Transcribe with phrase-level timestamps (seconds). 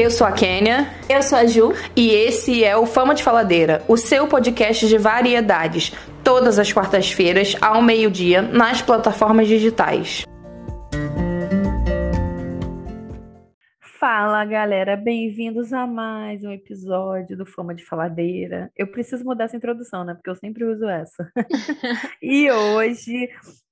[0.00, 0.86] Eu sou a Kênia.
[1.10, 1.74] Eu sou a Ju.
[1.94, 5.92] E esse é o Fama de Faladeira, o seu podcast de variedades,
[6.24, 10.24] todas as quartas-feiras, ao meio-dia, nas plataformas digitais.
[13.98, 18.70] Fala galera, bem-vindos a mais um episódio do Fama de Faladeira.
[18.74, 20.14] Eu preciso mudar essa introdução, né?
[20.14, 21.30] Porque eu sempre uso essa.
[22.22, 23.28] e hoje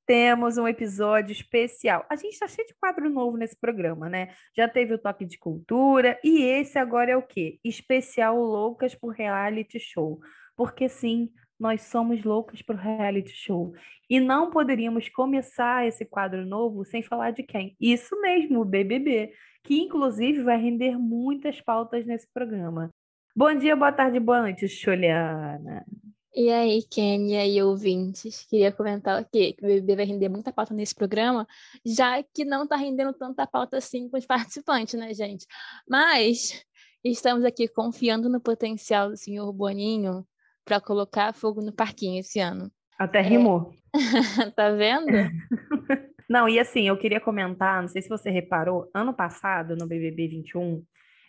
[0.08, 2.06] temos um episódio especial.
[2.08, 4.30] A gente está cheio de quadro novo nesse programa, né?
[4.56, 7.60] Já teve o Toque de Cultura e esse agora é o quê?
[7.62, 10.18] Especial Loucas por Reality Show.
[10.56, 13.74] Porque sim, nós somos loucas por reality show.
[14.08, 17.76] E não poderíamos começar esse quadro novo sem falar de quem?
[17.78, 22.90] Isso mesmo, o BBB, que inclusive vai render muitas pautas nesse programa.
[23.36, 25.84] Bom dia, boa tarde, boa noite, Juliana.
[26.34, 28.46] E aí, Ken, e aí, ouvintes?
[28.48, 31.46] Queria comentar aqui que o BBB vai render muita pauta nesse programa,
[31.84, 35.46] já que não está rendendo tanta pauta assim com os participantes, né, gente?
[35.88, 36.62] Mas
[37.02, 40.24] estamos aqui confiando no potencial do senhor Boninho
[40.64, 42.70] para colocar fogo no parquinho esse ano.
[42.98, 43.72] Até rimou.
[43.94, 44.50] É...
[44.52, 45.06] tá vendo?
[46.28, 50.28] não, e assim, eu queria comentar, não sei se você reparou, ano passado, no BBB
[50.28, 50.84] 21,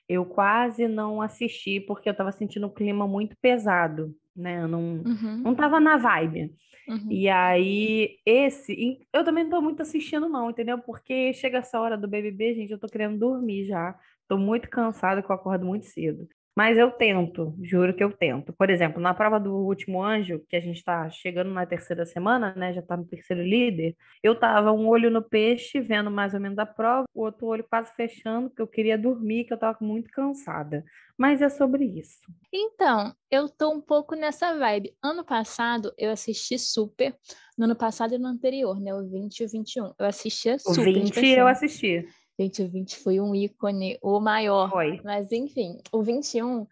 [0.10, 4.64] eu quase não assisti porque eu estava sentindo um clima muito pesado né?
[4.64, 5.42] Eu não, uhum.
[5.44, 6.54] não tava na vibe.
[6.88, 7.12] Uhum.
[7.12, 9.00] E aí, esse.
[9.14, 10.80] Eu também não tô muito assistindo, não, entendeu?
[10.80, 13.96] Porque chega essa hora do BBB, gente, eu tô querendo dormir já.
[14.28, 16.28] Tô muito cansada, que eu acordo muito cedo.
[16.56, 18.52] Mas eu tento, juro que eu tento.
[18.54, 22.54] Por exemplo, na prova do último anjo, que a gente está chegando na terceira semana,
[22.56, 22.74] né?
[22.74, 26.58] Já está no terceiro líder, eu tava um olho no peixe, vendo mais ou menos
[26.58, 30.10] a prova, o outro olho quase fechando, porque eu queria dormir, que eu tava muito
[30.12, 30.84] cansada.
[31.18, 32.22] Mas é sobre isso.
[32.54, 34.96] Então, eu tô um pouco nessa vibe.
[35.04, 37.14] Ano passado eu assisti super.
[37.58, 38.94] No ano passado e no anterior, né?
[38.94, 39.94] O 20 e o 21.
[40.00, 40.80] Eu assistia super.
[40.80, 41.28] O 20 tipo assim.
[41.28, 42.08] eu assisti.
[42.40, 44.70] Gente, o 20 foi um ícone, o maior.
[44.70, 45.02] Foi.
[45.04, 46.66] Mas, enfim, o 21,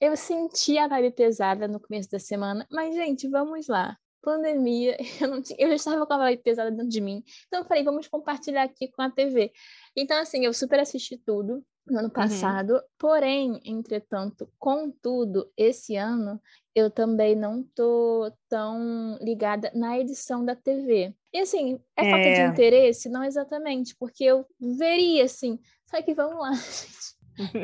[0.00, 2.66] eu senti a vibe pesada no começo da semana.
[2.68, 3.96] Mas, gente, vamos lá.
[4.20, 7.22] Pandemia, eu, não tinha, eu já estava com a vibe pesada dentro de mim.
[7.46, 9.52] Então, eu falei, vamos compartilhar aqui com a TV.
[9.96, 12.14] Então, assim, eu super assisti tudo no ano uhum.
[12.14, 12.74] passado.
[12.74, 12.80] Uhum.
[12.98, 16.40] Porém, entretanto, contudo, esse ano
[16.74, 21.14] eu também não tô tão ligada na edição da TV.
[21.32, 22.10] E assim, é, é...
[22.10, 22.46] falta de é.
[22.46, 23.08] interesse?
[23.08, 27.12] Não exatamente, porque eu veria assim, só que vamos lá, gente.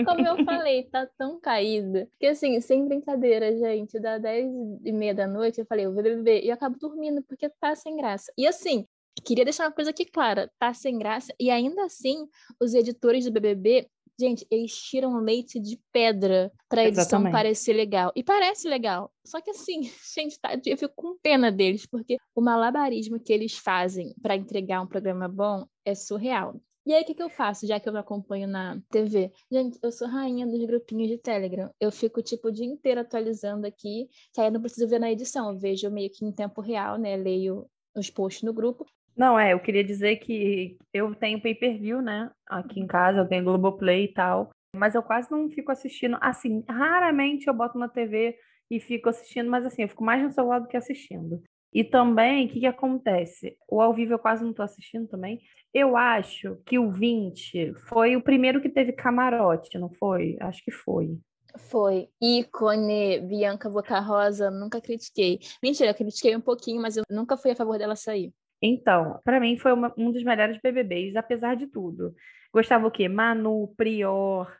[0.05, 2.09] Como eu falei, tá tão caída.
[2.19, 4.51] Que assim, sem brincadeira, gente, dá 10
[4.85, 7.75] e meia da noite, eu falei, eu vou beber, e eu acabo dormindo, porque tá
[7.75, 8.33] sem graça.
[8.37, 8.87] E assim,
[9.25, 12.27] queria deixar uma coisa aqui clara, tá sem graça, e ainda assim,
[12.61, 17.33] os editores do BBB Gente, eles tiram leite de pedra pra edição Exatamente.
[17.33, 18.11] parecer legal.
[18.17, 19.13] E parece legal.
[19.25, 19.83] Só que assim,
[20.15, 24.83] gente, tá, eu fico com pena deles, porque o malabarismo que eles fazem para entregar
[24.83, 26.61] um programa bom é surreal.
[26.89, 29.31] E aí, o que, que eu faço, já que eu não acompanho na TV?
[29.53, 31.71] Gente, eu sou rainha dos grupinhos de Telegram.
[31.79, 35.13] Eu fico, tipo, o dia inteiro atualizando aqui, que aí eu não preciso ver na
[35.13, 35.51] edição.
[35.51, 37.15] Eu vejo meio que em tempo real, né?
[37.15, 38.87] Leio os posts no grupo.
[39.19, 42.31] Não, é, eu queria dizer que eu tenho pay-per-view, né?
[42.47, 44.51] Aqui em casa, eu tenho Globoplay e tal.
[44.77, 46.17] Mas eu quase não fico assistindo.
[46.21, 48.39] Assim, raramente eu boto na TV
[48.71, 51.43] e fico assistindo, mas assim, eu fico mais no celular do que assistindo.
[51.75, 53.57] E também, o que, que acontece?
[53.69, 55.41] O ao vivo eu quase não estou assistindo também.
[55.75, 60.37] Eu acho que o 20 foi o primeiro que teve camarote, não foi?
[60.41, 61.19] Acho que foi.
[61.57, 62.09] Foi.
[62.23, 65.41] Ícone, Bianca Boca Rosa, nunca critiquei.
[65.61, 68.33] Mentira, eu critiquei um pouquinho, mas eu nunca fui a favor dela sair.
[68.61, 72.15] Então, para mim foi uma, um dos melhores BBBs, apesar de tudo.
[72.53, 73.09] Gostava o quê?
[73.09, 74.51] Manu, Prior,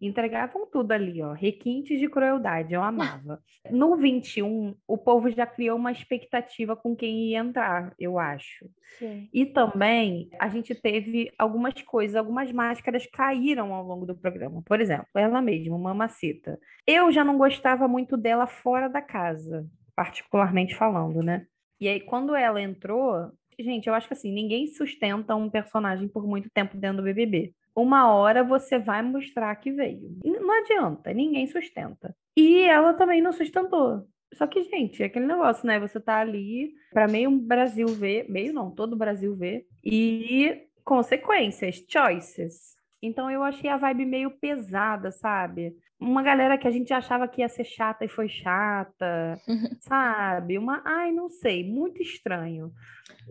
[0.00, 3.40] entregavam tudo ali, ó, requintes de crueldade, eu amava.
[3.70, 8.68] No 21, o povo já criou uma expectativa com quem ia entrar, eu acho.
[8.98, 9.28] Sim.
[9.32, 14.62] E também a gente teve algumas coisas, algumas máscaras caíram ao longo do programa.
[14.62, 16.58] Por exemplo, ela mesma, Mamacita.
[16.86, 21.46] Eu já não gostava muito dela fora da casa, particularmente falando, né?
[21.80, 26.26] E aí, quando ela entrou, gente, eu acho que assim, ninguém sustenta um personagem por
[26.26, 27.52] muito tempo dentro do BBB.
[27.74, 30.18] Uma hora você vai mostrar que veio.
[30.24, 32.14] Não adianta, ninguém sustenta.
[32.36, 34.04] E ela também não sustentou.
[34.34, 35.78] Só que, gente, é aquele negócio, né?
[35.80, 41.84] Você tá ali para meio Brasil ver, meio não, todo o Brasil ver, e consequências,
[41.88, 42.76] choices.
[43.00, 45.74] Então eu achei a vibe meio pesada, sabe?
[46.00, 49.40] Uma galera que a gente achava que ia ser chata e foi chata,
[49.80, 50.56] sabe?
[50.56, 52.72] Uma, ai, não sei, muito estranho.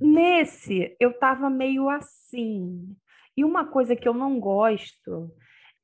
[0.02, 2.96] Nesse, eu tava meio assim.
[3.36, 5.32] E uma coisa que eu não gosto,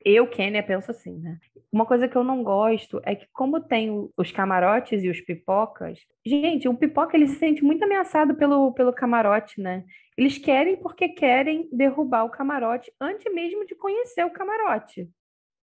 [0.04, 1.38] eu, Kênia, penso assim, né?
[1.72, 6.00] Uma coisa que eu não gosto é que, como tem os camarotes e os pipocas,
[6.26, 9.86] gente, o pipoca ele se sente muito ameaçado pelo, pelo camarote, né?
[10.18, 15.10] Eles querem porque querem derrubar o camarote antes mesmo de conhecer o camarote.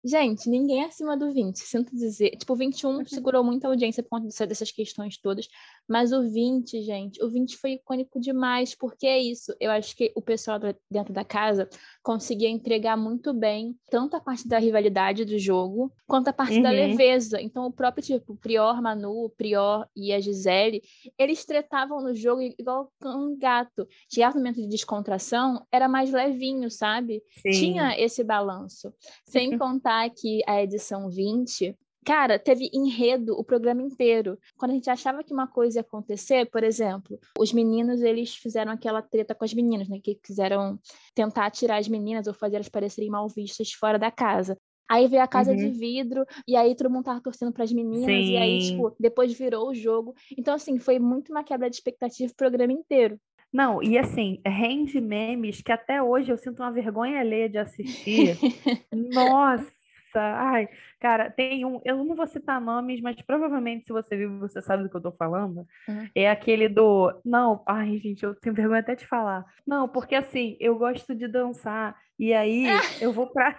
[0.04, 2.32] Gente, ninguém acima do 20, sinto dizer.
[2.38, 3.06] Tipo, o 21 uhum.
[3.06, 5.48] segurou muita audiência por conta dessas questões todas,
[5.88, 9.54] mas o 20, gente, o 20 foi icônico demais, porque é isso.
[9.60, 11.70] Eu acho que o pessoal dentro da casa
[12.04, 16.64] conseguia entregar muito bem tanto a parte da rivalidade do jogo, quanto a parte uhum.
[16.64, 17.42] da leveza.
[17.42, 20.82] Então, o próprio tipo, o Prior, Manu, o Prior e a Gisele,
[21.18, 23.88] eles tretavam no jogo igual um gato.
[24.10, 27.24] Tinha momento de descontração, era mais levinho, sabe?
[27.42, 27.52] Sim.
[27.52, 28.94] Tinha esse balanço.
[29.26, 31.76] Sem contar contar que a edição 20,
[32.08, 34.40] cara, teve enredo o programa inteiro.
[34.56, 38.72] Quando a gente achava que uma coisa ia acontecer, por exemplo, os meninos, eles fizeram
[38.72, 40.00] aquela treta com as meninas, né?
[40.02, 40.80] Que quiseram
[41.14, 44.58] tentar tirar as meninas ou fazer elas parecerem mal vistas fora da casa.
[44.90, 45.58] Aí veio a casa uhum.
[45.58, 48.32] de vidro, e aí todo mundo tava torcendo para as meninas, Sim.
[48.32, 50.16] e aí, tipo, depois virou o jogo.
[50.38, 53.20] Então, assim, foi muito uma quebra de expectativa o programa inteiro.
[53.52, 58.38] Não, e assim, rende memes que até hoje eu sinto uma vergonha alheia de assistir.
[58.94, 59.77] Nossa!
[60.16, 60.70] Ai,
[61.00, 61.82] cara, tem um.
[61.84, 65.02] Eu não vou citar nomes, mas provavelmente se você viu, você sabe do que eu
[65.02, 65.68] tô falando.
[65.88, 66.10] Uhum.
[66.16, 67.14] É aquele do.
[67.24, 69.46] Não, ai, gente, eu tenho vergonha até de falar.
[69.66, 71.96] Não, porque assim, eu gosto de dançar.
[72.18, 72.66] E aí
[73.02, 73.58] eu vou pra.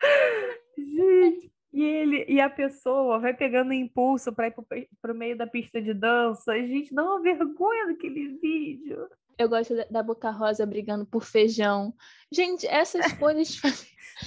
[0.76, 4.54] gente, e ele e a pessoa vai pegando impulso para ir
[5.02, 6.54] para o meio da pista de dança.
[6.54, 9.08] Gente, dá uma vergonha daquele vídeo.
[9.38, 11.94] Eu gosto da Boca Rosa brigando por feijão.
[12.32, 13.60] Gente, essas coisas.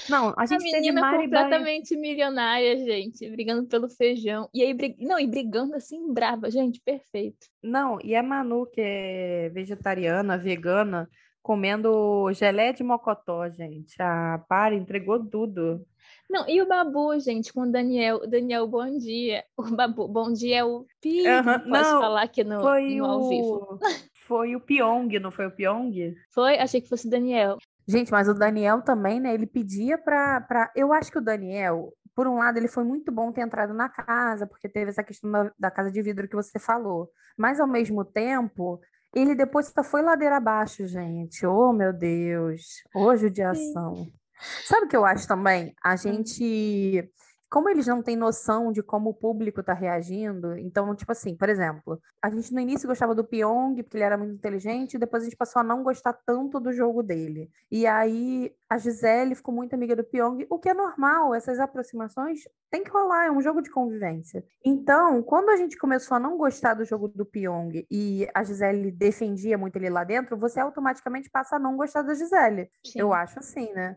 [0.09, 4.49] Não, a gente a menina teve completamente milionária, gente, brigando pelo feijão.
[4.53, 4.97] E aí, brig...
[4.99, 7.47] não, e brigando assim, brava, gente, perfeito.
[7.63, 11.09] Não, e a Manu, que é vegetariana, vegana,
[11.41, 13.95] comendo gelé de mocotó, gente.
[14.01, 15.85] Ah, para, entregou tudo.
[16.29, 18.27] Não, e o Babu, gente, com o Daniel.
[18.27, 19.45] Daniel, bom dia.
[19.55, 21.21] O Babu, bom dia é o Pi.
[21.21, 23.29] Uhum, posso não, falar aqui no, no ao o...
[23.29, 23.79] vivo.
[24.27, 26.13] Foi o Pyong, não foi o Pyong?
[26.33, 26.59] Foi?
[26.59, 27.57] Achei que fosse o Daniel.
[27.87, 29.33] Gente, mas o Daniel também, né?
[29.33, 30.69] Ele pedia pra, pra.
[30.75, 33.87] Eu acho que o Daniel, por um lado, ele foi muito bom ter entrado na
[33.87, 37.09] casa, porque teve essa questão da, da casa de vidro que você falou.
[37.37, 38.81] Mas, ao mesmo tempo,
[39.15, 41.45] ele depois só foi ladeira abaixo, gente.
[41.45, 42.83] Oh, meu Deus.
[42.93, 43.95] Ô, judiação.
[43.95, 44.13] Sim.
[44.65, 45.73] Sabe o que eu acho também?
[45.81, 45.97] A hum.
[45.97, 47.09] gente
[47.49, 51.49] como eles não têm noção de como o público está reagindo, então, tipo assim, por
[51.49, 55.23] exemplo, a gente no início gostava do Pyong, porque ele era muito inteligente, e depois
[55.23, 57.49] a gente passou a não gostar tanto do jogo dele.
[57.71, 62.41] E aí a Gisele ficou muito amiga do Pyong, o que é normal, essas aproximações
[62.69, 64.43] tem que rolar, é um jogo de convivência.
[64.63, 68.91] Então, quando a gente começou a não gostar do jogo do Pyong e a Gisele
[68.91, 72.69] defendia muito ele lá dentro, você automaticamente passa a não gostar da Gisele.
[72.85, 72.99] Sim.
[72.99, 73.95] Eu acho assim, né?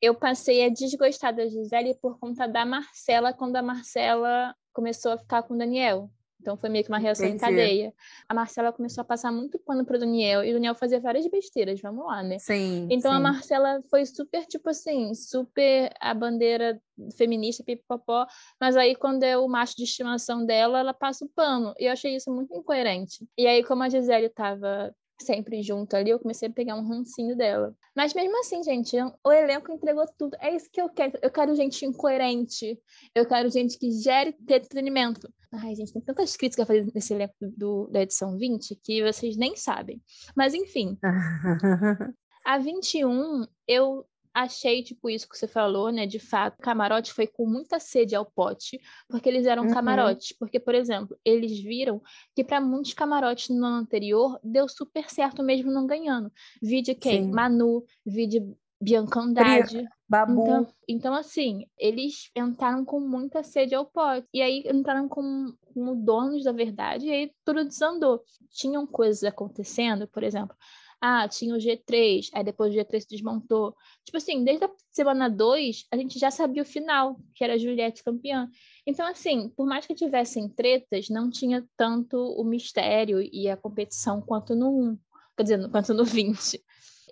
[0.00, 5.18] Eu passei a desgostar da Gisele por conta da Marcela, quando a Marcela começou a
[5.18, 6.10] ficar com o Daniel.
[6.40, 7.44] Então foi meio que uma reação Entendi.
[7.44, 7.94] em cadeia.
[8.28, 11.80] A Marcela começou a passar muito pano pro Daniel e o Daniel fazia várias besteiras,
[11.80, 12.38] vamos lá, né?
[12.38, 12.86] Sim.
[12.90, 13.16] Então sim.
[13.16, 16.80] a Marcela foi super, tipo assim, super a bandeira
[17.16, 18.26] feminista, pipopó,
[18.60, 21.74] mas aí quando é o macho de estimação dela, ela passa o pano.
[21.78, 23.26] E eu achei isso muito incoerente.
[23.36, 27.36] E aí, como a Gisele tava sempre junto ali, eu comecei a pegar um rancinho
[27.36, 27.74] dela.
[27.94, 30.36] Mas mesmo assim, gente, o elenco entregou tudo.
[30.40, 31.18] É isso que eu quero.
[31.20, 32.78] Eu quero gente incoerente.
[33.14, 35.28] Eu quero gente que gere entretenimento.
[35.52, 39.36] Ai, gente, tem tantas críticas a fazer nesse elenco do, da edição 20 que vocês
[39.36, 40.00] nem sabem.
[40.36, 40.98] Mas enfim.
[42.44, 44.06] a 21, eu
[44.42, 46.06] achei, tipo, isso que você falou, né?
[46.06, 49.72] De fato, o camarote foi com muita sede ao pote, porque eles eram uhum.
[49.72, 50.32] camarotes.
[50.38, 52.00] Porque, por exemplo, eles viram
[52.34, 56.30] que para muitos camarotes no ano anterior deu super certo mesmo não ganhando.
[56.62, 57.24] Vi de quem?
[57.24, 57.32] Sim.
[57.32, 58.40] Manu, vi de
[58.80, 59.88] Bianca Andrade.
[60.08, 60.42] Babu.
[60.42, 64.26] Então, então, assim, eles entraram com muita sede ao pote.
[64.32, 68.22] E aí entraram como, como donos da verdade, e aí tudo desandou.
[68.50, 70.56] Tinham coisas acontecendo, por exemplo,
[71.00, 73.74] ah, tinha o G3, aí depois o G3 se desmontou.
[74.04, 77.58] Tipo assim, desde a semana 2, a gente já sabia o final, que era a
[77.58, 78.48] Juliette campeã.
[78.86, 84.20] Então, assim, por mais que tivessem tretas, não tinha tanto o mistério e a competição
[84.20, 84.98] quanto no 1,
[85.36, 86.62] quer dizer, quanto no 20.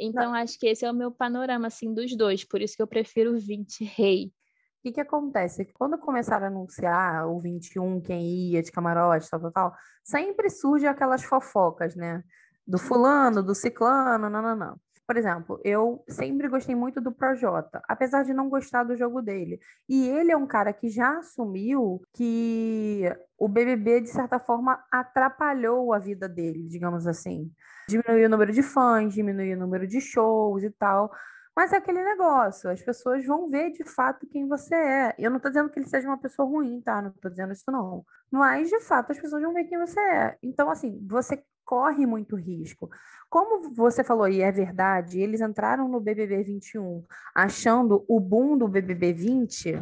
[0.00, 0.34] Então, não.
[0.34, 3.34] acho que esse é o meu panorama, assim, dos dois, por isso que eu prefiro
[3.34, 4.26] o 20 rei.
[4.26, 5.64] O que, que acontece?
[5.74, 9.74] Quando começaram a anunciar o 21, quem ia de camarote, tal, tal, tal,
[10.04, 12.22] sempre surge aquelas fofocas, né?
[12.66, 14.80] Do fulano, do ciclano, não, não, não.
[15.06, 19.60] Por exemplo, eu sempre gostei muito do Projota, apesar de não gostar do jogo dele.
[19.88, 23.04] E ele é um cara que já assumiu que
[23.38, 27.52] o BBB, de certa forma, atrapalhou a vida dele, digamos assim.
[27.88, 31.12] Diminuiu o número de fãs, diminuiu o número de shows e tal.
[31.54, 35.14] Mas é aquele negócio, as pessoas vão ver de fato quem você é.
[35.18, 37.00] Eu não estou dizendo que ele seja uma pessoa ruim, tá?
[37.00, 38.04] Não estou dizendo isso, não.
[38.30, 40.36] Mas, de fato, as pessoas vão ver quem você é.
[40.42, 42.88] Então, assim, você corre muito risco.
[43.28, 47.04] Como você falou, e é verdade, eles entraram no BBB 21
[47.34, 49.80] achando o boom do BBB 20,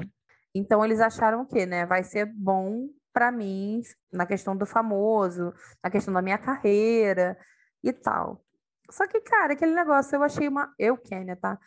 [0.54, 1.84] então eles acharam o quê, né?
[1.84, 7.38] Vai ser bom para mim na questão do famoso, na questão da minha carreira
[7.82, 8.42] e tal.
[8.90, 10.72] Só que, cara, aquele negócio eu achei uma.
[10.78, 11.58] Eu, Kênia, tá?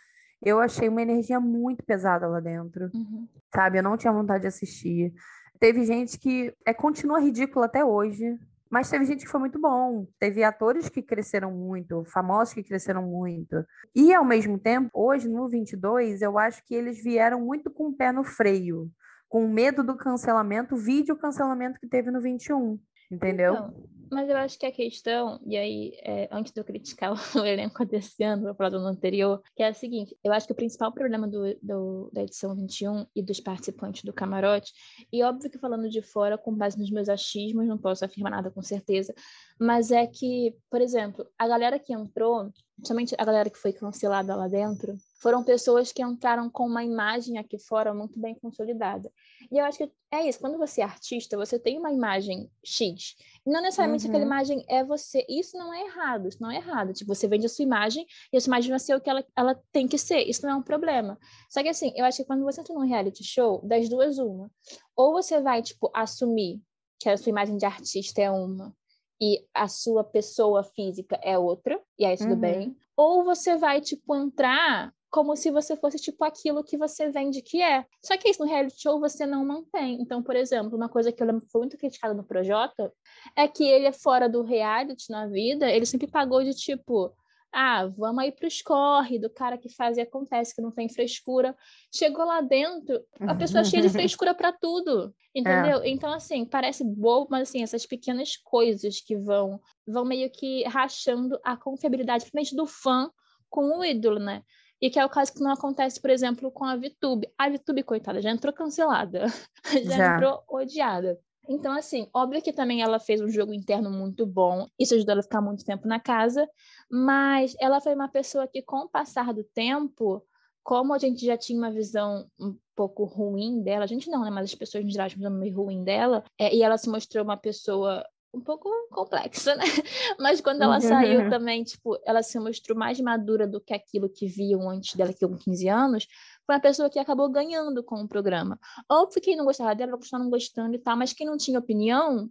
[0.41, 2.89] Eu achei uma energia muito pesada lá dentro.
[2.93, 3.27] Uhum.
[3.53, 3.79] Sabe?
[3.79, 5.13] Eu não tinha vontade de assistir.
[5.59, 8.38] Teve gente que é, continua ridícula até hoje.
[8.69, 10.07] Mas teve gente que foi muito bom.
[10.19, 13.65] Teve atores que cresceram muito, famosos que cresceram muito.
[13.95, 17.93] E, ao mesmo tempo, hoje, no 22, eu acho que eles vieram muito com o
[17.93, 18.89] pé no freio.
[19.29, 22.79] Com medo do cancelamento, vídeo cancelamento que teve no 21.
[23.12, 23.53] Entendeu?
[23.53, 27.46] Então, mas eu acho que a questão, e aí, é, antes de eu criticar o
[27.46, 30.54] elenco desse ano, vou falar do ano anterior, que é a seguinte: eu acho que
[30.54, 34.74] o principal problema do, do, da edição 21 e dos participantes do camarote,
[35.12, 38.52] e óbvio que falando de fora, com base nos meus achismos, não posso afirmar nada
[38.52, 39.14] com certeza,
[39.60, 42.52] mas é que, por exemplo, a galera que entrou,
[42.84, 47.38] somente a galera que foi cancelada lá dentro, foram pessoas que entraram com uma imagem
[47.38, 49.12] aqui fora muito bem consolidada.
[49.51, 53.15] E eu acho que é isso, quando você é artista, você tem uma imagem X.
[53.45, 54.12] Não necessariamente uhum.
[54.12, 55.25] aquela imagem é você.
[55.27, 56.93] Isso não é errado, isso não é errado.
[56.93, 59.25] Tipo, você vende a sua imagem e a sua imagem vai ser o que ela,
[59.36, 60.19] ela tem que ser.
[60.21, 61.17] Isso não é um problema.
[61.50, 64.51] Só que assim, eu acho que quando você entra num reality show, das duas, uma.
[64.95, 66.62] Ou você vai, tipo, assumir
[67.00, 68.75] que a sua imagem de artista é uma
[69.19, 72.39] e a sua pessoa física é outra, e aí tudo uhum.
[72.39, 72.77] bem.
[72.95, 77.62] Ou você vai, tipo, entrar como se você fosse tipo aquilo que você vende que
[77.62, 77.86] é.
[78.04, 80.02] Só que isso no reality show você não mantém.
[80.02, 82.92] Então, por exemplo, uma coisa que eu lembro que foi muito criticada no Projota
[83.36, 87.14] é que ele é fora do reality na vida, ele sempre pagou de tipo,
[87.52, 90.90] ah, vamos aí para os corre do cara que faz e acontece, que não tem
[90.90, 91.56] frescura.
[91.94, 95.82] Chegou lá dentro, a pessoa é cheia de frescura para tudo, entendeu?
[95.82, 95.90] É.
[95.90, 101.40] Então, assim, parece bobo, mas assim, essas pequenas coisas que vão, vão meio que rachando
[101.44, 103.10] a confiabilidade, principalmente do fã
[103.50, 104.44] com o ídolo, né?
[104.81, 107.27] E que é o caso que não acontece, por exemplo, com a VTube.
[107.38, 109.25] A VTube, coitada, já entrou cancelada,
[109.86, 110.15] já, já.
[110.15, 111.19] entrou odiada.
[111.50, 115.22] Então, assim, óbvio que também ela fez um jogo interno muito bom, isso ajudou ela
[115.22, 116.48] a ficar muito tempo na casa,
[116.91, 120.22] mas ela foi uma pessoa que, com o passar do tempo,
[120.62, 124.29] como a gente já tinha uma visão um pouco ruim dela, a gente não, né?
[124.29, 126.89] Mas as pessoas em geral tinham uma visão meio ruim dela, é, e ela se
[126.89, 129.63] mostrou uma pessoa um pouco complexa, né?
[130.19, 134.27] Mas quando ela saiu também, tipo, ela se mostrou mais madura do que aquilo que
[134.27, 136.07] viam antes dela, que com 15 anos,
[136.46, 138.60] foi uma pessoa que acabou ganhando com o programa.
[138.89, 141.38] Óbvio que quem não gostava dela vai continuar não gostando e tal, mas quem não
[141.38, 142.29] tinha opinião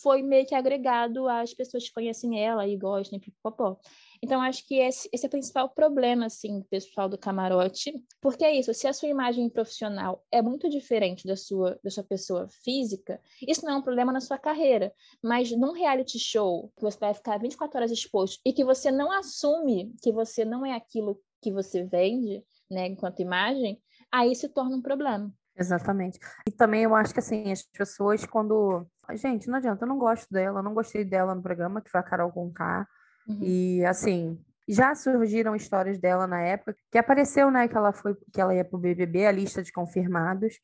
[0.00, 3.78] foi meio que agregado às pessoas que conhecem ela e gostam e pipopó.
[4.24, 8.54] Então, acho que esse, esse é o principal problema, assim, pessoal do camarote, porque é
[8.54, 13.20] isso, se a sua imagem profissional é muito diferente da sua, da sua pessoa física,
[13.46, 17.12] isso não é um problema na sua carreira, mas num reality show, que você vai
[17.12, 21.50] ficar 24 horas exposto e que você não assume que você não é aquilo que
[21.50, 25.34] você vende, né, enquanto imagem, aí se torna um problema.
[25.56, 26.18] Exatamente.
[26.46, 28.86] E também eu acho que assim, as pessoas quando.
[29.14, 32.04] Gente, não adianta, eu não gosto dela, não gostei dela no programa, que foi a
[32.04, 32.86] Carol Conká.
[33.26, 33.38] Uhum.
[33.42, 34.38] E assim,
[34.68, 38.64] já surgiram histórias dela na época que apareceu, né, que ela foi que ela ia
[38.64, 40.60] pro BBB, a lista de confirmados.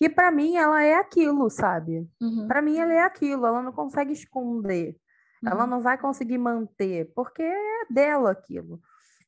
[0.00, 2.08] E para mim ela é aquilo, sabe?
[2.20, 2.48] Uhum.
[2.48, 4.96] Para mim ela é aquilo, ela não consegue esconder.
[5.42, 5.50] Uhum.
[5.50, 8.80] Ela não vai conseguir manter, porque é dela aquilo.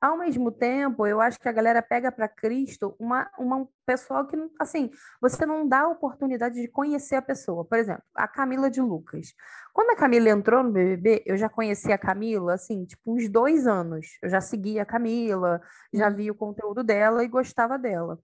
[0.05, 4.27] Ao mesmo tempo, eu acho que a galera pega para Cristo uma, uma um pessoal
[4.27, 7.65] que, assim, você não dá a oportunidade de conhecer a pessoa.
[7.65, 9.33] Por exemplo, a Camila de Lucas.
[9.73, 13.67] Quando a Camila entrou no BBB, eu já conhecia a Camila, assim, tipo, uns dois
[13.67, 14.19] anos.
[14.23, 15.59] Eu já seguia a Camila,
[15.91, 16.17] já uhum.
[16.17, 18.19] via o conteúdo dela e gostava dela.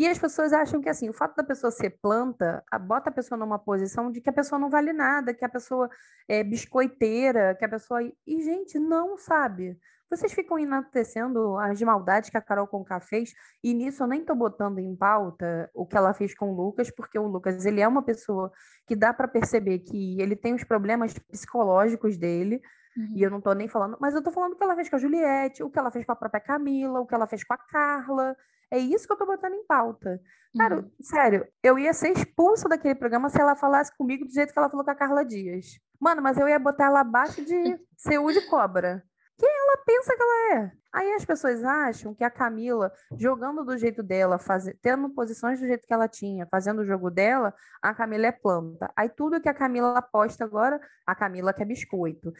[0.00, 3.38] E as pessoas acham que assim, o fato da pessoa ser planta, bota a pessoa
[3.38, 5.90] numa posição de que a pessoa não vale nada, que a pessoa
[6.26, 8.00] é biscoiteira, que a pessoa.
[8.02, 9.78] E, gente, não sabe.
[10.08, 14.34] Vocês ficam enaltecendo as maldades que a Carol Conká fez, e nisso eu nem estou
[14.34, 17.86] botando em pauta o que ela fez com o Lucas, porque o Lucas ele é
[17.86, 18.50] uma pessoa
[18.86, 22.62] que dá para perceber que ele tem os problemas psicológicos dele,
[22.96, 23.16] uhum.
[23.16, 24.96] e eu não estou nem falando, mas eu estou falando o que ela fez com
[24.96, 27.52] a Juliette, o que ela fez com a própria Camila, o que ela fez com
[27.52, 28.34] a Carla.
[28.70, 30.20] É isso que eu estou botando em pauta.
[30.56, 30.90] Cara, uhum.
[31.00, 34.70] sério, eu ia ser expulsa daquele programa se ela falasse comigo do jeito que ela
[34.70, 35.78] falou com a Carla Dias.
[36.00, 39.04] Mano, mas eu ia botar ela abaixo de Seul de cobra
[39.40, 40.72] quem ela pensa que ela é.
[40.92, 44.64] Aí as pessoas acham que a Camila, jogando do jeito dela, faz...
[44.82, 48.92] tendo posições do jeito que ela tinha, fazendo o jogo dela, a Camila é planta.
[48.94, 52.32] Aí tudo que a Camila aposta agora, a Camila quer biscoito.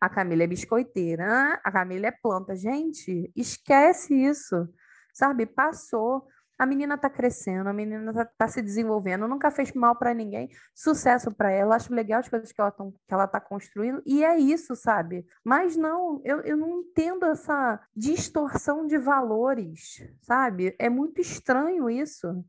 [0.00, 1.60] A Camila é biscoiteira.
[1.64, 2.54] A Camila é planta.
[2.54, 4.68] Gente, esquece isso.
[5.12, 5.46] Sabe?
[5.46, 6.26] Passou.
[6.58, 10.48] A menina tá crescendo, a menina tá, tá se desenvolvendo, nunca fez mal para ninguém.
[10.74, 14.22] Sucesso para ela, acho legal as coisas que ela, tão, que ela tá construindo, e
[14.22, 15.26] é isso, sabe?
[15.42, 20.76] Mas não, eu, eu não entendo essa distorção de valores, sabe?
[20.78, 22.44] É muito estranho isso.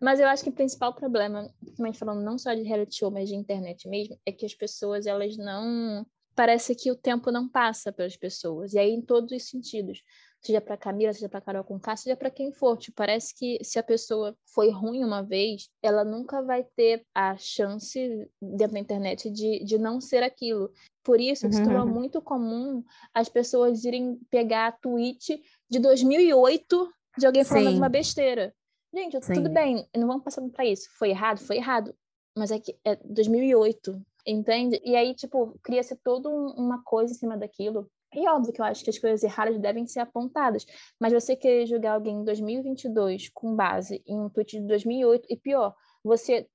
[0.00, 3.28] Mas eu acho que o principal problema, principalmente falando não só de reality show, mas
[3.28, 6.06] de internet mesmo, é que as pessoas, elas não.
[6.34, 8.72] Parece que o tempo não passa pelas pessoas.
[8.72, 10.02] E aí, em todos os sentidos.
[10.40, 12.76] Seja para Camila, seja para Carol com K, seja para quem for.
[12.76, 17.36] Tipo, parece que se a pessoa foi ruim uma vez, ela nunca vai ter a
[17.36, 20.72] chance dentro da internet de, de não ser aquilo.
[21.02, 21.52] Por isso, uhum.
[21.52, 21.92] se tornou uhum.
[21.92, 27.76] muito comum as pessoas irem pegar a tweet de 2008 de alguém falando Sim.
[27.76, 28.54] uma besteira.
[28.94, 29.34] Gente, Sim.
[29.34, 30.88] tudo bem, não vamos passar para isso.
[30.98, 31.38] Foi errado?
[31.40, 31.94] Foi errado.
[32.36, 34.80] Mas é que é 2008, entende?
[34.84, 37.90] E aí, tipo, cria-se toda uma coisa em cima daquilo.
[38.14, 40.64] E óbvio que eu acho que as coisas erradas devem ser apontadas,
[40.98, 45.36] mas você querer julgar alguém em 2022 com base em um tweet de 2008, e
[45.36, 46.48] pior, você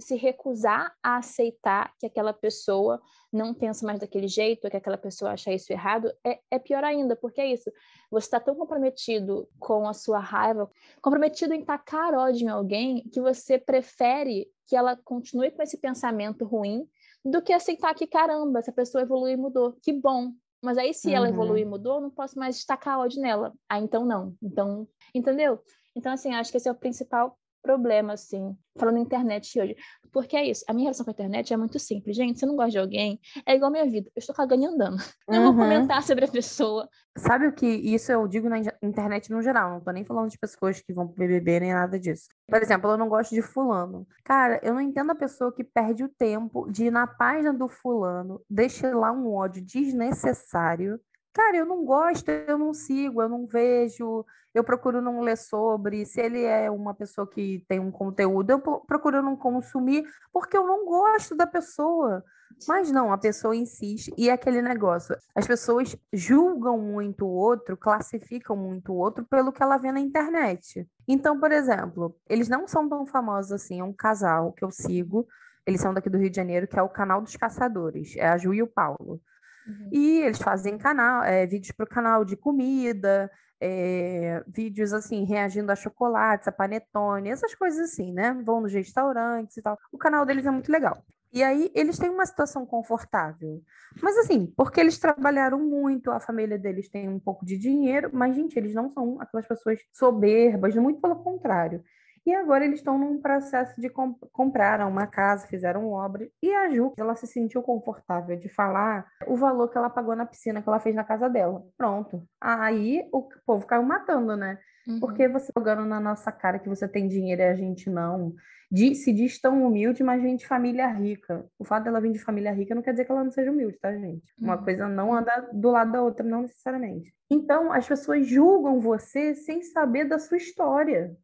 [0.00, 3.00] se recusar a aceitar que aquela pessoa
[3.32, 7.14] não pensa mais daquele jeito, que aquela pessoa acha isso errado, é, é pior ainda,
[7.14, 7.70] porque é isso.
[8.10, 10.68] Você está tão comprometido com a sua raiva,
[11.00, 16.44] comprometido em tacar ódio em alguém, que você prefere que ela continue com esse pensamento
[16.44, 16.88] ruim
[17.24, 19.76] do que aceitar que, caramba, essa pessoa evoluiu e mudou.
[19.82, 20.32] Que bom.
[20.62, 21.14] Mas aí, se uhum.
[21.14, 23.52] ela evoluiu e mudou, não posso mais destacar ódio nela.
[23.68, 24.34] Ah, então não.
[24.42, 25.60] Então, entendeu?
[25.94, 29.76] Então, assim, acho que esse é o principal problema, assim, falando internet hoje.
[30.12, 32.16] Porque é isso, a minha relação com a internet é muito simples.
[32.16, 34.10] Gente, se eu não gosto de alguém, é igual a minha vida.
[34.14, 34.96] Eu estou cagando e andando.
[35.28, 35.52] Não uhum.
[35.52, 36.88] vou comentar sobre a pessoa.
[37.18, 40.38] Sabe o que isso eu digo na internet no geral, não tô nem falando de
[40.38, 42.28] pessoas que vão pro BBB nem nada disso.
[42.46, 44.06] Por exemplo, eu não gosto de fulano.
[44.22, 47.68] Cara, eu não entendo a pessoa que perde o tempo de ir na página do
[47.68, 51.00] fulano, deixa lá um ódio desnecessário
[51.36, 54.24] Cara, eu não gosto, eu não sigo, eu não vejo,
[54.54, 56.06] eu procuro não ler sobre.
[56.06, 60.02] Se ele é uma pessoa que tem um conteúdo, eu procuro não consumir,
[60.32, 62.24] porque eu não gosto da pessoa.
[62.66, 64.10] Mas não, a pessoa insiste.
[64.16, 69.52] E é aquele negócio: as pessoas julgam muito o outro, classificam muito o outro pelo
[69.52, 70.88] que ela vê na internet.
[71.06, 73.80] Então, por exemplo, eles não são tão famosos assim.
[73.80, 75.28] É um casal que eu sigo,
[75.66, 78.38] eles são daqui do Rio de Janeiro, que é o Canal dos Caçadores, é a
[78.38, 79.20] Ju e o Paulo.
[79.66, 79.88] Uhum.
[79.92, 85.72] E eles fazem canal, é, vídeos para o canal de comida, é, vídeos assim, reagindo
[85.72, 88.32] a chocolates, a panetone, essas coisas assim, né?
[88.44, 89.78] Vão nos restaurantes e tal.
[89.90, 91.02] O canal deles é muito legal.
[91.32, 93.60] E aí eles têm uma situação confortável.
[94.00, 98.34] Mas assim, porque eles trabalharam muito, a família deles tem um pouco de dinheiro, mas,
[98.34, 101.82] gente, eles não são aquelas pessoas soberbas, muito pelo contrário.
[102.26, 106.28] E agora eles estão num processo de comp compraram uma casa, fizeram obra.
[106.42, 110.26] E a Ju, ela se sentiu confortável de falar o valor que ela pagou na
[110.26, 111.64] piscina que ela fez na casa dela.
[111.78, 112.26] Pronto.
[112.40, 114.58] Aí o povo caiu matando, né?
[114.88, 114.98] Uhum.
[114.98, 118.34] Porque você jogando na nossa cara que você tem dinheiro e a gente não.
[118.72, 121.44] se diz tão humilde, mas vem de família rica.
[121.56, 123.78] O fato dela vir de família rica não quer dizer que ela não seja humilde,
[123.78, 124.32] tá, gente?
[124.36, 124.64] Uma uhum.
[124.64, 127.14] coisa não anda do lado da outra, não necessariamente.
[127.30, 131.16] Então, as pessoas julgam você sem saber da sua história.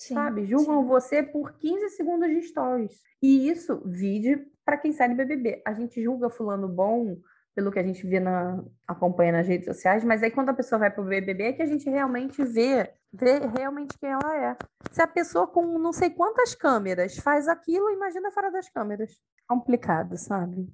[0.00, 0.46] Sim, sabe?
[0.46, 0.88] Julgam sim.
[0.88, 3.02] você por 15 segundos de stories.
[3.22, 5.62] E isso, vídeo para quem sai do BBB.
[5.66, 7.18] A gente julga fulano bom
[7.54, 10.78] pelo que a gente vê na acompanha nas redes sociais, mas aí quando a pessoa
[10.78, 14.56] vai pro BBB é que a gente realmente vê, vê realmente quem ela é.
[14.90, 19.20] Se a pessoa com não sei quantas câmeras faz aquilo, imagina fora das câmeras.
[19.46, 20.66] Complicado, sabe?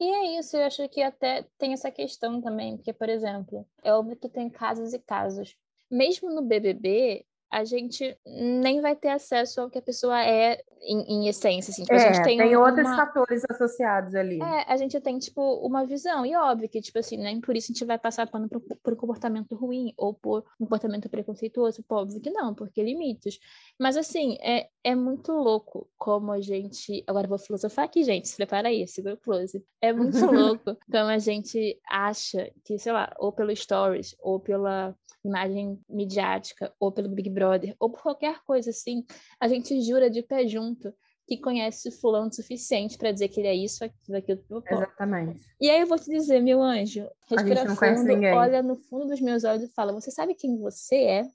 [0.00, 3.92] E é isso, eu acho que até tem essa questão também, porque, por exemplo, é
[3.92, 5.56] óbvio que tem casos e casos.
[5.88, 11.24] Mesmo no BBB, a gente nem vai ter acesso ao que a pessoa é em,
[11.24, 11.82] em essência, assim.
[11.82, 12.66] Tipo, é, a gente tem, tem uma...
[12.66, 14.40] outros fatores associados ali.
[14.40, 16.24] É, a gente tem, tipo, uma visão.
[16.24, 18.96] E óbvio que, tipo assim, nem por isso a gente vai passar pano por, por
[18.96, 21.82] comportamento ruim ou por comportamento preconceituoso.
[21.82, 23.38] Pô, óbvio que não, porque limites.
[23.78, 27.04] Mas, assim, é, é muito louco como a gente...
[27.06, 28.28] Agora vou filosofar aqui, gente.
[28.28, 29.62] Se prepara aí, segura o close.
[29.80, 34.96] É muito louco como a gente acha que, sei lá, ou pelo stories, ou pela
[35.24, 37.41] imagem midiática, ou pelo Big Brother,
[37.78, 39.04] ou por qualquer coisa assim,
[39.40, 40.92] a gente jura de pé junto
[41.26, 44.42] que conhece o fulano o suficiente para dizer que ele é isso, aquilo, aquilo.
[44.70, 45.40] Exatamente.
[45.60, 49.44] E aí eu vou te dizer, meu anjo, respira fundo, olha no fundo dos meus
[49.44, 51.28] olhos e fala: Você sabe quem você é?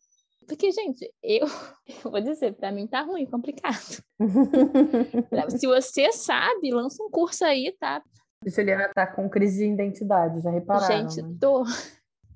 [0.48, 1.46] Porque, gente, eu,
[2.06, 4.02] eu vou dizer, para mim tá ruim, complicado.
[5.58, 8.02] Se você sabe, lança um curso aí, tá?
[8.46, 11.10] Juliana tá com crise de identidade, já repararam?
[11.10, 11.36] Gente, né?
[11.40, 11.64] tô.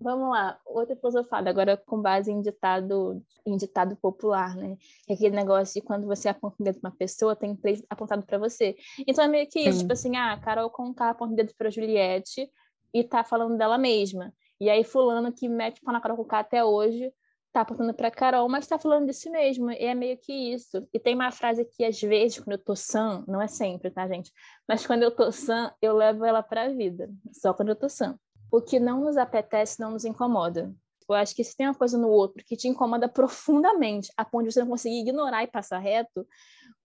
[0.02, 4.76] Vamos lá, outra filosofada, agora com base em ditado, em ditado popular, né?
[5.08, 8.26] É aquele negócio de quando você aponta o dedo para uma pessoa, tem três apontado
[8.26, 8.76] para você.
[9.06, 12.50] Então é meio que isso, tipo assim, ah, Carol Conká aponta o dedo para Juliette
[12.92, 14.34] e tá falando dela mesma.
[14.60, 17.14] E aí fulano que mete pau na Carol Conká até hoje
[17.52, 19.70] tá apontando pra Carol, mas tá falando de si mesmo.
[19.72, 20.88] E é meio que isso.
[20.94, 24.08] E tem uma frase que, às vezes, quando eu tô sã, não é sempre, tá,
[24.08, 24.32] gente?
[24.68, 27.10] Mas quando eu tô sã, eu levo ela pra vida.
[27.34, 28.18] Só quando eu tô sã.
[28.52, 30.74] O que não nos apetece não nos incomoda.
[31.10, 34.48] Eu acho que se tem uma coisa no outro que te incomoda profundamente, a ponto
[34.48, 36.26] de você não conseguir ignorar e passar reto,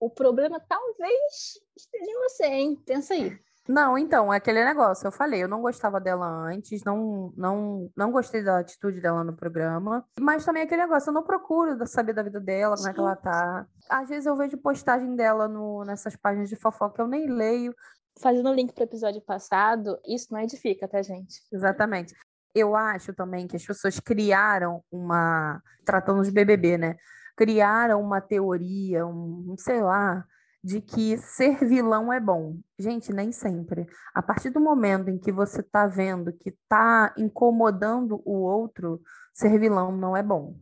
[0.01, 2.83] o problema talvez esteja em você, hein?
[2.85, 3.39] Pensa aí.
[3.69, 8.13] Não, então, é aquele negócio, eu falei, eu não gostava dela antes, não, não, não
[8.13, 12.13] gostei da atitude dela no programa, mas também é aquele negócio, eu não procuro saber
[12.13, 13.67] da vida dela, como é que ela tá.
[13.91, 17.75] Às vezes eu vejo postagem dela no, nessas páginas de fofoca que eu nem leio.
[18.21, 21.41] Fazendo o link para o episódio passado, isso não edifica, tá, gente?
[21.53, 22.15] Exatamente.
[22.55, 25.63] Eu acho também que as pessoas criaram uma.
[25.85, 26.97] Tratando de BBB, né?
[27.37, 30.25] Criaram uma teoria, um, sei lá,
[30.65, 32.57] de que ser vilão é bom.
[32.79, 33.87] Gente, nem sempre.
[34.15, 39.01] A partir do momento em que você está vendo que está incomodando o outro,
[39.33, 40.57] ser vilão não é bom.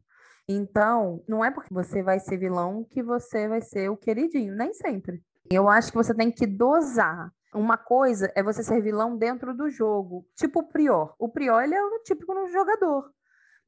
[0.48, 4.74] Então, não é porque você vai ser vilão que você vai ser o queridinho, nem
[4.74, 5.22] sempre.
[5.50, 7.32] Eu acho que você tem que dosar.
[7.54, 11.14] Uma coisa é você ser vilão dentro do jogo, tipo o Prior.
[11.18, 13.10] O Prior, ele é o típico jogador,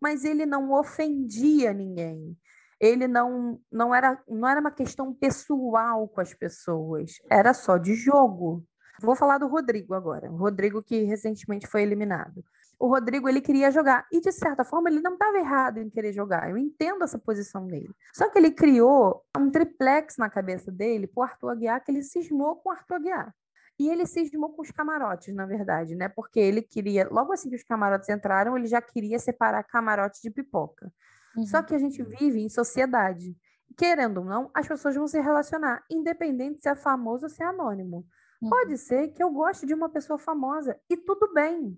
[0.01, 2.37] mas ele não ofendia ninguém
[2.81, 7.95] ele não, não, era, não era uma questão pessoal com as pessoas, era só de
[7.95, 8.65] jogo.
[9.01, 12.45] Vou falar do Rodrigo agora, o Rodrigo que recentemente foi eliminado.
[12.79, 16.13] O Rodrigo ele queria jogar e de certa forma ele não estava errado em querer
[16.13, 16.51] jogar.
[16.51, 17.91] Eu entendo essa posição dele.
[18.13, 22.03] Só que ele criou um triplex na cabeça dele para o Arthur Aguiar que ele
[22.03, 23.35] cismou com o Arthur Aguiar.
[23.79, 26.09] E ele cismou com os camarotes, na verdade, né?
[26.09, 30.31] Porque ele queria, logo assim que os camarotes entraram, ele já queria separar camarote de
[30.31, 30.91] pipoca.
[31.37, 31.47] Uhum.
[31.47, 33.37] Só que a gente vive em sociedade.
[33.77, 37.47] Querendo ou não, as pessoas vão se relacionar, independente se é famoso ou se é
[37.47, 38.07] anônimo.
[38.41, 38.49] Uhum.
[38.49, 41.77] Pode ser que eu goste de uma pessoa famosa e tudo bem.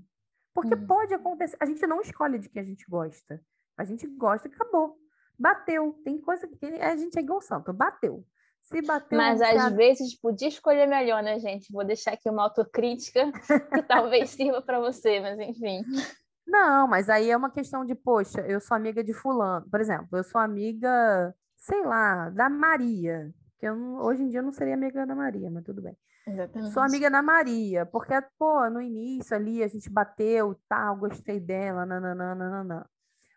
[0.55, 0.87] Porque uhum.
[0.87, 1.57] pode acontecer.
[1.59, 3.41] A gente não escolhe de quem a gente gosta.
[3.77, 4.99] A gente gosta e acabou.
[5.39, 6.01] Bateu.
[6.05, 7.73] Tem coisa que a gente é igual santo.
[7.73, 8.25] Bateu.
[8.63, 9.17] Se bateu.
[9.17, 11.73] Mas às vezes podia escolher melhor, né, gente?
[11.73, 13.33] Vou deixar aqui uma autocrítica
[13.73, 15.83] que talvez sirva para você, mas enfim.
[16.47, 19.69] Não, mas aí é uma questão de, poxa, eu sou amiga de fulano.
[19.71, 23.31] Por exemplo, eu sou amiga, sei lá, da Maria.
[23.59, 25.97] Que eu hoje em dia eu não seria amiga da Maria, mas tudo bem.
[26.27, 26.73] Exatamente.
[26.73, 31.87] Sou amiga da Maria, porque, pô, no início ali a gente bateu, tal, gostei dela,
[31.87, 32.89] nananana.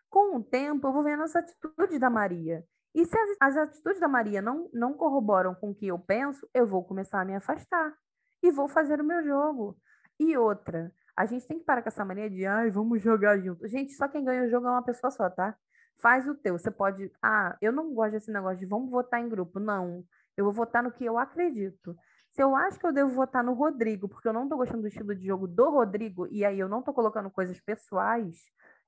[0.08, 2.64] Com o tempo eu vou vendo as atitudes da Maria.
[2.94, 6.46] E se as, as atitudes da Maria não, não corroboram com o que eu penso,
[6.52, 7.94] eu vou começar a me afastar.
[8.42, 9.76] E vou fazer o meu jogo.
[10.18, 13.66] E outra, a gente tem que parar com essa mania de, ai, vamos jogar junto.
[13.68, 15.56] Gente, só quem ganha o jogo é uma pessoa só, tá?
[15.98, 16.58] Faz o teu.
[16.58, 19.58] Você pode, ah, eu não gosto desse negócio de vamos votar em grupo.
[19.60, 20.04] Não.
[20.36, 21.96] Eu vou votar no que eu acredito.
[22.32, 24.88] Se eu acho que eu devo votar no Rodrigo, porque eu não tô gostando do
[24.88, 28.36] estilo de jogo do Rodrigo, e aí eu não tô colocando coisas pessoais,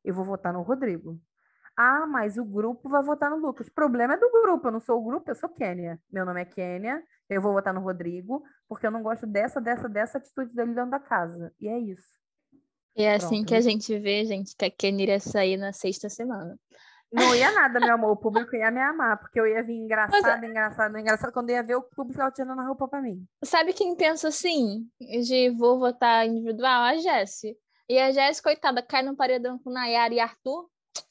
[0.03, 1.21] eu vou votar no Rodrigo.
[1.77, 3.67] Ah, mas o grupo vai votar no Lucas.
[3.67, 4.69] O problema é do grupo.
[4.69, 6.01] Eu não sou o grupo, eu sou Kênia.
[6.11, 7.03] Meu nome é Kênia.
[7.29, 10.91] Eu vou votar no Rodrigo, porque eu não gosto dessa, dessa, dessa atitude dele dentro
[10.91, 11.53] da casa.
[11.61, 12.07] E é isso.
[12.97, 16.09] E é assim que a gente vê, gente, que a Kênia iria sair na sexta
[16.09, 16.57] semana.
[17.13, 18.13] Não ia nada, meu amor.
[18.13, 20.51] O público ia me amar, porque eu ia vir engraçado, Mas...
[20.51, 21.33] engraçado, engraçado.
[21.33, 23.27] Quando eu ia ver, o público tava tirando a roupa pra mim.
[23.45, 26.83] Sabe quem pensa assim, de vou votar individual?
[26.83, 27.57] A Jessie.
[27.89, 30.69] E a Jessie, coitada, cai no paredão com Nayara e Arthur.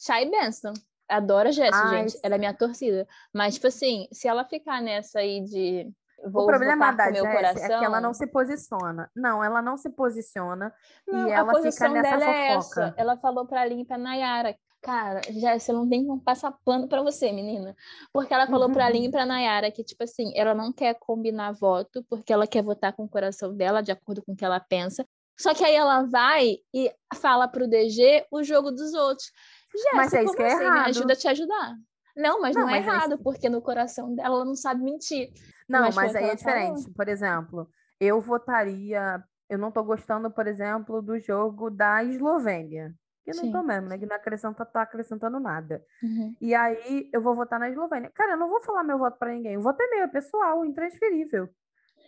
[0.10, 0.74] E benção.
[1.10, 2.20] Adoro a Jessie, gente.
[2.24, 3.08] Ela é minha torcida.
[3.34, 5.92] Mas, tipo assim, se ela ficar nessa aí de.
[6.26, 7.64] Vou o problema da Jessie coração...
[7.64, 9.12] é que ela não se posiciona.
[9.14, 10.74] Não, ela não se posiciona
[11.06, 12.32] não, e ela fica nessa fofoca.
[12.32, 12.94] É essa.
[12.96, 14.56] Ela falou pra Aline e pra Nayara.
[14.82, 17.76] Cara, Jéssica, não tem como passar pano pra você, menina.
[18.12, 18.74] Porque ela falou uhum.
[18.74, 22.48] pra Aline e pra Nayara que, tipo assim, ela não quer combinar voto, porque ela
[22.48, 25.06] quer votar com o coração dela, de acordo com o que ela pensa.
[25.38, 29.32] Só que aí ela vai e fala pro DG o jogo dos outros.
[29.74, 30.64] Jéssica, mas é isso que é assim?
[30.64, 30.90] errado.
[30.90, 31.76] Ajuda a te ajudar.
[32.16, 34.84] Não, mas não, não é mas é errado, porque no coração dela ela não sabe
[34.84, 35.32] mentir.
[35.68, 36.82] Não, mas, mas aí é diferente.
[36.82, 36.96] Falou.
[36.96, 39.24] Por exemplo, eu votaria.
[39.50, 42.94] Eu não tô gostando, por exemplo, do jogo da Eslovênia.
[43.24, 43.98] Que não tô mesmo, né?
[43.98, 45.82] Que não acrescenta, tá acrescentando nada.
[46.02, 46.36] Uhum.
[46.42, 48.12] E aí eu vou votar na Eslovênia.
[48.14, 49.58] Cara, eu não vou falar meu voto para ninguém.
[49.58, 51.48] O voto é meu, é pessoal, intransferível.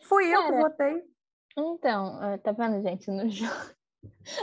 [0.03, 1.03] Fui Cara, eu que votei.
[1.57, 3.09] Então, tá vendo, gente?
[3.09, 3.74] No jogo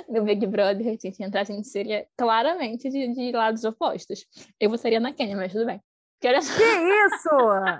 [0.08, 4.26] no Big Brother, a gente entrar, a gente seria claramente de, de lados opostos.
[4.60, 5.80] Eu votaria na Kenya, mas tudo bem.
[6.20, 7.30] Que, que isso?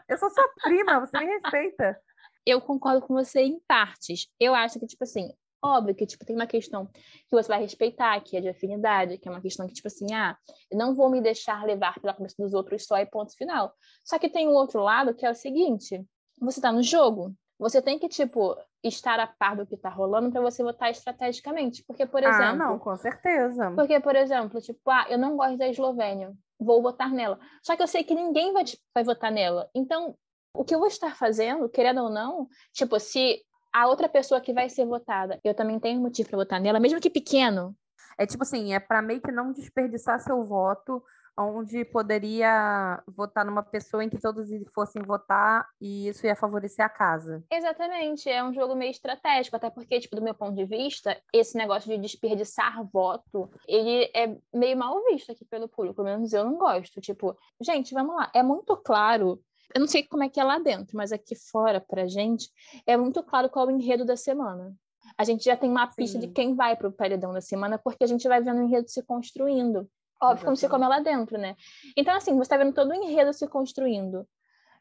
[0.08, 1.96] Eu sou sua prima, você me respeita.
[2.44, 4.26] Eu concordo com você em partes.
[4.40, 8.20] Eu acho que, tipo assim, óbvio que, tipo, tem uma questão que você vai respeitar,
[8.20, 10.36] que é de afinidade, que é uma questão que, tipo assim, ah,
[10.70, 13.72] eu não vou me deixar levar pela cabeça dos outros só e ponto final.
[14.04, 16.04] Só que tem um outro lado que é o seguinte,
[16.40, 20.32] você tá no jogo, você tem que, tipo, estar a par do que está rolando
[20.32, 21.84] para você votar estrategicamente.
[21.86, 22.44] Porque, por exemplo.
[22.44, 23.70] Ah, não, com certeza.
[23.70, 26.32] Porque, por exemplo, tipo, ah, eu não gosto da Eslovênia.
[26.58, 27.38] vou votar nela.
[27.62, 29.70] Só que eu sei que ninguém vai, vai votar nela.
[29.72, 30.16] Então,
[30.52, 33.40] o que eu vou estar fazendo, querendo ou não, tipo, se
[33.72, 37.00] a outra pessoa que vai ser votada, eu também tenho motivo para votar nela, mesmo
[37.00, 37.76] que pequeno.
[38.18, 41.02] É tipo assim, é para meio que não desperdiçar seu voto
[41.38, 46.88] onde poderia votar numa pessoa em que todos fossem votar e isso ia favorecer a
[46.88, 47.42] casa.
[47.50, 51.56] Exatamente, é um jogo meio estratégico, até porque, tipo, do meu ponto de vista, esse
[51.56, 56.44] negócio de desperdiçar voto, ele é meio mal visto aqui pelo público, pelo menos eu
[56.44, 57.00] não gosto.
[57.00, 59.42] Tipo, gente, vamos lá, é muito claro
[59.74, 62.50] eu não sei como é que é lá dentro, mas aqui fora, pra gente,
[62.86, 64.74] é muito claro qual é o enredo da semana.
[65.16, 66.26] A gente já tem uma pista Sim.
[66.26, 68.88] de quem vai para o paredão da semana, porque a gente vai vendo o enredo
[68.88, 69.88] se construindo.
[70.22, 71.56] Óbvio, como se come lá dentro, né?
[71.96, 74.26] Então, assim, você está vendo todo o enredo se construindo.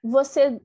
[0.03, 0.59] Você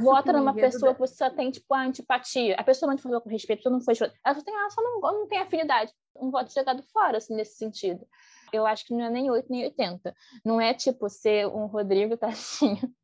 [0.00, 2.56] vota numa pessoa que você só tem, tipo, a antipatia.
[2.56, 3.94] A pessoa não te falou com respeito, não foi...
[4.24, 5.92] Ela só tem, ela só não, não tem afinidade.
[6.14, 8.06] Um voto jogado fora, assim, nesse sentido.
[8.52, 10.14] Eu acho que não é nem 8, nem 80.
[10.44, 12.94] Não é, tipo, ser um Rodrigo Tachinho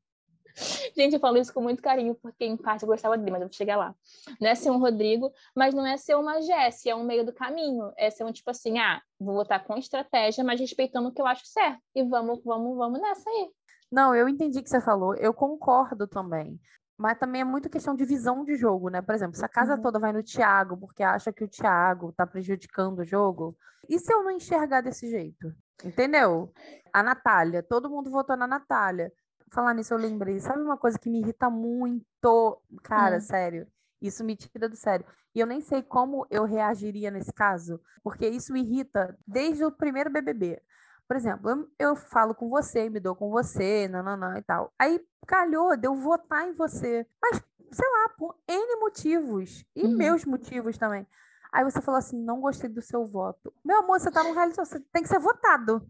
[0.96, 3.48] Gente, eu falo isso com muito carinho, porque em parte eu gostava dele, mas eu
[3.48, 3.94] vou chegar lá.
[4.40, 7.32] Não é ser um Rodrigo, mas não é ser uma Jessie, é um meio do
[7.32, 7.92] caminho.
[7.96, 11.26] É ser um tipo assim, ah, vou votar com estratégia, mas respeitando o que eu
[11.26, 11.80] acho certo.
[11.94, 13.50] E vamos, vamos, vamos nessa aí.
[13.90, 16.58] Não, eu entendi o que você falou, eu concordo também.
[16.96, 19.02] Mas também é muito questão de visão de jogo, né?
[19.02, 19.82] Por exemplo, se a casa uhum.
[19.82, 23.56] toda vai no Thiago porque acha que o Thiago tá prejudicando o jogo,
[23.88, 25.52] e se eu não enxergar desse jeito?
[25.84, 26.52] Entendeu?
[26.92, 29.12] A Natália, todo mundo votou na Natália.
[29.52, 30.40] Falar nisso, eu lembrei.
[30.40, 32.58] Sabe uma coisa que me irrita muito?
[32.82, 33.20] Cara, hum.
[33.20, 33.66] sério.
[34.00, 35.04] Isso me tira do sério.
[35.34, 39.70] E eu nem sei como eu reagiria nesse caso, porque isso me irrita desde o
[39.70, 40.60] primeiro BBB.
[41.06, 44.72] Por exemplo, eu, eu falo com você, me dou com você, nananã e tal.
[44.78, 47.06] Aí calhou de eu votar em você.
[47.20, 49.64] Mas, sei lá, por N motivos.
[49.76, 49.96] E uhum.
[49.96, 51.06] meus motivos também.
[51.52, 53.52] Aí você falou assim: não gostei do seu voto.
[53.62, 55.86] Meu amor, você tá no reality, você tem que ser votado.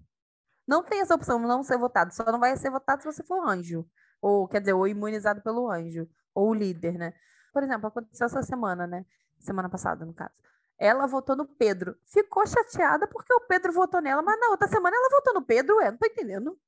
[0.66, 2.14] Não tem essa opção, não ser votado.
[2.14, 3.86] Só não vai ser votado se você for anjo.
[4.20, 6.08] Ou, quer dizer, ou imunizado pelo anjo.
[6.34, 7.14] Ou líder, né?
[7.52, 9.04] Por exemplo, aconteceu essa semana, né?
[9.38, 10.32] Semana passada, no caso.
[10.78, 11.96] Ela votou no Pedro.
[12.06, 15.76] Ficou chateada porque o Pedro votou nela, mas na outra semana ela votou no Pedro.
[15.76, 16.58] Ué, não tô entendendo.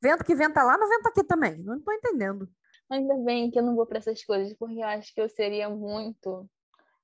[0.00, 1.58] Vento que venta lá, não venta aqui também.
[1.62, 2.48] Não tô entendendo.
[2.90, 5.68] Ainda bem que eu não vou para essas coisas, porque eu acho que eu seria
[5.70, 6.48] muito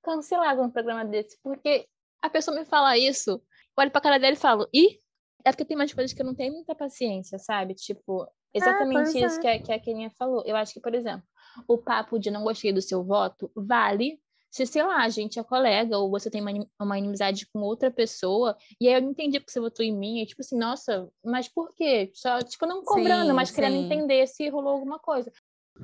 [0.03, 1.39] cancelada num programa desse.
[1.43, 1.87] Porque
[2.21, 3.43] a pessoa me fala isso,
[3.77, 4.99] olho pra cara dela e falo, ih,
[5.45, 7.75] é porque tem umas coisas que eu não tenho muita paciência, sabe?
[7.75, 9.41] Tipo, exatamente isso é.
[9.41, 10.43] que, a, que a Keninha falou.
[10.47, 11.23] Eu acho que, por exemplo,
[11.67, 15.45] o papo de não gostei do seu voto vale se, sei lá, a gente é
[15.45, 16.51] colega ou você tem uma,
[16.81, 20.21] uma inimizade com outra pessoa, e aí eu não entendi porque você votou em mim,
[20.21, 22.11] e tipo assim, nossa, mas por quê?
[22.15, 25.31] Só, tipo, não cobrando, sim, mas querendo entender se rolou alguma coisa.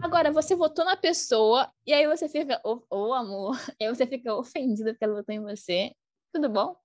[0.03, 3.95] Agora, você votou na pessoa, e aí você fica, ô, oh, oh, amor, e aí
[3.95, 5.93] você fica ofendida porque ela votou em você.
[6.33, 6.77] Tudo bom?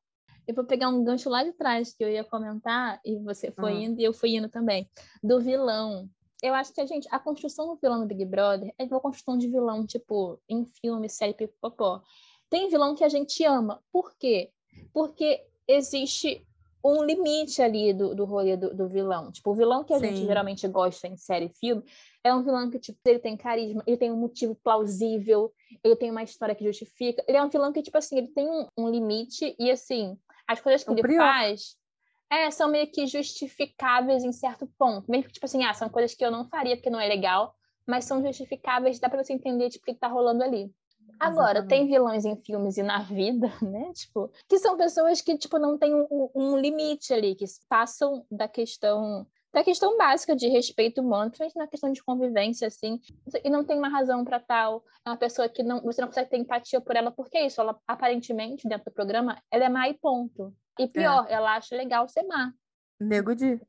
[0.47, 3.73] Eu vou pegar um gancho lá de trás que eu ia comentar, e você foi
[3.73, 3.81] uhum.
[3.81, 4.89] indo e eu fui indo também,
[5.23, 6.09] do vilão.
[6.41, 9.37] Eu acho que a gente, a construção do vilão do Big Brother é uma construção
[9.37, 12.01] de vilão, tipo, em filme, série, pipopó.
[12.49, 13.81] Tem vilão que a gente ama.
[13.91, 14.51] Por quê?
[14.91, 16.45] Porque existe
[16.83, 19.31] um limite ali do, do rolê do, do vilão.
[19.31, 20.07] Tipo, o vilão que a Sim.
[20.07, 21.83] gente geralmente gosta em série e filme
[22.23, 25.51] é um vilão que, tipo, ele tem carisma, ele tem um motivo plausível,
[25.83, 27.23] ele tem uma história que justifica.
[27.27, 30.59] Ele é um vilão que, tipo assim, ele tem um, um limite e, assim, as
[30.59, 31.19] coisas que o ele prior.
[31.19, 31.77] faz
[32.31, 35.11] é, são meio que justificáveis em certo ponto.
[35.11, 37.53] Mesmo que, tipo assim, ah, são coisas que eu não faria porque não é legal,
[37.85, 40.71] mas são justificáveis, dá pra você entender, tipo, o que tá rolando ali.
[41.19, 41.67] Agora, Exatamente.
[41.67, 43.91] tem vilões em filmes e na vida, né?
[43.93, 48.47] Tipo, que são pessoas que, tipo, não tem um, um limite ali, que passam da
[48.47, 52.99] questão da questão básica de respeito humano, principalmente na questão de convivência, assim,
[53.43, 56.29] e não tem uma razão para tal, é uma pessoa que não, você não consegue
[56.29, 59.89] ter empatia por ela, porque é isso, ela aparentemente, dentro do programa, ela é má
[59.89, 60.53] e ponto.
[60.79, 61.33] E pior, é.
[61.33, 62.53] ela acha legal ser má.
[62.99, 63.61] Nego de.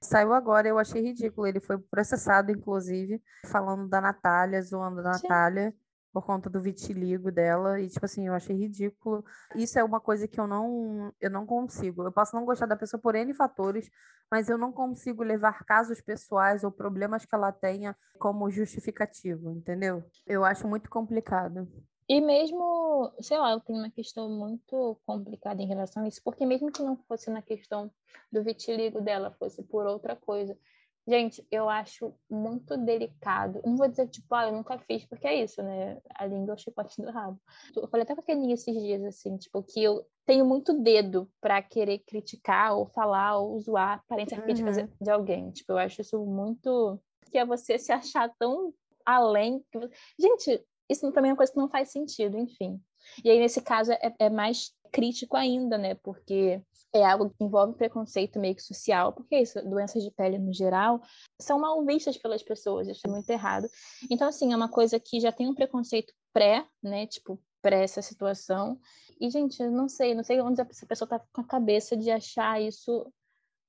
[0.00, 1.46] Saiu agora, eu achei ridículo.
[1.46, 5.74] Ele foi processado, inclusive, falando da Natália, zoando da Natália
[6.18, 9.24] por conta do vitiligo dela e tipo assim, eu achei ridículo.
[9.54, 12.02] Isso é uma coisa que eu não eu não consigo.
[12.02, 13.88] Eu posso não gostar da pessoa por N fatores,
[14.28, 20.02] mas eu não consigo levar casos pessoais ou problemas que ela tenha como justificativo, entendeu?
[20.26, 21.68] Eu acho muito complicado.
[22.08, 26.44] E mesmo, sei lá, eu tenho uma questão muito complicada em relação a isso, porque
[26.44, 27.92] mesmo que não fosse na questão
[28.32, 30.58] do vitiligo dela, fosse por outra coisa,
[31.08, 33.62] Gente, eu acho muito delicado.
[33.64, 35.98] Não vou dizer, tipo, ah, eu nunca fiz, porque é isso, né?
[36.14, 37.40] A língua é o chicote do rabo.
[37.74, 41.62] Eu falei até com aquele esses dias, assim, tipo, que eu tenho muito dedo para
[41.62, 44.88] querer criticar ou falar ou zoar a aparência artística uhum.
[45.00, 45.50] de alguém.
[45.50, 47.00] Tipo, eu acho isso muito.
[47.30, 48.74] Que é você se achar tão
[49.06, 49.64] além.
[49.72, 49.78] Que...
[50.20, 52.78] Gente, isso também é uma coisa que não faz sentido, enfim.
[53.24, 55.94] E aí, nesse caso, é, é mais crítico ainda, né?
[55.94, 60.38] Porque é algo que envolve preconceito meio que social, porque é isso, doenças de pele
[60.38, 61.00] no geral
[61.40, 63.68] são mal vistas pelas pessoas, isso é muito errado.
[64.10, 67.06] Então, assim, é uma coisa que já tem um preconceito pré, né?
[67.06, 68.78] Tipo, pré essa situação.
[69.20, 72.10] E, gente, eu não sei, não sei onde essa pessoa tá com a cabeça de
[72.10, 73.12] achar isso.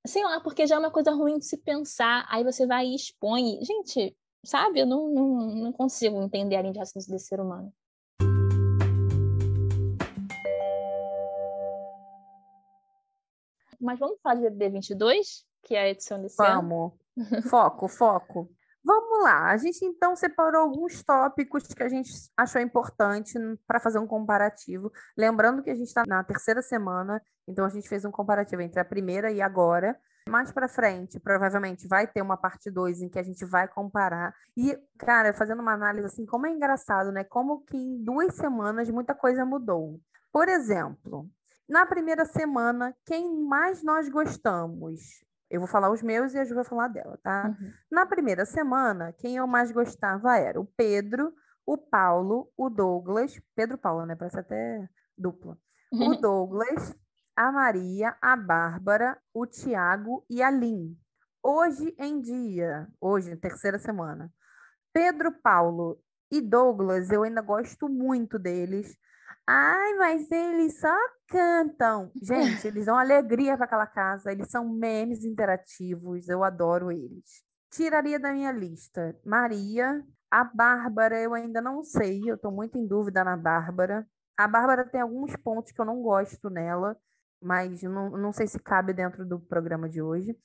[0.06, 2.94] Sei lá, porque já é uma coisa ruim de se pensar, aí você vai e
[2.94, 3.58] expõe.
[3.62, 4.80] Gente, sabe?
[4.80, 7.72] Eu não, não, não consigo entender a linha de raciocínio desse ser humano.
[13.80, 16.36] Mas vamos falar de BB22, que é a edição desse?
[16.36, 16.92] Vamos.
[17.48, 18.50] Foco, foco.
[18.82, 19.50] Vamos lá.
[19.50, 23.34] A gente então separou alguns tópicos que a gente achou importante
[23.66, 24.90] para fazer um comparativo.
[25.16, 28.80] Lembrando que a gente está na terceira semana, então a gente fez um comparativo entre
[28.80, 29.98] a primeira e agora.
[30.28, 34.34] Mais para frente, provavelmente vai ter uma parte 2 em que a gente vai comparar.
[34.56, 37.24] E, cara, fazendo uma análise assim, como é engraçado, né?
[37.24, 40.00] Como que em duas semanas muita coisa mudou.
[40.32, 41.28] Por exemplo,
[41.70, 45.24] na primeira semana, quem mais nós gostamos?
[45.48, 47.46] Eu vou falar os meus e a Ju vai falar dela, tá?
[47.46, 47.72] Uhum.
[47.90, 51.32] Na primeira semana, quem eu mais gostava era o Pedro,
[51.64, 53.40] o Paulo, o Douglas.
[53.54, 54.16] Pedro Paulo, né?
[54.16, 55.56] Parece até dupla.
[55.92, 56.10] Uhum.
[56.10, 56.96] O Douglas,
[57.36, 60.96] a Maria, a Bárbara, o Tiago e a Lin.
[61.42, 64.30] Hoje em dia, hoje, terceira semana,
[64.92, 68.96] Pedro, Paulo e Douglas, eu ainda gosto muito deles.
[69.46, 70.96] Ai, mas eles só
[71.28, 72.10] cantam.
[72.22, 74.30] Gente, eles dão alegria para aquela casa.
[74.30, 76.28] Eles são memes interativos.
[76.28, 77.42] Eu adoro eles.
[77.70, 80.04] Tiraria da minha lista Maria.
[80.30, 82.22] A Bárbara, eu ainda não sei.
[82.24, 84.06] Eu estou muito em dúvida na Bárbara.
[84.36, 86.96] A Bárbara tem alguns pontos que eu não gosto nela,
[87.42, 90.36] mas não, não sei se cabe dentro do programa de hoje.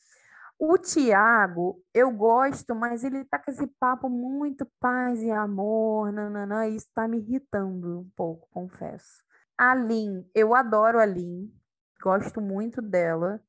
[0.57, 6.65] O Tiago, eu gosto, mas ele tá com esse papo muito paz e amor, nananã,
[6.65, 9.21] e isso tá me irritando um pouco, confesso.
[9.57, 11.53] A Lin, eu adoro a Lin,
[12.01, 13.41] gosto muito dela,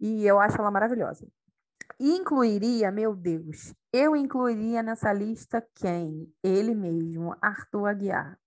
[0.00, 1.26] e eu acho ela maravilhosa.
[2.00, 6.32] Incluiria, meu Deus, eu incluiria nessa lista quem?
[6.42, 8.38] Ele mesmo, Arthur Aguiar.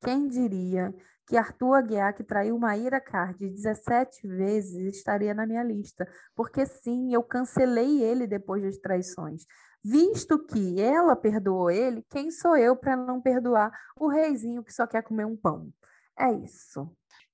[0.00, 0.94] Quem diria
[1.30, 6.04] que Arthur Aguiar, que traiu Maíra Cardi 17 vezes, estaria na minha lista.
[6.34, 9.44] Porque sim, eu cancelei ele depois das traições.
[9.82, 14.88] Visto que ela perdoou ele, quem sou eu para não perdoar o reizinho que só
[14.88, 15.72] quer comer um pão?
[16.18, 16.90] É isso.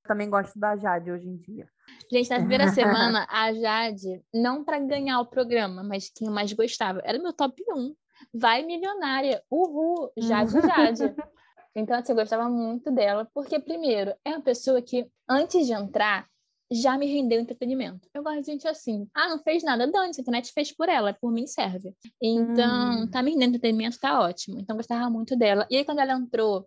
[0.07, 1.67] Também gosto da Jade hoje em dia.
[2.13, 7.01] Gente, na primeira semana, a Jade, não para ganhar o programa, mas quem mais gostava,
[7.03, 7.95] era meu top 1.
[8.35, 9.43] Vai milionária.
[9.51, 11.15] Uhul, Jade, Jade.
[11.77, 16.27] Então, assim, eu gostava muito dela, porque, primeiro, é uma pessoa que, antes de entrar,
[16.73, 18.09] já me rendeu entretenimento.
[18.15, 19.07] Eu gosto de gente assim.
[19.15, 21.95] Ah, não fez nada, dane-se, a internet fez por ela, por mim serve.
[22.21, 23.07] Então, hum.
[23.07, 24.59] tá me rendendo entretenimento, tá ótimo.
[24.59, 25.67] Então, eu gostava muito dela.
[25.71, 26.67] E aí, quando ela entrou,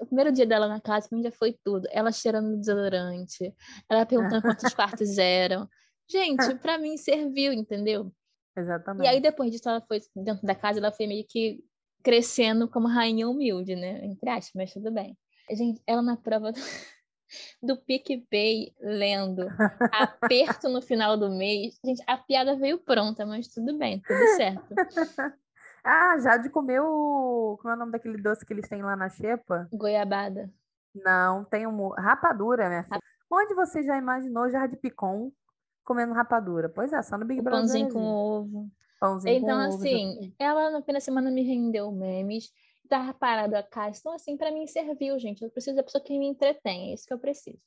[0.00, 1.88] o primeiro dia dela na casa, pra mim já foi tudo.
[1.90, 3.54] Ela cheirando desodorante,
[3.88, 5.66] ela perguntando quantos quartos eram.
[6.08, 8.12] Gente, para mim serviu, entendeu?
[8.54, 9.02] Exatamente.
[9.08, 11.64] E aí, depois disso, ela foi dentro da casa, ela foi meio que
[12.02, 14.04] crescendo como rainha humilde, né?
[14.04, 15.16] Entre aspas, mas tudo bem.
[15.50, 16.60] Gente, ela na prova do,
[17.62, 19.46] do PicPay lendo
[19.92, 21.78] aperto no final do mês.
[21.84, 24.74] Gente, a piada veio pronta, mas tudo bem, tudo certo.
[25.84, 27.58] ah, já de comer o.
[27.60, 29.68] Como é o nome daquele doce que eles têm lá na Xepa?
[29.72, 30.50] Goiabada.
[30.94, 31.88] Não, tem um.
[31.88, 32.84] Rapadura, né?
[32.90, 33.02] Rap...
[33.30, 35.32] Onde você já imaginou já de picon
[35.84, 36.68] comendo rapadura?
[36.68, 37.62] Pois é, só no Big o Brother.
[37.62, 38.70] Pãozinho com ovo.
[39.02, 42.52] Pãozinho então, assim, ovo, ela na primeira semana me rendeu memes,
[42.88, 43.98] tava parado a casa.
[43.98, 45.42] Então, assim, para mim serviu, gente.
[45.42, 47.58] Eu preciso da pessoa que me entretém, é isso que eu preciso.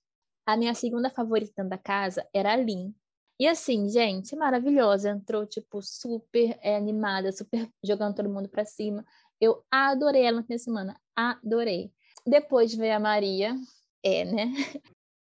[0.45, 2.95] A minha segunda favorita da casa era a Lin.
[3.37, 5.09] E assim, gente, maravilhosa.
[5.09, 9.05] Entrou, tipo, super é, animada, super jogando todo mundo pra cima.
[9.41, 11.01] Eu adorei ela na primeira semana.
[11.13, 11.91] Adorei.
[12.25, 13.55] Depois veio a Maria.
[14.01, 14.53] É, né?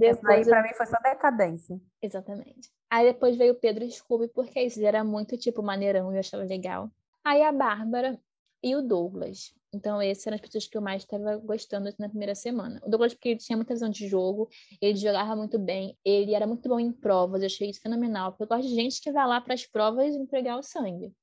[0.01, 1.79] Depois, aí, pra mim, foi só decadência.
[2.01, 2.71] Exatamente.
[2.91, 6.91] Aí depois veio o Pedro Scooby, porque isso era muito, tipo, maneirão, eu achava legal.
[7.25, 8.21] Aí a Bárbara
[8.63, 9.55] e o Douglas.
[9.73, 12.81] Então, esses eram as pessoas que eu mais estava gostando na primeira semana.
[12.85, 14.49] O Douglas, porque ele tinha muita visão de jogo,
[14.83, 18.33] ele jogava muito bem, ele era muito bom em provas, eu achei isso fenomenal.
[18.33, 21.15] Porque eu gosto de gente que vai lá para as provas entregar o sangue.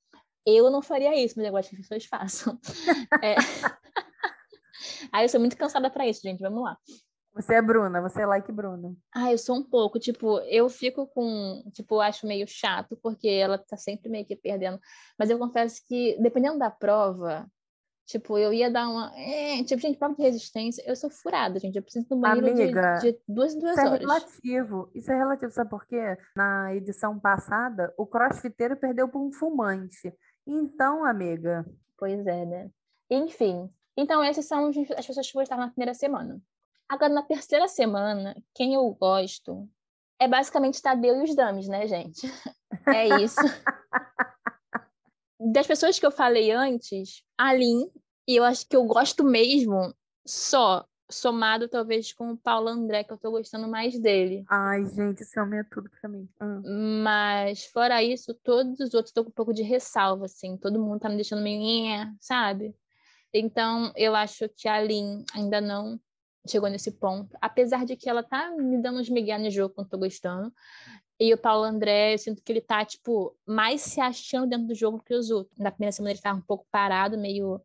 [0.46, 2.58] Eu não faria isso, mas eu gosto que as pessoas façam.
[3.22, 3.36] é...
[5.12, 6.40] Aí eu sou muito cansada para isso, gente.
[6.40, 6.78] Vamos lá.
[7.38, 8.96] Você é Bruna, você é like Bruna.
[9.14, 13.58] Ah, eu sou um pouco, tipo, eu fico com, tipo, acho meio chato, porque ela
[13.58, 14.80] tá sempre meio que perdendo.
[15.18, 17.48] Mas eu confesso que, dependendo da prova,
[18.08, 19.14] tipo, eu ia dar uma.
[19.16, 21.76] É, tipo, gente, prova de resistência, eu sou furada, gente.
[21.76, 24.02] Eu preciso do banheiro Amiga, de, de duas em duas isso é horas.
[24.02, 24.92] Isso é relativo.
[24.96, 26.18] Isso é relativo, sabe por quê?
[26.36, 30.12] Na edição passada, o crossfiteiro perdeu por um fumante.
[30.46, 31.66] Então, amiga.
[31.98, 32.72] Pois é, né?
[33.10, 33.70] Enfim.
[33.96, 36.42] Então, essas são as pessoas que gostaram na primeira semana.
[36.90, 39.68] Agora, na terceira semana, quem eu gosto
[40.20, 42.22] é basicamente Tadeu e os Dames, né, gente?
[42.88, 43.40] É isso.
[45.40, 47.90] das pessoas que eu falei antes, a Lin,
[48.28, 49.94] e eu acho que eu gosto mesmo
[50.26, 54.44] só somado talvez com o Paulo André, que eu tô gostando mais dele.
[54.50, 56.28] Ai, gente, esse homem é tudo pra mim.
[56.42, 57.02] Hum.
[57.04, 60.58] Mas, fora isso, todos os outros tô com um pouco de ressalva, assim.
[60.58, 62.76] Todo mundo tá me deixando meio, sabe?
[63.34, 66.00] Então, eu acho que a Lin ainda não
[66.52, 67.36] chegou nesse ponto.
[67.42, 70.54] Apesar de que ela tá me dando uns migué no jogo quando tô gostando.
[71.20, 74.76] E o Paulo André, eu sinto que ele tá, tipo, mais se achando dentro do
[74.76, 75.58] jogo que os outros.
[75.58, 77.60] Na primeira semana ele tava um pouco parado, meio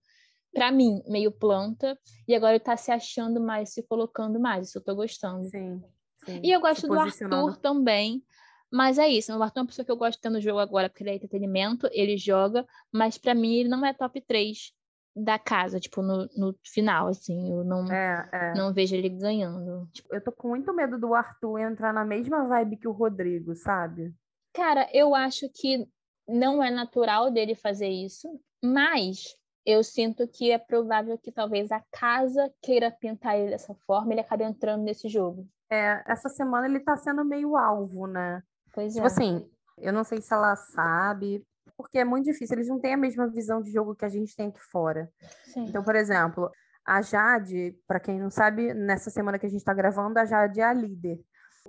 [0.53, 4.79] para mim, meio planta, e agora ele tá se achando mais, se colocando mais, isso
[4.79, 5.49] eu tô gostando.
[5.49, 5.83] Sim,
[6.25, 6.41] sim.
[6.43, 8.23] E eu gosto do Arthur também,
[8.71, 10.59] mas é isso, o Arthur é uma pessoa que eu gosto de ter no jogo
[10.59, 14.73] agora, porque ele é entretenimento, ele joga, mas para mim ele não é top 3
[15.15, 18.55] da casa, tipo, no, no final, assim, eu não, é, é.
[18.55, 19.87] não vejo ele ganhando.
[19.93, 23.55] Tipo, eu tô com muito medo do Arthur entrar na mesma vibe que o Rodrigo,
[23.55, 24.15] sabe?
[24.55, 25.87] Cara, eu acho que
[26.27, 28.29] não é natural dele fazer isso,
[28.63, 34.11] mas eu sinto que é provável que talvez a casa queira pintar ele dessa forma
[34.11, 35.47] e ele acabe entrando nesse jogo.
[35.71, 38.43] É, essa semana ele tá sendo meio alvo, né?
[38.75, 39.07] Pois tipo é.
[39.07, 39.49] assim,
[39.79, 41.47] eu não sei se ela sabe,
[41.83, 44.35] porque é muito difícil, eles não têm a mesma visão de jogo que a gente
[44.35, 45.11] tem aqui fora.
[45.53, 45.67] Sim.
[45.67, 46.51] Então, por exemplo,
[46.87, 50.61] a Jade, para quem não sabe, nessa semana que a gente está gravando, a Jade
[50.61, 51.21] é a líder.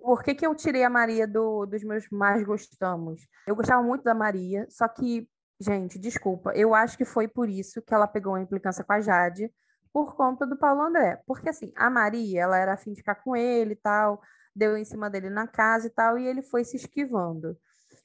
[0.02, 3.28] Por que, que eu tirei a Maria do, dos meus mais gostamos?
[3.46, 5.28] Eu gostava muito da Maria, só que
[5.64, 9.00] Gente, desculpa, eu acho que foi por isso que ela pegou uma implicância com a
[9.00, 9.50] Jade,
[9.94, 11.22] por conta do Paulo André.
[11.26, 14.22] Porque, assim, a Maria, ela era afim de ficar com ele e tal,
[14.54, 17.58] deu em cima dele na casa e tal, e ele foi se esquivando.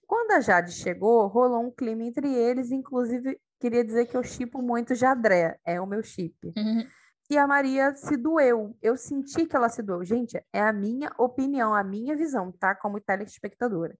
[0.08, 4.62] Quando a Jade chegou, rolou um clima entre eles, inclusive, queria dizer que eu chipo
[4.62, 6.34] muito Jadré, é o meu chip.
[6.56, 6.84] Uhum.
[7.30, 8.74] E a Maria se doeu.
[8.80, 10.02] Eu senti que ela se doeu.
[10.02, 12.74] Gente, é a minha opinião, a minha visão, tá?
[12.74, 13.94] Como telespectadora.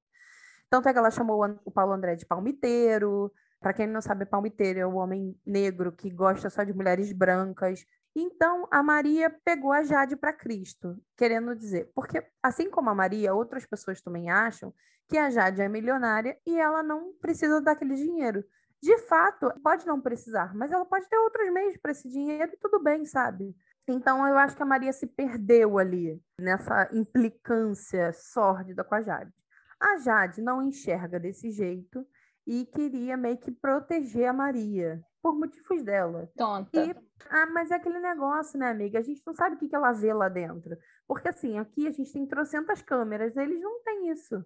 [0.71, 3.31] Tanto é que ela chamou o Paulo André de palmiteiro,
[3.61, 7.85] para quem não sabe, palmiteiro é o homem negro que gosta só de mulheres brancas.
[8.15, 13.35] Então, a Maria pegou a Jade para Cristo, querendo dizer, porque assim como a Maria,
[13.35, 14.75] outras pessoas também acham
[15.09, 18.45] que a Jade é milionária e ela não precisa daquele dinheiro.
[18.83, 22.59] De fato, pode não precisar, mas ela pode ter outros meios para esse dinheiro e
[22.59, 23.57] tudo bem, sabe?
[23.89, 29.33] Então, eu acho que a Maria se perdeu ali nessa implicância sórdida com a Jade.
[29.81, 32.07] A Jade não enxerga desse jeito
[32.47, 36.31] e queria meio que proteger a Maria, por motivos dela.
[36.37, 36.81] Tonta.
[36.81, 36.95] E,
[37.29, 38.99] ah, mas é aquele negócio, né, amiga?
[38.99, 40.77] A gente não sabe o que, que ela vê lá dentro.
[41.07, 44.43] Porque, assim, aqui a gente tem trocentas câmeras, eles não têm isso.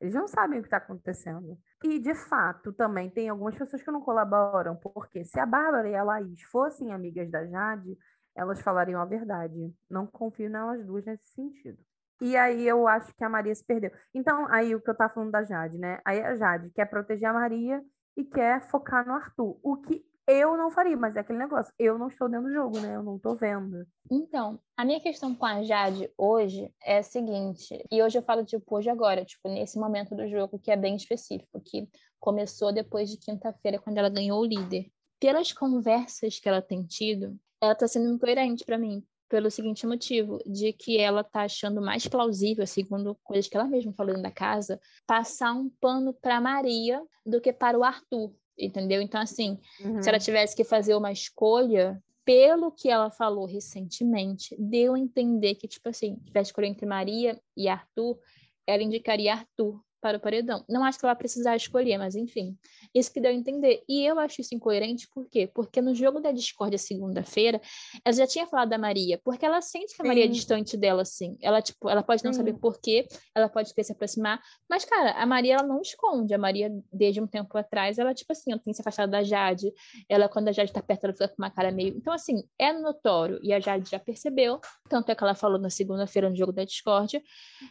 [0.00, 1.58] Eles não sabem o que está acontecendo.
[1.82, 5.94] E, de fato, também tem algumas pessoas que não colaboram, porque se a Bárbara e
[5.96, 7.98] a Laís fossem amigas da Jade,
[8.34, 9.74] elas falariam a verdade.
[9.90, 11.78] Não confio nelas duas nesse sentido.
[12.20, 13.90] E aí eu acho que a Maria se perdeu.
[14.14, 16.00] Então, aí o que eu tava falando da Jade, né?
[16.04, 17.82] Aí a Jade quer proteger a Maria
[18.16, 19.58] e quer focar no Arthur.
[19.62, 21.72] O que eu não faria, mas é aquele negócio.
[21.78, 22.96] Eu não estou dentro do jogo, né?
[22.96, 23.86] Eu não estou vendo.
[24.10, 28.44] Então, a minha questão com a Jade hoje é a seguinte, e hoje eu falo,
[28.44, 31.88] tipo, hoje agora, tipo, nesse momento do jogo que é bem específico, que
[32.20, 34.90] começou depois de quinta-feira, quando ela ganhou o líder.
[35.18, 40.38] Pelas conversas que ela tem tido, ela tá sendo incoerente para mim, pelo seguinte motivo,
[40.44, 44.80] de que ela tá achando mais plausível, segundo coisas que ela mesma falou da casa,
[45.06, 48.34] passar um pano para Maria do que para o Arthur,
[48.66, 49.00] entendeu?
[49.00, 50.02] Então, assim, uhum.
[50.02, 50.24] se ela uhum.
[50.24, 55.88] tivesse que fazer uma escolha, pelo que ela falou recentemente, deu a entender que, tipo
[55.88, 58.18] assim, tivesse escolha entre Maria e Arthur,
[58.66, 60.64] ela indicaria Arthur para o paredão.
[60.68, 62.58] Não acho que ela vai precisar escolher, mas enfim.
[62.92, 63.84] Isso que deu a entender.
[63.88, 65.46] E eu acho isso incoerente, por quê?
[65.46, 67.60] Porque no jogo da Discord segunda-feira,
[68.04, 70.08] ela já tinha falado da Maria, porque ela sente que a Sim.
[70.08, 71.38] Maria é distante dela, assim.
[71.40, 72.38] Ela, tipo, ela pode não Sim.
[72.38, 76.34] saber por quê, ela pode querer se aproximar, mas, cara, a Maria, ela não esconde.
[76.34, 79.72] A Maria, desde um tempo atrás, ela, tipo assim, ela tem se afastado da Jade.
[80.08, 81.96] Ela, quando a Jade tá perto, ela fica com uma cara meio...
[81.96, 83.38] Então, assim, é notório.
[83.42, 84.60] E a Jade já percebeu.
[84.88, 87.22] Tanto é que ela falou na segunda-feira no jogo da Discord.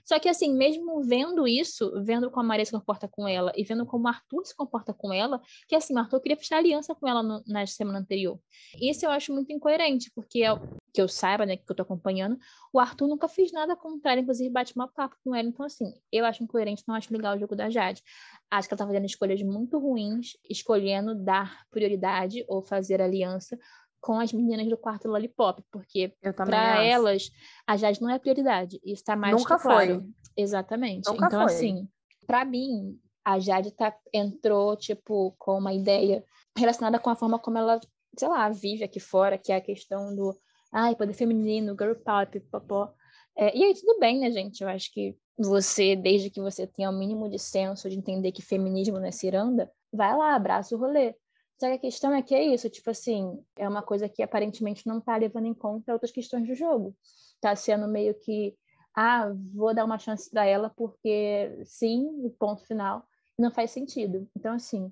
[0.06, 3.52] Só que, assim, mesmo vendo isso, vendo vendo como a Maria se comporta com ela
[3.56, 6.58] e vendo como o Arthur se comporta com ela, que assim, o Arthur queria fechar
[6.58, 8.40] aliança com ela no, na semana anterior.
[8.80, 10.50] Isso eu acho muito incoerente, porque é,
[10.94, 12.38] que eu saiba, né, que eu tô acompanhando,
[12.72, 15.48] o Arthur nunca fez nada contra ela, inclusive bate uma papo com ela.
[15.48, 18.04] Então, assim, eu acho incoerente, não acho legal o jogo da Jade.
[18.50, 23.58] Acho que ela tá fazendo escolhas muito ruins, escolhendo dar prioridade ou fazer aliança
[24.00, 27.30] com as meninas do quarto Lollipop, porque para elas
[27.68, 28.82] a Jade não é prioridade.
[28.84, 30.02] Isso tá mais Nunca claro.
[30.02, 30.10] foi.
[30.36, 31.08] Exatamente.
[31.08, 31.54] Nunca então, foi.
[31.54, 31.88] assim,
[32.26, 36.24] para mim, a Jade tá, entrou, tipo, com uma ideia
[36.58, 37.80] relacionada com a forma como ela,
[38.18, 40.38] sei lá, vive aqui fora, que é a questão do
[40.72, 42.94] ai, poder feminino, girl power, pipopó.
[43.38, 44.62] É, e aí tudo bem, né, gente?
[44.62, 48.42] Eu acho que você, desde que você tenha o mínimo de senso de entender que
[48.42, 51.16] feminismo não é ciranda, vai lá, abraça o rolê.
[51.60, 54.88] Só que a questão é que é isso, tipo assim, é uma coisa que aparentemente
[54.88, 56.96] não tá levando em conta outras questões do jogo.
[57.40, 58.56] Tá sendo meio que,
[58.96, 63.06] ah, vou dar uma chance para ela porque sim, ponto final.
[63.38, 64.28] Não faz sentido.
[64.36, 64.92] Então, assim,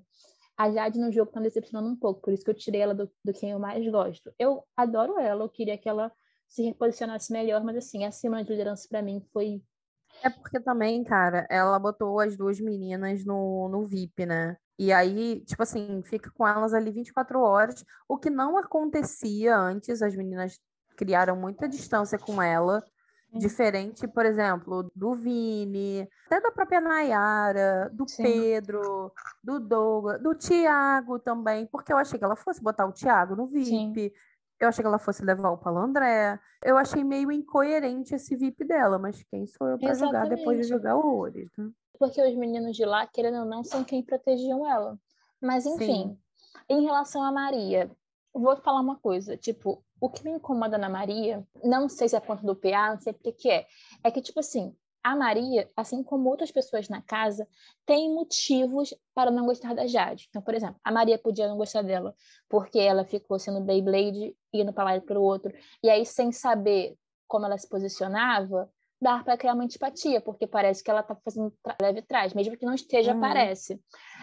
[0.56, 2.94] a Jade no jogo tá me decepcionando um pouco, por isso que eu tirei ela
[2.94, 4.32] do, do quem eu mais gosto.
[4.38, 6.12] Eu adoro ela, eu queria que ela
[6.48, 9.62] se reposicionasse melhor, mas assim, a semana de liderança para mim foi.
[10.22, 14.56] É porque também, cara, ela botou as duas meninas no, no VIP, né?
[14.78, 20.02] E aí, tipo assim, fica com elas ali 24 horas, o que não acontecia antes,
[20.02, 20.58] as meninas
[20.96, 22.82] criaram muita distância com ela.
[23.32, 28.24] Diferente, por exemplo, do Vini, até da própria Nayara, do Sim.
[28.24, 29.12] Pedro,
[29.42, 33.46] do Douglas, do Tiago também, porque eu achei que ela fosse botar o Tiago no
[33.46, 34.10] VIP, Sim.
[34.58, 36.40] eu achei que ela fosse levar o Paulo André.
[36.64, 40.64] Eu achei meio incoerente esse VIP dela, mas quem sou eu para jogar depois de
[40.64, 41.48] jogar horrores?
[41.56, 41.70] Né?
[41.98, 44.98] Porque os meninos de lá, querendo ou não, são quem protegiam ela.
[45.40, 46.18] Mas enfim, Sim.
[46.68, 47.90] em relação a Maria,
[48.34, 52.20] vou falar uma coisa, tipo, o que me incomoda na Maria, não sei se é
[52.20, 53.66] ponto do PA, não sei o que, que é,
[54.02, 57.46] é que, tipo assim, a Maria, assim como outras pessoas na casa,
[57.86, 60.26] tem motivos para não gostar da Jade.
[60.28, 62.14] Então, por exemplo, a Maria podia não gostar dela
[62.48, 66.32] porque ela ficou sendo Beyblade, indo para lá e para o outro, e aí, sem
[66.32, 66.96] saber
[67.26, 68.70] como ela se posicionava,
[69.00, 72.66] dar para criar uma antipatia, porque parece que ela está fazendo leve trás, mesmo que
[72.66, 73.20] não esteja, uhum.
[73.20, 73.80] parece.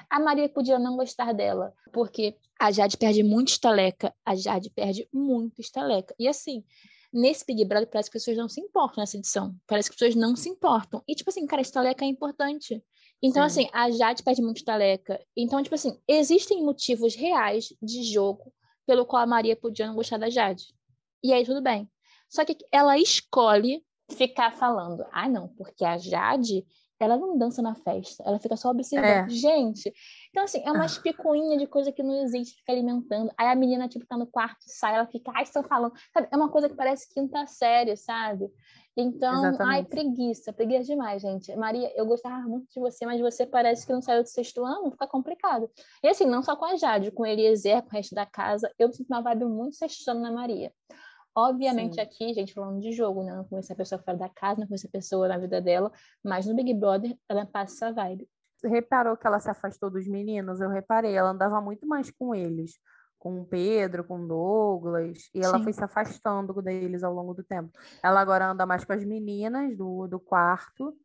[0.10, 5.08] A Maria podia não gostar dela, porque a Jade perde muito estaleca, a Jade perde
[5.12, 6.14] muito estaleca.
[6.20, 6.64] E assim,
[7.12, 9.56] nesse Big Brother parece que as pessoas não se importam nessa edição.
[9.66, 11.04] Parece que as pessoas não se importam.
[11.08, 12.84] E tipo assim, cara, estaleca é importante.
[13.22, 13.62] Então, Sim.
[13.62, 15.20] assim, a Jade perde muito estaleca.
[15.36, 18.54] Então, tipo assim, existem motivos reais de jogo
[18.86, 20.66] pelo qual a Maria podia não gostar da Jade.
[21.24, 21.90] E aí tudo bem.
[22.30, 26.66] Só que ela escolhe ficar falando, ah, não, porque a Jade,
[27.00, 29.28] ela não dança na festa, ela fica só observando.
[29.28, 29.30] É.
[29.30, 29.94] Gente,
[30.30, 31.02] então assim, é uma ah.
[31.02, 33.32] picuinha de coisa que não existe, fica alimentando.
[33.38, 35.94] Aí a menina, tipo, tá no quarto, sai, ela fica, ai, estão falando.
[36.14, 36.28] Sabe?
[36.32, 38.50] É uma coisa que parece quinta série, sabe?
[39.00, 39.76] Então, Exatamente.
[39.76, 41.56] ai, preguiça, preguiça demais, gente.
[41.56, 44.90] Maria, eu gostava muito de você, mas você parece que não saiu do sexto ano,
[44.90, 45.70] fica complicado.
[46.04, 48.92] E assim, não só com a Jade, com Eliezer, com o resto da casa, eu
[48.92, 50.74] sinto uma vibe muito sexto ano na Maria.
[51.40, 52.02] Obviamente, Sim.
[52.02, 53.36] aqui, gente, falando de jogo, né?
[53.36, 55.92] Não conhecer a pessoa fora da casa, não conhecer a pessoa na vida dela,
[56.24, 58.28] mas no Big Brother ela passa essa vibe.
[58.56, 60.60] Você reparou que ela se afastou dos meninos?
[60.60, 62.80] Eu reparei, ela andava muito mais com eles,
[63.20, 65.64] com o Pedro, com o Douglas, e ela Sim.
[65.64, 67.70] foi se afastando deles ao longo do tempo.
[68.04, 70.98] Ela agora anda mais com as meninas do, do quarto,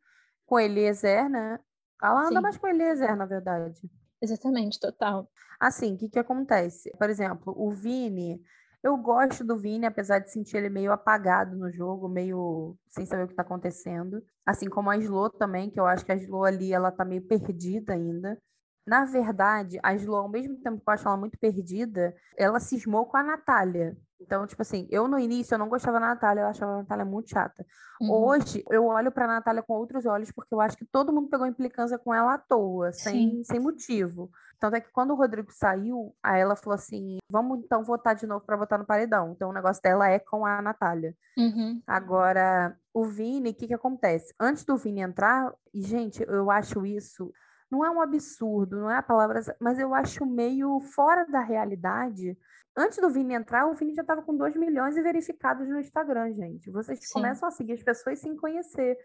[0.47, 1.59] com Eliezer, né?
[2.01, 2.41] Ela anda Sim.
[2.41, 3.79] mais com Eliezer, na verdade.
[4.19, 5.29] Exatamente, total.
[5.59, 6.89] Assim, o que que acontece?
[6.97, 8.41] Por exemplo, o Vini
[8.83, 13.23] eu gosto do Vini, apesar de sentir ele meio apagado no jogo, meio sem saber
[13.23, 14.21] o que está acontecendo.
[14.45, 17.21] Assim como a Slo também, que eu acho que a Slo ali ela tá meio
[17.21, 18.37] perdida ainda.
[18.85, 23.05] Na verdade, a Slo, ao mesmo tempo que eu acho ela muito perdida, ela cismou
[23.05, 23.95] com a Natália.
[24.19, 27.05] Então, tipo assim, eu no início eu não gostava da Natália, eu achava a Natália
[27.05, 27.65] muito chata.
[28.01, 28.11] Uhum.
[28.11, 31.47] Hoje, eu olho pra Natália com outros olhos, porque eu acho que todo mundo pegou
[31.47, 34.29] implicância com ela à toa, sem, sem motivo.
[34.63, 38.25] Tanto é que quando o Rodrigo saiu, aí ela falou assim: vamos então votar de
[38.25, 39.33] novo para votar no paredão.
[39.33, 41.13] Então o negócio dela é com a Natália.
[41.37, 41.81] Uhum.
[41.85, 44.33] Agora, o Vini, o que, que acontece?
[44.39, 47.29] Antes do Vini entrar, e gente, eu acho isso.
[47.69, 52.37] Não é um absurdo, não é a palavra, mas eu acho meio fora da realidade
[52.75, 56.33] Antes do Vini entrar, o Vini já estava com 2 milhões e verificados no Instagram,
[56.33, 56.71] gente.
[56.71, 57.13] Vocês Sim.
[57.13, 58.97] começam a seguir as pessoas sem conhecer.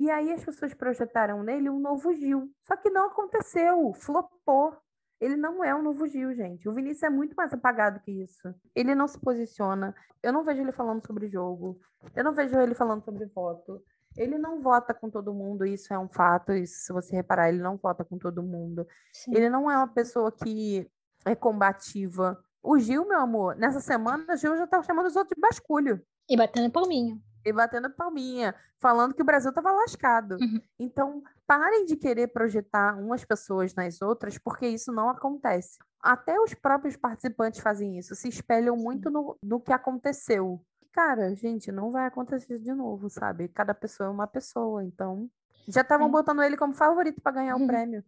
[0.00, 2.50] E aí as pessoas projetaram nele um novo Gil.
[2.66, 4.74] Só que não aconteceu, flopou.
[5.22, 6.68] Ele não é um novo Gil, gente.
[6.68, 8.52] O Vinícius é muito mais apagado que isso.
[8.74, 9.94] Ele não se posiciona.
[10.20, 11.78] Eu não vejo ele falando sobre jogo.
[12.12, 13.80] Eu não vejo ele falando sobre voto.
[14.16, 16.52] Ele não vota com todo mundo, isso é um fato.
[16.52, 18.84] Isso, se você reparar, ele não vota com todo mundo.
[19.12, 19.30] Sim.
[19.32, 20.90] Ele não é uma pessoa que
[21.24, 22.36] é combativa.
[22.60, 26.02] O Gil, meu amor, nessa semana, o Gil já tá chamando os outros de basculho.
[26.28, 27.16] E batendo palminha.
[27.44, 30.36] E batendo palminha, falando que o Brasil estava lascado.
[30.40, 30.60] Uhum.
[30.78, 35.78] Então, parem de querer projetar umas pessoas nas outras, porque isso não acontece.
[36.00, 40.60] Até os próprios participantes fazem isso, se espelham muito no, no que aconteceu.
[40.92, 43.48] Cara, gente, não vai acontecer de novo, sabe?
[43.48, 45.30] Cada pessoa é uma pessoa, então.
[45.68, 46.10] Já estavam é.
[46.10, 47.66] botando ele como favorito para ganhar o uhum.
[47.66, 48.04] prêmio.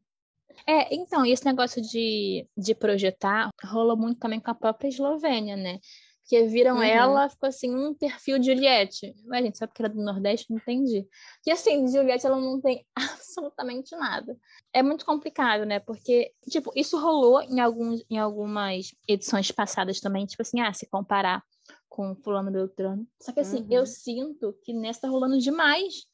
[0.66, 5.78] É, então, esse negócio de, de projetar rolou muito também com a própria Eslovênia, né?
[6.24, 6.82] Porque viram uhum.
[6.82, 9.14] ela, ficou assim, um perfil de Juliette.
[9.26, 11.06] Ué, gente, só porque era do Nordeste, não entendi.
[11.42, 14.34] Que assim, Juliette ela não tem absolutamente nada.
[14.72, 15.80] É muito complicado, né?
[15.80, 20.86] Porque, tipo, isso rolou em, alguns, em algumas edições passadas também, tipo assim, ah, se
[20.86, 21.44] comparar
[21.90, 23.06] com fulano Beltrano.
[23.20, 23.68] Só que assim, uhum.
[23.70, 26.06] eu sinto que nessa tá rolando demais.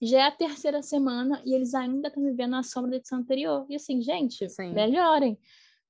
[0.00, 3.66] Já é a terceira semana e eles ainda estão vivendo a sombra da edição anterior.
[3.68, 4.72] E assim, gente, Sim.
[4.72, 5.38] melhorem.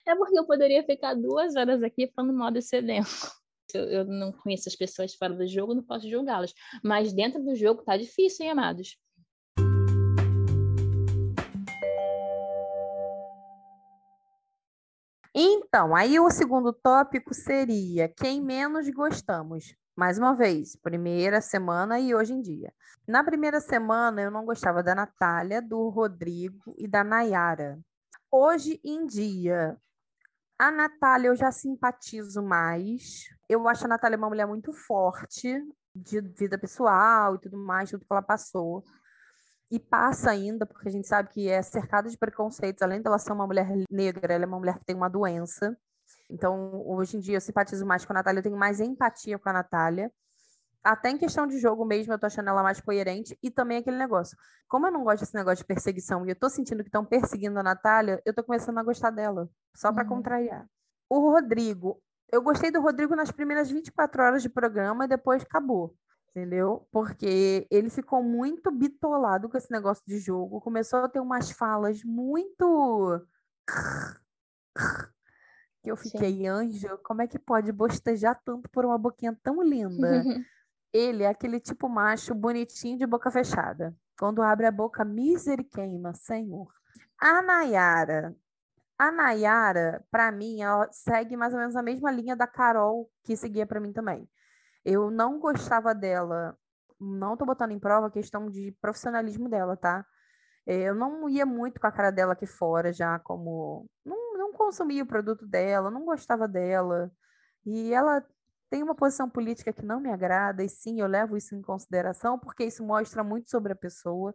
[0.06, 3.37] É porque eu poderia ficar duas horas aqui falando mal desse elenco.
[3.74, 6.54] Eu, não conheço as pessoas fora do jogo, não posso julgá-las.
[6.82, 8.96] Mas dentro do jogo tá difícil, hein, amados?
[15.34, 19.74] Então, aí o segundo tópico seria quem menos gostamos.
[19.94, 22.72] Mais uma vez, primeira semana e hoje em dia.
[23.06, 27.78] Na primeira semana, eu não gostava da Natália, do Rodrigo e da Nayara.
[28.30, 29.76] Hoje em dia,
[30.58, 33.28] a Natália eu já simpatizo mais.
[33.48, 35.62] Eu acho a Natália uma mulher muito forte,
[35.94, 38.84] de vida pessoal e tudo mais, tudo que ela passou
[39.70, 43.32] e passa ainda, porque a gente sabe que é cercada de preconceitos, além dela ser
[43.32, 45.76] uma mulher negra, ela é uma mulher que tem uma doença.
[46.30, 49.48] Então, hoje em dia, eu simpatizo mais com a Natália, eu tenho mais empatia com
[49.48, 50.10] a Natália.
[50.82, 53.38] Até em questão de jogo mesmo, eu tô achando ela mais coerente.
[53.42, 54.36] E também aquele negócio.
[54.68, 57.58] Como eu não gosto desse negócio de perseguição e eu tô sentindo que estão perseguindo
[57.58, 59.50] a Natália, eu tô começando a gostar dela.
[59.74, 60.08] Só para uhum.
[60.08, 60.66] contrariar.
[61.10, 62.00] O Rodrigo.
[62.30, 65.96] Eu gostei do Rodrigo nas primeiras 24 horas de programa e depois acabou
[66.38, 66.86] entendeu?
[66.92, 72.04] Porque ele ficou muito bitolado com esse negócio de jogo, começou a ter umas falas
[72.04, 73.26] muito
[75.82, 76.46] que eu fiquei, Sim.
[76.48, 80.22] anjo, como é que pode bostejar tanto por uma boquinha tão linda?
[80.92, 83.94] ele é aquele tipo macho bonitinho de boca fechada.
[84.18, 86.72] Quando abre a boca, misericórdia, Senhor.
[87.20, 88.34] A Nayara,
[88.98, 93.36] a Nayara, para mim, ela segue mais ou menos a mesma linha da Carol, que
[93.36, 94.28] seguia para mim também.
[94.84, 96.56] Eu não gostava dela,
[97.00, 100.04] não tô botando em prova a questão de profissionalismo dela, tá?
[100.66, 103.88] É, eu não ia muito com a cara dela aqui fora, já como.
[104.04, 107.10] Não, não consumia o produto dela, não gostava dela.
[107.64, 108.24] E ela
[108.70, 112.38] tem uma posição política que não me agrada, e sim, eu levo isso em consideração,
[112.38, 114.34] porque isso mostra muito sobre a pessoa.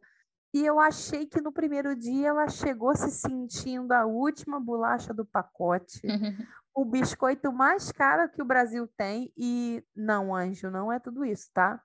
[0.53, 5.25] E eu achei que no primeiro dia ela chegou se sentindo a última bolacha do
[5.25, 5.99] pacote,
[6.75, 9.33] o biscoito mais caro que o Brasil tem.
[9.35, 11.81] E não, anjo, não é tudo isso, tá?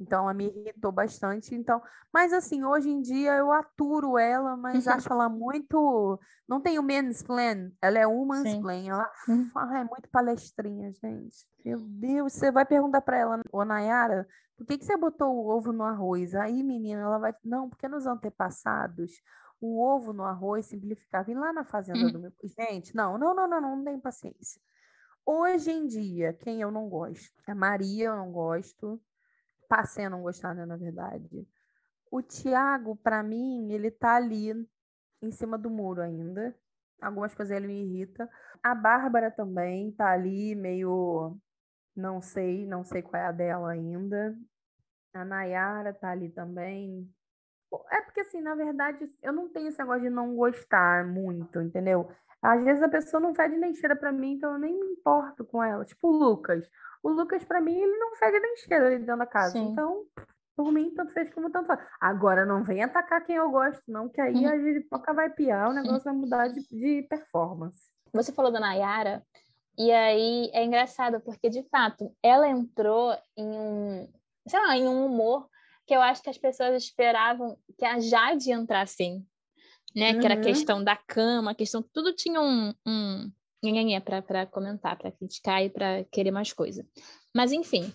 [0.00, 1.54] Então, ela me irritou bastante.
[1.54, 1.80] Então,
[2.12, 6.18] mas assim, hoje em dia eu aturo ela, mas acho ela muito.
[6.48, 8.90] Não tem o mansplain, ela é uma mansplain.
[8.90, 9.50] Ela hum.
[9.74, 11.46] é muito palestrinha, gente.
[11.64, 14.26] Meu Deus, você vai perguntar para ela, ô Nayara,
[14.56, 16.34] por que, que você botou o ovo no arroz?
[16.34, 17.34] Aí, menina, ela vai.
[17.42, 19.12] Não, porque nos antepassados
[19.60, 21.30] o ovo no arroz simplificava.
[21.30, 22.12] E lá na fazenda hum.
[22.12, 22.32] do meu.
[22.42, 24.60] Gente, não, não, não, não, não, não tem paciência.
[25.24, 27.30] Hoje em dia, quem eu não gosto?
[27.46, 29.00] A Maria eu não gosto.
[29.70, 31.46] Passei a não gostar, né, na verdade.
[32.10, 34.50] O Tiago, para mim, ele tá ali
[35.22, 36.52] em cima do muro ainda.
[37.00, 38.28] Algumas coisas ele me irrita.
[38.60, 41.38] A Bárbara também tá ali meio
[41.94, 44.36] não sei, não sei qual é a dela ainda.
[45.14, 47.08] A Nayara tá ali também.
[47.90, 52.10] É porque, assim, na verdade, eu não tenho esse negócio de não gostar muito, entendeu?
[52.42, 55.44] Às vezes a pessoa não fede nem cheira pra mim, então eu nem me importo
[55.44, 55.84] com ela.
[55.84, 56.68] Tipo o Lucas.
[57.02, 59.52] O Lucas, pra mim, ele não fede nem cheira ali dentro da casa.
[59.52, 59.68] Sim.
[59.70, 60.04] Então,
[60.56, 61.80] por mim, tanto fez como tanto faz.
[62.00, 65.72] Agora, não vem atacar quem eu gosto, não, que aí a giripoca vai piar, o
[65.72, 67.88] negócio vai mudar de, de performance.
[68.12, 69.24] Você falou da Nayara,
[69.78, 74.12] e aí é engraçado, porque de fato ela entrou em um,
[74.46, 75.48] sei lá, em um humor
[75.86, 79.26] que eu acho que as pessoas esperavam que a Jade entrasse assim,
[79.96, 80.12] né?
[80.12, 80.20] Uhum.
[80.20, 80.42] Que era a uhum.
[80.44, 83.32] questão da cama, a questão tudo tinha um, um
[84.04, 86.86] para comentar, para criticar e para querer mais coisa.
[87.34, 87.92] Mas enfim,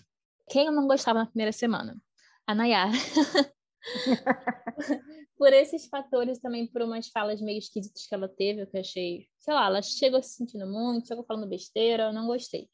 [0.48, 1.96] quem eu não gostava na primeira semana?
[2.46, 2.92] A Nayara.
[5.36, 9.28] por esses fatores também, por umas falas meio esquisitas que ela teve, que eu achei,
[9.38, 12.68] sei lá, ela chegou se sentindo muito, chegou falando besteira, eu não gostei.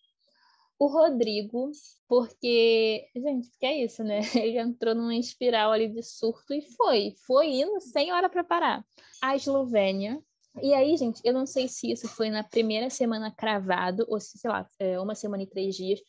[0.78, 1.70] O Rodrigo,
[2.08, 4.20] porque, gente, que é isso, né?
[4.34, 8.84] Ele entrou numa espiral ali de surto e foi, foi indo sem hora para parar.
[9.22, 10.20] A Eslovênia,
[10.60, 14.38] e aí, gente, eu não sei se isso foi na primeira semana cravado, ou se,
[14.38, 16.00] sei lá, é, uma semana e três dias,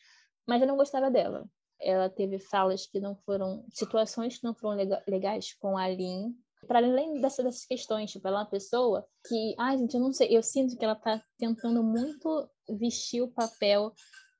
[0.47, 1.45] mas eu não gostava dela
[1.83, 4.77] ela teve falas que não foram, situações que não foram
[5.07, 6.33] legais com a Lin.
[6.67, 10.13] Para além dessas, dessas questões, tipo, ela é uma pessoa que, ai, gente, eu não
[10.13, 13.91] sei, eu sinto que ela tá tentando muito vestir o papel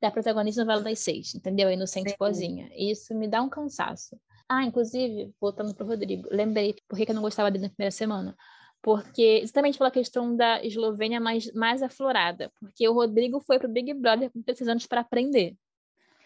[0.02, 1.70] da protagonista da novela das seis, entendeu?
[1.70, 2.18] Inocente Sim.
[2.18, 2.70] Pozinha.
[2.76, 4.18] Isso me dá um cansaço.
[4.48, 8.36] Ah, inclusive, voltando pro Rodrigo, lembrei por que eu não gostava dele na primeira semana.
[8.84, 12.52] Porque, exatamente pela questão da Eslovênia mais, mais aflorada.
[12.60, 15.56] Porque o Rodrigo foi pro Big Brother com 16 anos para aprender.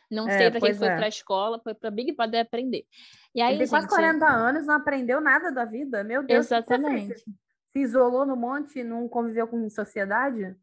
[0.09, 0.95] Não é, sei para quem foi é.
[0.95, 2.83] para a escola, foi para Big Brother aprender.
[3.35, 6.03] E aí, Ele tem quase 40 anos, não aprendeu nada da vida.
[6.03, 6.47] Meu Deus.
[6.47, 7.13] Exatamente.
[7.71, 10.55] Se isolou no monte, não conviveu com sociedade?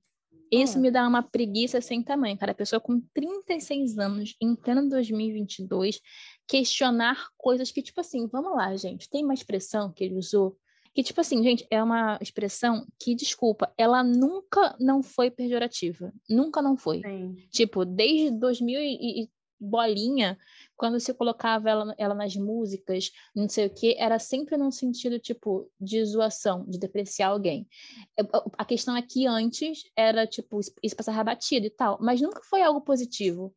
[0.50, 2.50] Isso me dá uma preguiça sem tamanho, cara.
[2.50, 6.00] A pessoa com 36 anos, em pleno 2022,
[6.46, 10.56] questionar coisas que, tipo assim, vamos lá, gente, tem uma expressão que ele usou
[10.94, 16.12] que, tipo assim, gente, é uma expressão que, desculpa, ela nunca não foi pejorativa.
[16.30, 17.00] Nunca não foi.
[17.00, 17.36] Sim.
[17.50, 19.28] Tipo, desde 2000 e,
[19.58, 20.38] bolinha,
[20.76, 25.18] quando se colocava ela, ela nas músicas, não sei o que, era sempre num sentido,
[25.18, 27.66] tipo, de zoação, de depreciar alguém.
[28.58, 32.62] A questão é que antes era, tipo, isso passava batido e tal, mas nunca foi
[32.62, 33.54] algo positivo.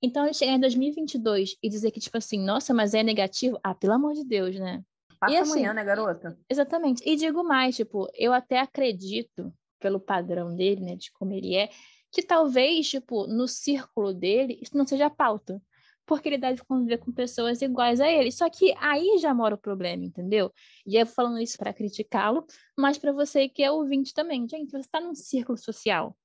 [0.00, 3.94] Então, chegar em 2022 e dizer que, tipo assim, nossa, mas é negativo, ah, pelo
[3.94, 4.82] amor de Deus, né?
[5.18, 6.38] Passa e, assim, amanhã, né, garota?
[6.48, 7.02] Exatamente.
[7.04, 11.68] E digo mais, tipo, eu até acredito, pelo padrão dele, né, de como ele é,
[12.10, 15.60] que talvez, tipo, no círculo dele, isso não seja pauta.
[16.06, 18.32] Porque ele deve conviver com pessoas iguais a ele.
[18.32, 20.50] Só que aí já mora o problema, entendeu?
[20.86, 22.46] E eu falando isso para criticá-lo,
[22.78, 24.48] mas para você que é ouvinte também.
[24.48, 26.16] Gente, você está num círculo social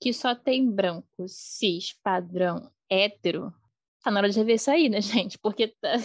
[0.00, 3.52] que só tem branco, cis, padrão, hétero.
[4.02, 5.38] Tá na hora de rever isso aí, né, gente?
[5.38, 5.96] Porque tá...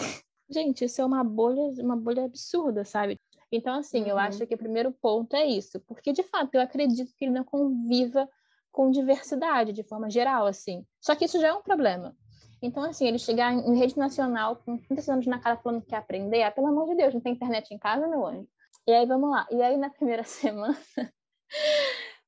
[0.52, 3.18] Gente, isso é uma bolha, uma bolha absurda, sabe?
[3.50, 4.08] Então, assim, uhum.
[4.08, 7.32] eu acho que o primeiro ponto é isso, porque de fato eu acredito que ele
[7.32, 8.28] não conviva
[8.70, 10.84] com diversidade de forma geral, assim.
[11.00, 12.16] Só que isso já é um problema.
[12.62, 15.96] Então, assim, ele chegar em rede nacional com 30 anos na cara falando que quer
[15.96, 18.48] aprender, ah, pelo amor de Deus, não tem internet em casa, meu anjo.
[18.86, 19.46] E aí, vamos lá.
[19.50, 20.78] E aí, na primeira semana,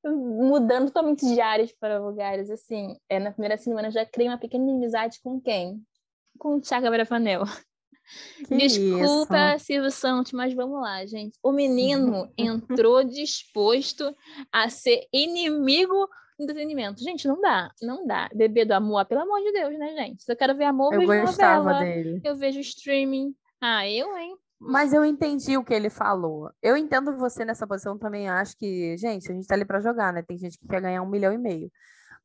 [0.03, 4.71] mudando totalmente de áreas para lugares, assim, é, na primeira semana já criei uma pequena
[4.71, 5.81] amizade com quem?
[6.37, 7.43] Com o Thiago Bravanel.
[8.47, 9.65] Que Desculpa, isso?
[9.65, 11.37] Silvio Santos, mas vamos lá, gente.
[11.41, 14.15] O menino entrou disposto
[14.51, 17.03] a ser inimigo do entretenimento.
[17.03, 18.29] Gente, não dá, não dá.
[18.33, 20.23] Bebê do amor, pelo amor de Deus, né, gente?
[20.23, 21.79] Se eu quero ver amor, eu vejo novela.
[21.79, 22.21] Dele.
[22.23, 23.33] Eu vejo streaming.
[23.61, 24.35] Ah, eu, hein?
[24.59, 26.49] Mas eu entendi o que ele falou.
[26.61, 28.29] Eu entendo você nessa posição também.
[28.29, 30.23] Acho que, gente, a gente tá ali para jogar, né?
[30.23, 31.71] Tem gente que quer ganhar um milhão e meio.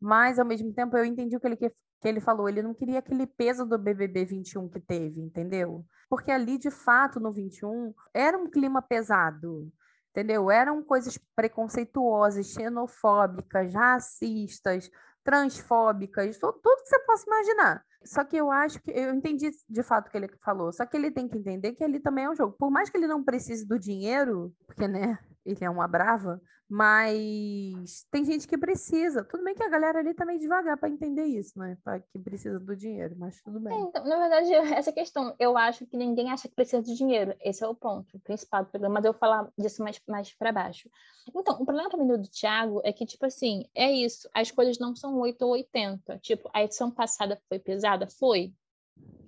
[0.01, 1.59] Mas, ao mesmo tempo, eu entendi o que ele,
[2.01, 2.49] que, ele falou.
[2.49, 5.85] Ele não queria aquele peso do BBB 21 que teve, entendeu?
[6.09, 9.71] Porque ali, de fato, no 21, era um clima pesado,
[10.11, 10.51] entendeu?
[10.51, 14.91] Eram coisas preconceituosas, xenofóbicas, racistas,
[15.23, 17.85] transfóbicas, tudo, tudo que você possa imaginar.
[18.05, 20.73] Só que eu acho que eu entendi de fato o que ele falou.
[20.73, 22.57] Só que ele tem que entender que ali também é um jogo.
[22.59, 28.07] Por mais que ele não precise do dinheiro, porque né, ele é uma brava, mas
[28.13, 29.25] tem gente que precisa.
[29.25, 31.77] Tudo bem que a galera ali tá meio devagar para entender isso, né?
[31.83, 33.77] Pra que precisa do dinheiro, mas tudo bem.
[33.77, 37.35] É, então, na verdade, essa questão, eu acho que ninguém acha que precisa de dinheiro.
[37.41, 40.33] Esse é o ponto o principal do programa, mas eu vou falar disso mais, mais
[40.33, 40.89] para baixo.
[41.35, 44.95] Então, o problema também do Thiago é que, tipo assim, é isso, as coisas não
[44.95, 46.19] são 8 ou 80.
[46.19, 48.07] Tipo, a edição passada foi pesada?
[48.07, 48.55] Foi.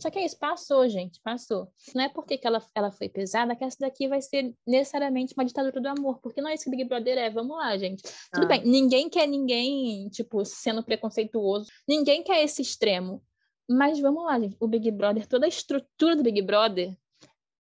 [0.03, 1.69] Só que é isso, passou, gente, passou.
[1.95, 5.45] Não é porque que ela, ela foi pesada que essa daqui vai ser necessariamente uma
[5.45, 7.31] ditadura do amor, porque não é isso que Big Brother é.
[7.31, 8.03] Vamos lá, gente.
[8.33, 8.49] Tudo ah.
[8.49, 11.71] bem, ninguém quer ninguém, tipo, sendo preconceituoso.
[11.87, 13.23] Ninguém quer esse extremo.
[13.71, 14.57] Mas vamos lá, gente.
[14.59, 16.97] O Big Brother, toda a estrutura do Big Brother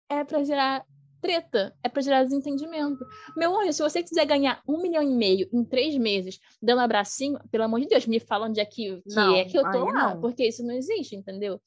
[0.10, 0.86] é para gerar
[1.22, 3.03] treta, é para gerar desentendimento.
[3.36, 6.84] Meu anjo, se você quiser ganhar um milhão e meio em três meses, dando um
[6.84, 9.64] abracinho, pelo amor de Deus, me falam onde é que, que não, é que eu
[9.72, 10.22] tô lá, não.
[10.22, 11.60] porque isso não existe, entendeu?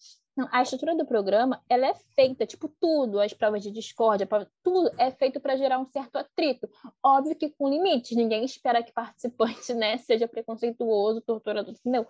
[0.53, 4.29] A estrutura do programa, ela é feita, tipo, tudo, as provas de discórdia,
[4.63, 6.69] tudo é feito para gerar um certo atrito.
[7.03, 12.07] Óbvio que com limites, ninguém espera que participante, né, seja preconceituoso, torturador, entendeu?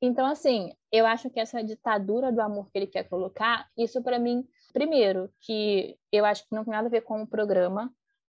[0.00, 4.18] Então, assim, eu acho que essa ditadura do amor que ele quer colocar, isso para
[4.18, 7.92] mim, primeiro, que eu acho que não tem nada a ver com o programa,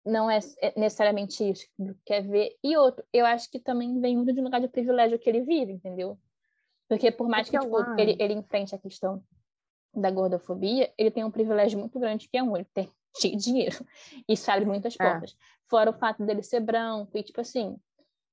[0.05, 2.55] não é, é necessariamente isso que quer ver.
[2.63, 5.41] E outro, eu acho que também vem muito de um lugar de privilégio que ele
[5.41, 6.17] vive, entendeu?
[6.93, 9.23] Porque por mais que, tipo, ele, ele enfrente a questão
[9.95, 12.87] da gordofobia, ele tem um privilégio muito grande, que é um, ele tem
[13.19, 13.83] cheio de dinheiro.
[14.29, 15.03] Isso abre muitas é.
[15.03, 15.31] portas.
[15.31, 15.35] É.
[15.67, 17.75] Fora o fato dele ser branco e, tipo assim,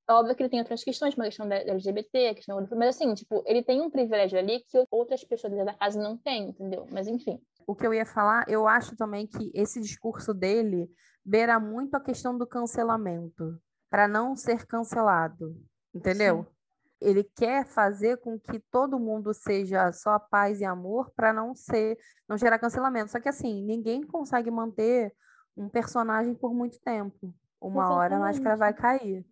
[0.06, 2.76] óbvio que ele tem outras questões, uma questão da LGBT, a questão do...
[2.76, 6.50] Mas assim, tipo, ele tem um privilégio ali que outras pessoas da casa não têm,
[6.50, 6.86] entendeu?
[6.90, 7.40] Mas enfim.
[7.66, 10.86] O que eu ia falar, eu acho também que esse discurso dele
[11.24, 13.58] beira muito a questão do cancelamento,
[13.88, 15.56] para não ser cancelado,
[15.94, 16.44] entendeu?
[16.44, 16.59] Sim
[17.00, 21.98] ele quer fazer com que todo mundo seja só paz e amor para não ser,
[22.28, 23.10] não gerar cancelamento.
[23.10, 25.14] Só que assim, ninguém consegue manter
[25.56, 27.34] um personagem por muito tempo.
[27.60, 27.98] Uma Exatamente.
[27.98, 29.24] hora a máscara vai cair.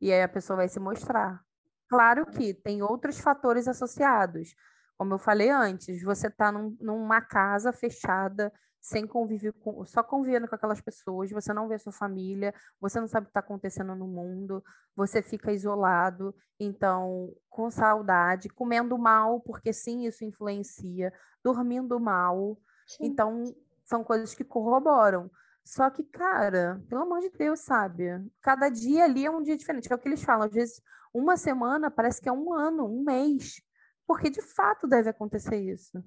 [0.00, 1.40] E aí a pessoa vai se mostrar.
[1.88, 4.54] Claro que tem outros fatores associados.
[4.96, 10.46] Como eu falei antes, você está num, numa casa fechada, sem conviver com, só convivendo
[10.46, 13.94] com aquelas pessoas, você não vê sua família, você não sabe o que está acontecendo
[13.96, 14.62] no mundo,
[14.94, 22.56] você fica isolado, então, com saudade, comendo mal, porque sim, isso influencia, dormindo mal.
[22.86, 23.06] Sim.
[23.06, 25.30] Então, são coisas que corroboram.
[25.64, 28.04] Só que, cara, pelo amor de Deus, sabe?
[28.40, 29.92] Cada dia ali é um dia diferente.
[29.92, 30.46] É o que eles falam.
[30.46, 30.80] Às vezes,
[31.12, 33.60] uma semana parece que é um ano, um mês.
[34.06, 36.02] Porque de fato deve acontecer isso.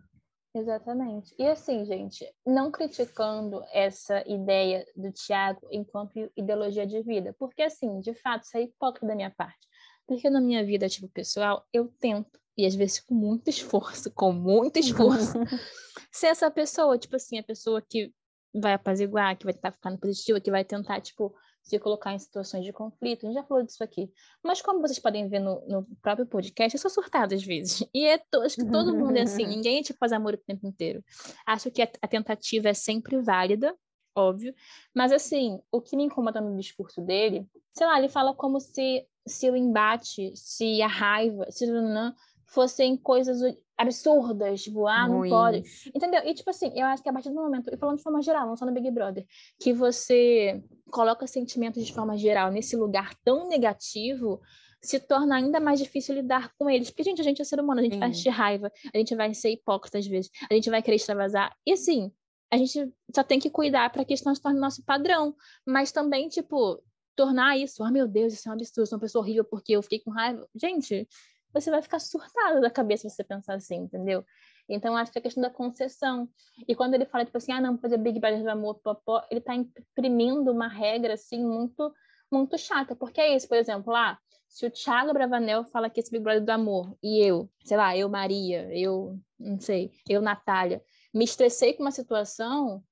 [0.53, 1.33] Exatamente.
[1.37, 7.99] E assim, gente, não criticando essa ideia do Tiago enquanto ideologia de vida, porque assim,
[7.99, 9.67] de fato, isso é hipócrita da minha parte.
[10.07, 14.31] Porque na minha vida, tipo, pessoal, eu tento, e às vezes com muito esforço, com
[14.31, 15.33] muito esforço,
[16.11, 18.11] ser essa pessoa, tipo assim, a pessoa que
[18.53, 21.31] vai apaziguar, que vai tentar ficar no positivo, que vai tentar, tipo,
[21.61, 23.25] se colocar em situações de conflito.
[23.25, 24.11] A gente já falou disso aqui.
[24.43, 27.83] Mas como vocês podem ver no, no próprio podcast, eu sou surtada às vezes.
[27.93, 29.45] E é to acho que todo mundo é assim.
[29.47, 31.03] Ninguém é tipo faz amor o tempo inteiro.
[31.45, 33.75] Acho que a, a tentativa é sempre válida,
[34.15, 34.53] óbvio.
[34.95, 39.05] Mas assim, o que me incomoda no discurso dele, sei lá, ele fala como se,
[39.27, 42.13] se o embate, se a raiva, se não
[42.47, 43.41] fossem coisas
[43.79, 45.31] absurdas, tipo, ah, não Ruins.
[45.31, 45.63] pode.
[45.95, 46.21] Entendeu?
[46.25, 48.45] E, tipo assim, eu acho que a partir do momento, e falando de forma geral,
[48.45, 49.25] não só no Big Brother,
[49.57, 50.61] que você
[50.91, 54.41] coloca sentimentos de forma geral nesse lugar tão negativo,
[54.81, 56.89] se torna ainda mais difícil lidar com eles.
[56.89, 57.99] Porque, gente, a gente é ser humano, a gente Sim.
[57.99, 61.55] vai ter raiva, a gente vai ser hipócrita às vezes, a gente vai querer extravasar.
[61.65, 62.11] E, assim,
[62.51, 65.33] a gente só tem que cuidar para que isso não se torne nosso padrão.
[65.65, 66.83] Mas também, tipo,
[67.15, 69.81] tornar isso, oh meu Deus, isso é um absurdo, sou uma pessoa horrível porque eu
[69.81, 70.45] fiquei com raiva.
[70.53, 71.07] Gente,
[71.53, 74.23] você vai ficar surtado da cabeça se você pensar assim, entendeu?
[74.67, 76.29] Então, acho que é questão da concessão.
[76.67, 79.41] E quando ele fala, tipo assim, ah, não, fazer Big Brother do amor, popó, ele
[79.41, 81.91] tá imprimindo uma regra, assim, muito,
[82.31, 82.95] muito chata.
[82.95, 86.23] Porque é isso, por exemplo, lá, ah, se o Thiago Bravanel fala que esse Big
[86.23, 90.83] Brother do amor, e eu, sei lá, eu Maria, eu, não sei, eu Natália,
[91.13, 92.83] me estressei com uma situação,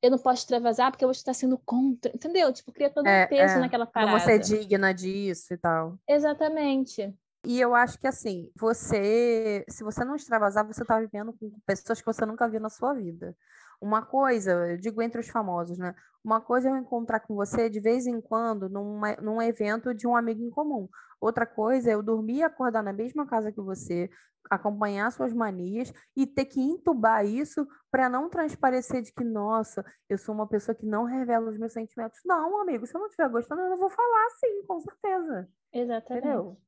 [0.00, 2.52] eu não posso extravasar porque eu vou estar sendo contra, entendeu?
[2.52, 3.58] Tipo, cria todo é, um peso é.
[3.58, 4.12] naquela parada.
[4.12, 5.98] Não você é digna disso e tal.
[6.06, 7.12] Exatamente.
[7.44, 12.00] E eu acho que assim, você, se você não extravasar, você está vivendo com pessoas
[12.00, 13.36] que você nunca viu na sua vida.
[13.80, 15.94] Uma coisa, eu digo entre os famosos, né?
[16.24, 20.06] Uma coisa é eu encontrar com você de vez em quando numa, num evento de
[20.06, 20.88] um amigo em comum.
[21.20, 24.08] Outra coisa é eu dormir e acordar na mesma casa que você,
[24.50, 30.18] acompanhar suas manias e ter que entubar isso para não transparecer de que, nossa, eu
[30.18, 32.20] sou uma pessoa que não revela os meus sentimentos.
[32.24, 35.48] Não, amigo, se eu não estiver gostando, eu não vou falar sim, com certeza.
[35.72, 36.26] Exatamente.
[36.26, 36.58] Entendeu?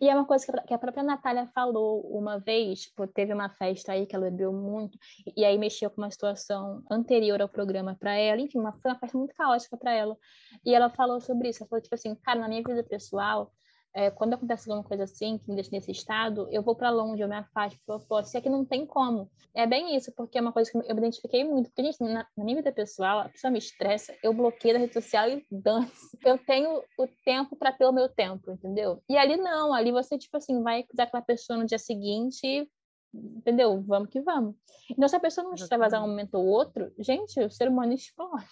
[0.00, 3.92] E é uma coisa que a própria Natália falou uma vez, tipo, teve uma festa
[3.92, 4.98] aí que ela bebeu muito,
[5.36, 8.98] e aí mexeu com uma situação anterior ao programa para ela, enfim, uma, foi uma
[8.98, 10.16] festa muito caótica para ela.
[10.64, 13.52] E ela falou sobre isso, ela falou, tipo assim, cara, na minha vida pessoal,
[13.98, 17.20] é, quando acontece alguma coisa assim, que me deixa nesse estado, eu vou para longe,
[17.20, 18.36] eu me afasto, eu posso.
[18.36, 19.28] É que não tem como.
[19.52, 21.68] É bem isso, porque é uma coisa que eu me identifiquei muito.
[21.68, 24.94] Porque, gente, na, na minha vida pessoal, a pessoa me estressa, eu bloqueio a rede
[24.94, 26.16] social e danço.
[26.24, 29.02] Eu tenho o tempo para ter o meu tempo, entendeu?
[29.08, 32.70] E ali não, ali você, tipo assim, vai cuidar aquela pessoa no dia seguinte
[33.14, 33.82] entendeu?
[33.82, 34.54] Vamos que vamos.
[34.90, 38.44] Então, se a pessoa não extravasar um momento ou outro, gente, o ser humano explode.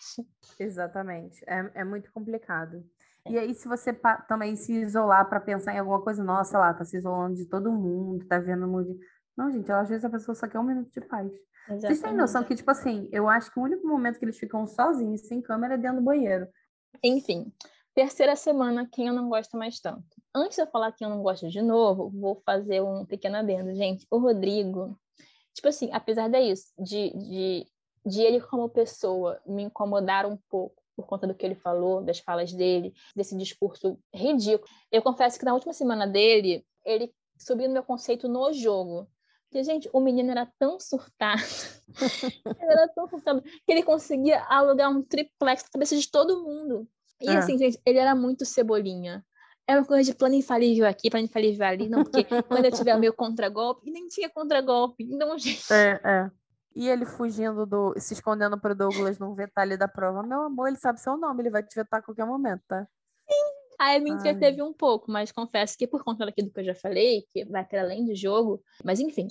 [0.58, 1.44] Exatamente.
[1.46, 2.84] É, é muito complicado.
[3.28, 3.92] E aí, se você
[4.28, 7.72] também se isolar para pensar em alguma coisa, nossa, lá, tá se isolando de todo
[7.72, 8.96] mundo, tá vendo muito.
[9.36, 11.30] Não, gente, às vezes a pessoa só quer um minuto de paz.
[11.68, 11.80] Exatamente.
[11.82, 14.66] Vocês têm noção que, tipo assim, eu acho que o único momento que eles ficam
[14.66, 16.46] sozinhos, sem câmera, é dentro do banheiro.
[17.02, 17.52] Enfim,
[17.94, 20.04] terceira semana, quem eu não gosto mais tanto.
[20.34, 23.74] Antes de eu falar quem eu não gosto de novo, vou fazer um pequeno adendo.
[23.74, 24.98] Gente, o Rodrigo,
[25.52, 27.66] tipo assim, apesar disso, de, de,
[28.04, 32.18] de ele como pessoa me incomodar um pouco, por conta do que ele falou, das
[32.18, 34.68] falas dele, desse discurso ridículo.
[34.90, 39.06] Eu confesso que na última semana dele, ele subiu no meu conceito no jogo.
[39.48, 41.40] Porque, gente, o menino era tão surtado,
[42.60, 46.88] ele era tão surtado, que ele conseguia alugar um triplex na cabeça de todo mundo.
[47.20, 47.36] E é.
[47.36, 49.24] assim, gente, ele era muito cebolinha.
[49.68, 52.94] É uma coisa de plano infalível aqui, plano infalível ali, não, porque quando eu tiver
[52.94, 55.04] o meu contragolpe, nem tinha contragolpe.
[55.04, 55.72] Então, gente.
[55.72, 56.30] É, é.
[56.76, 57.94] E ele fugindo do.
[57.98, 60.22] se escondendo pro Douglas num detalhe da prova.
[60.22, 62.86] Meu amor, ele sabe seu nome, ele vai te vetar a qualquer momento, tá?
[63.26, 63.56] Sim.
[63.78, 67.26] Aí me entreteve um pouco, mas confesso que por conta daquilo que eu já falei,
[67.32, 69.28] que vai ter além do jogo, mas enfim.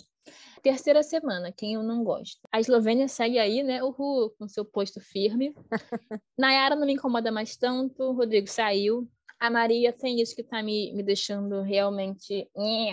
[0.61, 2.39] Terceira semana, quem eu não gosto.
[2.51, 3.83] A Eslovênia segue aí, né?
[3.83, 5.53] O Ru com seu posto firme.
[6.37, 9.07] Nayara não me incomoda mais tanto, o Rodrigo saiu.
[9.39, 12.49] A Maria tem isso que tá me, me deixando realmente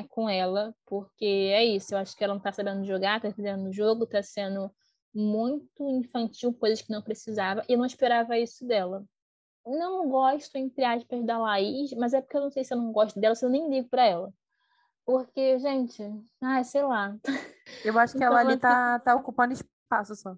[0.08, 3.68] com ela, porque é isso, eu acho que ela não tá sabendo jogar, tá perdendo
[3.68, 4.70] o jogo, tá sendo
[5.14, 9.04] muito infantil, coisas que não precisava, e eu não esperava isso dela.
[9.64, 12.90] Não gosto, entre aspas, da Laís, mas é porque eu não sei se eu não
[12.92, 14.32] gosto dela, se eu nem ligo pra ela.
[15.04, 16.02] Porque, gente,
[16.40, 17.16] ah, sei lá.
[17.84, 20.36] Eu acho que então, ela ali tá, tá ocupando espaço só.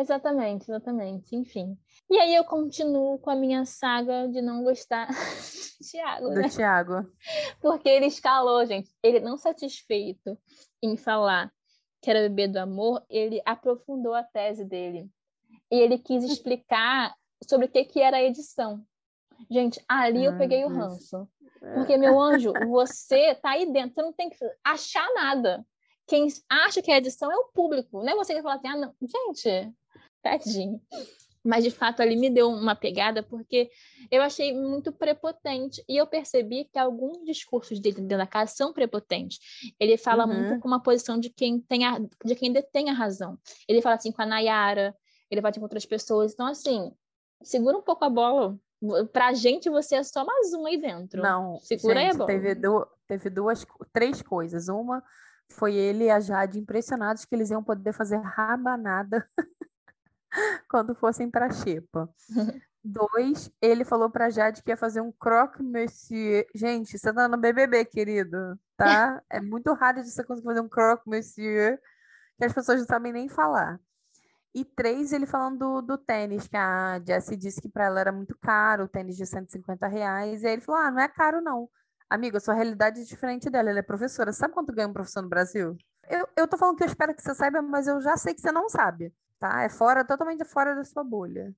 [0.00, 1.36] Exatamente, exatamente.
[1.36, 1.76] Enfim.
[2.08, 5.06] E aí eu continuo com a minha saga de não gostar
[5.78, 6.48] do Thiago, do né?
[6.48, 7.06] Thiago.
[7.60, 8.90] Porque ele escalou, gente.
[9.02, 10.38] Ele não satisfeito
[10.82, 11.52] em falar
[12.00, 15.10] que era bebê do amor, ele aprofundou a tese dele.
[15.70, 17.14] E ele quis explicar
[17.46, 18.82] sobre o que, que era a edição.
[19.50, 21.28] Gente, ali eu peguei o ranço.
[21.74, 25.64] Porque, meu anjo, você tá aí dentro, você não tem que achar nada.
[26.06, 28.76] Quem acha que é edição é o público, não é você que fala assim, ah,
[28.76, 28.94] não.
[29.00, 29.72] Gente,
[30.22, 30.80] tadinho.
[31.42, 33.70] Mas, de fato, ali me deu uma pegada, porque
[34.10, 35.82] eu achei muito prepotente.
[35.88, 39.38] E eu percebi que alguns discursos dele dentro da casa são prepotentes.
[39.78, 40.34] Ele fala uhum.
[40.34, 43.38] muito com uma posição de quem, tem a, de quem detém a razão.
[43.66, 44.94] Ele fala assim com a Nayara,
[45.30, 46.34] ele vai com outras pessoas.
[46.34, 46.92] Então, assim,
[47.42, 48.58] segura um pouco a bola.
[49.12, 51.22] Pra gente, você é só mais um aí dentro.
[51.22, 52.26] Não, segura gente, aí a bola.
[52.26, 54.68] Teve, du teve duas, três coisas.
[54.68, 55.02] Uma
[55.50, 59.28] foi ele e a Jade impressionados que eles iam poder fazer rabanada
[60.68, 62.08] quando fossem para Xepa.
[62.82, 66.46] Dois, ele falou pra Jade que ia fazer um croque monsieur.
[66.54, 69.22] Gente, você tá no BBB, querido, tá?
[69.28, 71.78] É muito raro de você conseguir fazer um croque monsieur
[72.38, 73.78] que as pessoas não sabem nem falar.
[74.54, 78.10] E três, ele falando do, do tênis, que a Jessie disse que para ela era
[78.10, 80.42] muito caro, o tênis de 150 reais.
[80.42, 81.68] E aí ele falou: ah, não é caro, não.
[82.08, 84.32] Amiga, a sua realidade é diferente dela, ela é professora.
[84.32, 85.76] Sabe quanto ganha um professor no Brasil?
[86.08, 88.40] Eu, eu tô falando que eu espero que você saiba, mas eu já sei que
[88.40, 89.62] você não sabe, tá?
[89.64, 91.52] É fora, totalmente fora da sua bolha.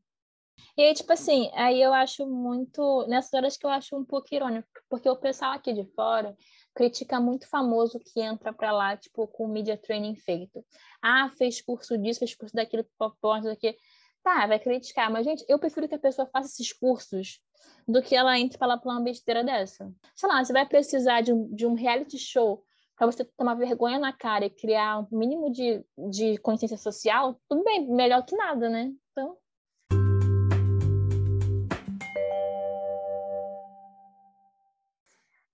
[0.76, 3.07] E aí, tipo assim, aí eu acho muito.
[3.09, 6.37] Nessas horas que eu acho um pouco irônico, porque o pessoal aqui de fora
[6.74, 10.64] critica muito famoso que entra para lá, tipo, com media training feito.
[11.03, 12.87] Ah, fez curso disso, fez curso daquilo,
[13.20, 13.76] pode, daqui.
[14.22, 17.41] Tá, vai criticar, mas, gente, eu prefiro que a pessoa faça esses cursos
[17.89, 19.93] do que ela entre para falar uma besteira dessa.
[20.14, 22.64] Sei lá, você vai precisar de um, de um reality show
[23.03, 27.65] para você tomar vergonha na cara e criar um mínimo de, de consciência social, tudo
[27.65, 28.93] bem, melhor que nada, né?
[29.11, 29.37] Então.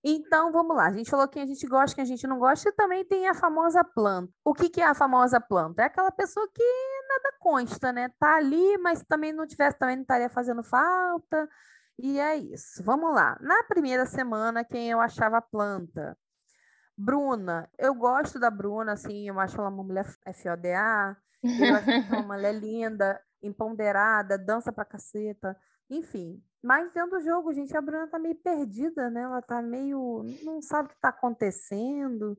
[0.04, 0.88] Então, vamos lá.
[0.88, 3.26] A gente falou que a gente gosta, que a gente não gosta, e também tem
[3.26, 4.30] a famosa planta.
[4.44, 5.82] O que, que é a famosa planta?
[5.82, 6.62] É aquela pessoa que
[7.08, 8.10] nada consta, né?
[8.18, 11.48] Tá ali, mas também não tivesse, também não estaria fazendo falta.
[11.98, 12.82] E é isso.
[12.84, 13.38] Vamos lá.
[13.40, 16.14] Na primeira semana, quem eu achava planta?
[16.98, 17.70] Bruna.
[17.78, 21.16] Eu gosto da Bruna, assim, eu acho ela uma mulher FODA.
[21.42, 25.56] Eu acho que é uma mulher linda, empoderada, dança pra caceta.
[25.88, 29.22] Enfim, mas dentro do jogo, gente, a Bruna tá meio perdida, né?
[29.22, 30.24] Ela tá meio.
[30.42, 32.36] não sabe o que tá acontecendo.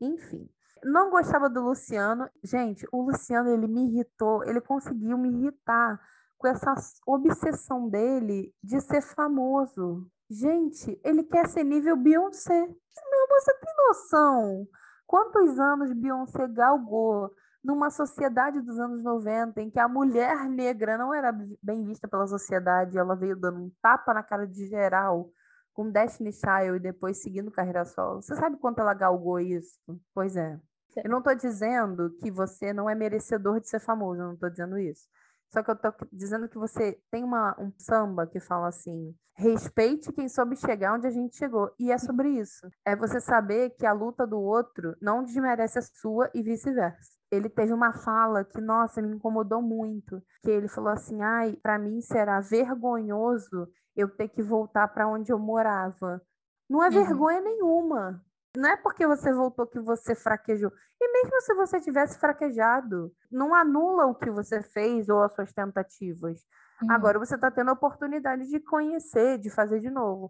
[0.00, 0.48] Enfim.
[0.82, 2.28] Não gostava do Luciano.
[2.42, 4.42] Gente, o Luciano, ele me irritou.
[4.44, 6.00] Ele conseguiu me irritar
[6.38, 6.74] com essa
[7.06, 10.08] obsessão dele de ser famoso.
[10.30, 12.60] Gente, ele quer ser nível Beyoncé.
[12.60, 14.66] Meu, você tem noção?
[15.06, 17.30] Quantos anos Beyoncé galgou
[17.64, 22.26] numa sociedade dos anos 90 em que a mulher negra não era bem vista pela
[22.26, 25.30] sociedade, ela veio dando um tapa na cara de geral
[25.72, 28.20] com Destiny Child e depois seguindo carreira solo.
[28.20, 29.78] Você sabe quanto ela galgou isso?
[30.14, 30.58] Pois é.
[31.04, 34.50] Eu não estou dizendo que você não é merecedor de ser famoso, eu não estou
[34.50, 35.06] dizendo isso.
[35.50, 40.12] Só que eu estou dizendo que você tem uma, um samba que fala assim: respeite
[40.12, 41.70] quem soube chegar onde a gente chegou.
[41.78, 42.68] E é sobre isso.
[42.84, 47.48] É você saber que a luta do outro não desmerece a sua e vice-versa ele
[47.48, 52.00] teve uma fala que, nossa, me incomodou muito, que ele falou assim: "Ai, para mim
[52.00, 56.22] será vergonhoso eu ter que voltar para onde eu morava".
[56.68, 56.92] Não é uhum.
[56.92, 58.24] vergonha nenhuma.
[58.58, 60.72] Não é porque você voltou que você fraquejou.
[61.00, 65.52] E mesmo se você tivesse fraquejado, não anula o que você fez ou as suas
[65.52, 66.44] tentativas.
[66.82, 66.90] Uhum.
[66.90, 70.28] Agora você está tendo a oportunidade de conhecer, de fazer de novo.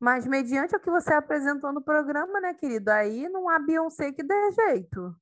[0.00, 2.90] Mas mediante o que você apresentou no programa, né, querido?
[2.90, 5.14] Aí não há Beyoncé que dê jeito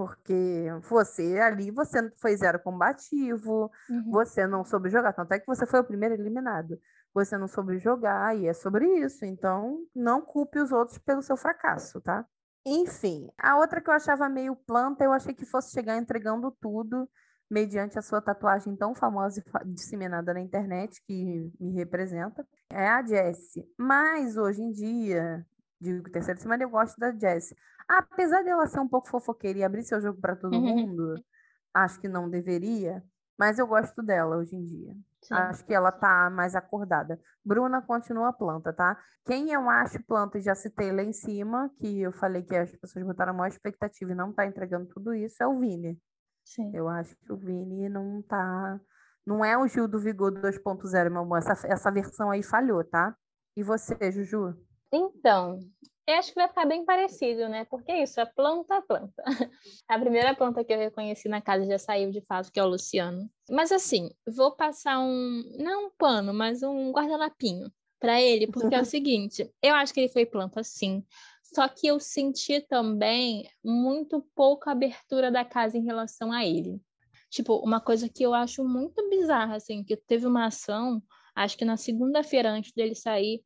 [0.00, 4.10] porque você ali, você foi zero combativo, uhum.
[4.10, 6.80] você não soube jogar, tanto é que você foi o primeiro eliminado.
[7.12, 11.36] Você não soube jogar e é sobre isso, então não culpe os outros pelo seu
[11.36, 12.24] fracasso, tá?
[12.64, 17.08] Enfim, a outra que eu achava meio planta, eu achei que fosse chegar entregando tudo,
[17.50, 23.04] mediante a sua tatuagem tão famosa e disseminada na internet, que me representa, é a
[23.04, 23.68] Jessie.
[23.76, 25.44] Mas hoje em dia,
[25.80, 27.56] digo terceira semana, eu gosto da Jessie.
[27.88, 30.86] Apesar dela ser um pouco fofoqueira e abrir seu jogo para todo uhum.
[30.86, 31.14] mundo,
[31.74, 33.02] acho que não deveria,
[33.36, 34.94] mas eu gosto dela hoje em dia.
[35.22, 35.34] Sim.
[35.34, 37.20] Acho que ela tá mais acordada.
[37.44, 38.98] Bruna continua planta, tá?
[39.24, 43.04] Quem eu acho planta, já citei lá em cima, que eu falei que as pessoas
[43.04, 46.00] botaram a maior expectativa e não tá entregando tudo isso, é o Vini.
[46.44, 46.70] Sim.
[46.74, 48.80] Eu acho que o Vini não tá.
[49.26, 51.38] Não é o Gil do Vigor 2.0, meu amor.
[51.38, 53.14] Essa, essa versão aí falhou, tá?
[53.56, 54.56] E você, Juju?
[54.92, 55.60] Então,
[56.06, 57.64] eu acho que vai ficar bem parecido, né?
[57.66, 59.22] Porque é isso, é planta a planta.
[59.88, 62.68] A primeira planta que eu reconheci na casa já saiu de fato, que é o
[62.68, 63.30] Luciano.
[63.48, 67.70] Mas assim, vou passar um, não um pano, mas um guardanapinho
[68.00, 71.04] para ele, porque é o seguinte, eu acho que ele foi planta sim,
[71.42, 76.80] só que eu senti também muito pouca abertura da casa em relação a ele.
[77.28, 81.02] Tipo, uma coisa que eu acho muito bizarra, assim, que teve uma ação,
[81.34, 83.42] acho que na segunda-feira antes dele sair,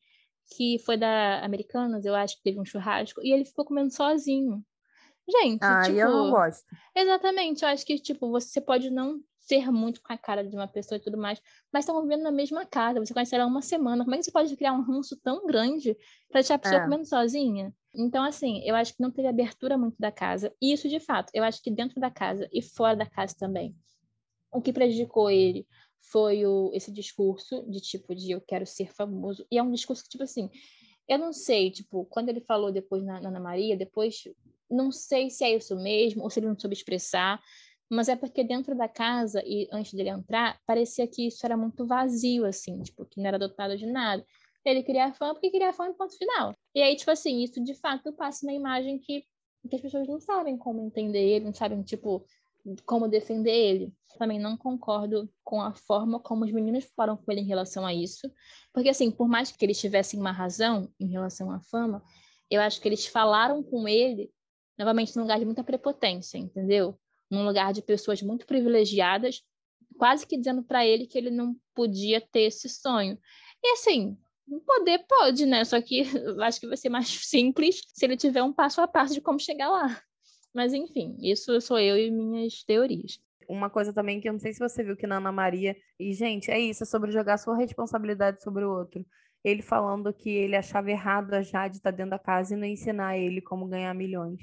[0.56, 4.64] que foi da Americanas, eu acho que teve um churrasco, e ele ficou comendo sozinho.
[5.28, 6.64] Gente, ah, tipo, eu não gosto.
[6.94, 10.66] Exatamente, eu acho que, tipo, você pode não ser muito com a cara de uma
[10.66, 11.40] pessoa e tudo mais,
[11.72, 14.32] mas estão vivendo na mesma casa, você conhece ela uma semana, como é que você
[14.32, 15.94] pode criar um ranço tão grande
[16.30, 16.84] para deixar a pessoa é.
[16.84, 17.74] comendo sozinha?
[17.94, 21.30] Então, assim, eu acho que não teve abertura muito da casa, e isso de fato,
[21.34, 23.74] eu acho que dentro da casa e fora da casa também.
[24.52, 25.66] O que prejudicou ele
[26.10, 30.02] foi o, esse discurso de tipo de eu quero ser famoso, e é um discurso
[30.02, 30.50] que, tipo assim,
[31.08, 34.24] eu não sei, tipo, quando ele falou depois na, na Ana Maria, depois,
[34.70, 37.42] não sei se é isso mesmo, ou se ele não soube expressar,
[37.90, 41.86] mas é porque dentro da casa, e antes dele entrar, parecia que isso era muito
[41.86, 44.24] vazio, assim, tipo, que não era dotado de nada.
[44.64, 46.54] Ele queria fã porque queria fã no ponto final.
[46.74, 49.24] E aí, tipo assim, isso de fato passa na imagem que,
[49.68, 52.24] que as pessoas não sabem como entender ele, não sabem, tipo,
[52.86, 53.92] como defender ele.
[54.18, 57.92] Também não concordo com a forma como os meninos falaram com ele em relação a
[57.92, 58.30] isso.
[58.72, 62.02] Porque, assim, por mais que eles tivessem uma razão em relação à fama,
[62.50, 64.30] eu acho que eles falaram com ele,
[64.78, 66.98] novamente, num lugar de muita prepotência, entendeu?
[67.30, 69.42] num lugar de pessoas muito privilegiadas,
[69.98, 73.18] quase que dizendo para ele que ele não podia ter esse sonho.
[73.62, 74.16] E assim,
[74.66, 75.64] poder pode, né?
[75.64, 76.02] Só que
[76.42, 79.38] acho que vai ser mais simples se ele tiver um passo a passo de como
[79.38, 80.00] chegar lá.
[80.54, 83.18] Mas enfim, isso sou eu e minhas teorias.
[83.48, 86.12] Uma coisa também que eu não sei se você viu que na Ana Maria, e
[86.14, 89.04] gente, é isso, é sobre jogar sua responsabilidade sobre o outro.
[89.42, 93.18] Ele falando que ele achava errado a Jade estar dentro da casa e não ensinar
[93.18, 94.40] ele como ganhar milhões.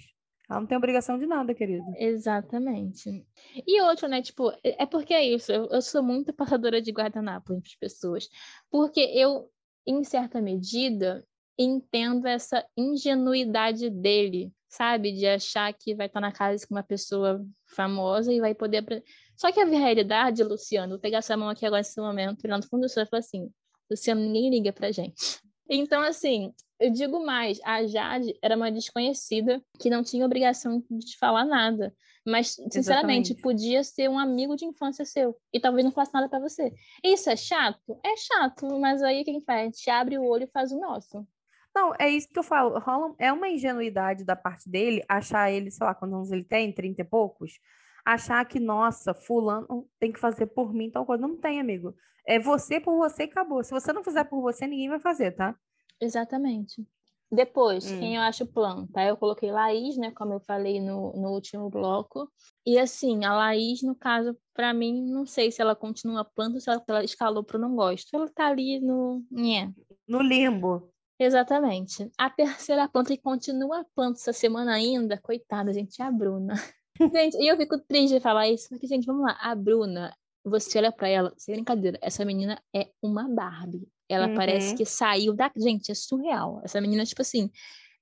[0.47, 1.83] Ela não tem obrigação de nada, querido.
[1.97, 3.25] Exatamente.
[3.65, 4.21] E outro, né?
[4.21, 5.49] Tipo, é, é porque é isso.
[5.51, 8.29] Eu, eu sou muito passadora de guardanapo entre as pessoas.
[8.69, 9.49] Porque eu,
[9.87, 11.25] em certa medida,
[11.57, 15.11] entendo essa ingenuidade dele, sabe?
[15.11, 19.03] De achar que vai estar na casa com uma pessoa famosa e vai poder.
[19.35, 22.81] Só que a realidade, Luciano, vou pegar essa mão aqui agora nesse momento, no fundo
[22.81, 23.51] do céu e falar assim:
[23.89, 25.39] Luciano, ninguém liga pra gente.
[25.69, 31.05] Então, assim, eu digo mais, a Jade era uma desconhecida que não tinha obrigação de
[31.05, 31.93] te falar nada.
[32.25, 33.41] Mas, sinceramente, Exatamente.
[33.41, 35.35] podia ser um amigo de infância seu.
[35.51, 36.71] E talvez não faça nada para você.
[37.03, 37.99] Isso é chato?
[38.03, 39.61] É chato, mas aí quem faz?
[39.61, 41.25] A gente abre o olho e faz o nosso.
[41.73, 42.77] Não, é isso que eu falo.
[42.79, 46.71] Rola, é uma ingenuidade da parte dele achar ele, sei lá, quantos anos ele tem,
[46.71, 47.59] trinta e poucos,
[48.05, 51.25] achar que, nossa, fulano tem que fazer por mim tal coisa.
[51.25, 51.95] Não tem, amigo.
[52.25, 53.63] É você por você e acabou.
[53.63, 55.55] Se você não fizer por você, ninguém vai fazer, tá?
[55.99, 56.85] Exatamente.
[57.31, 57.99] Depois, hum.
[57.99, 59.01] quem eu acho planta?
[59.01, 60.11] Eu coloquei Laís, né?
[60.11, 62.29] Como eu falei no, no último bloco.
[62.65, 66.59] E assim, a Laís, no caso, para mim, não sei se ela continua planta ou
[66.59, 68.13] se ela, ela escalou pro não gosto.
[68.13, 69.23] Ela tá ali no.
[69.31, 69.71] Nhé.
[70.05, 70.90] No limbo.
[71.21, 72.11] Exatamente.
[72.17, 76.55] A terceira planta que continua planta essa semana ainda, coitada, gente, é a Bruna.
[77.13, 80.11] gente, e eu fico triste de falar isso, porque, gente, vamos lá, a Bruna,
[80.43, 83.87] você olha para ela, sem brincadeira, essa menina é uma Barbie.
[84.09, 84.35] Ela uhum.
[84.35, 85.51] parece que saiu da.
[85.55, 86.59] Gente, é surreal.
[86.63, 87.51] Essa menina, tipo assim,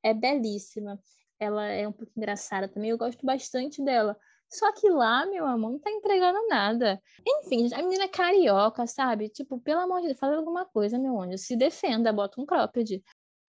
[0.02, 0.98] é belíssima.
[1.38, 2.90] Ela é um pouco engraçada também.
[2.90, 4.18] Eu gosto bastante dela.
[4.52, 7.00] Só que lá, meu amor, não tá entregando nada.
[7.26, 9.30] Enfim, a menina é carioca, sabe?
[9.30, 11.38] Tipo, pelo amor de Deus, fala alguma coisa, meu anjo.
[11.38, 13.04] Se defenda, bota um cropped.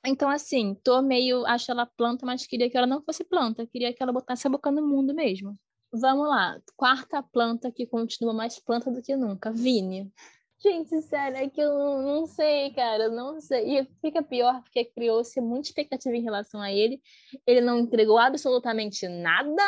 [0.05, 1.45] Então, assim, tô meio.
[1.47, 3.67] Acho ela planta, mas queria que ela não fosse planta.
[3.67, 5.59] Queria que ela botasse a boca no mundo mesmo.
[5.93, 6.61] Vamos lá.
[6.77, 9.51] Quarta planta que continua mais planta do que nunca.
[9.51, 10.13] Vini.
[10.63, 11.73] Gente, sério, é que eu
[12.03, 13.79] não sei, cara, não sei.
[13.79, 17.01] E fica pior porque criou-se muita expectativa em relação a ele.
[17.47, 19.63] Ele não entregou absolutamente nada.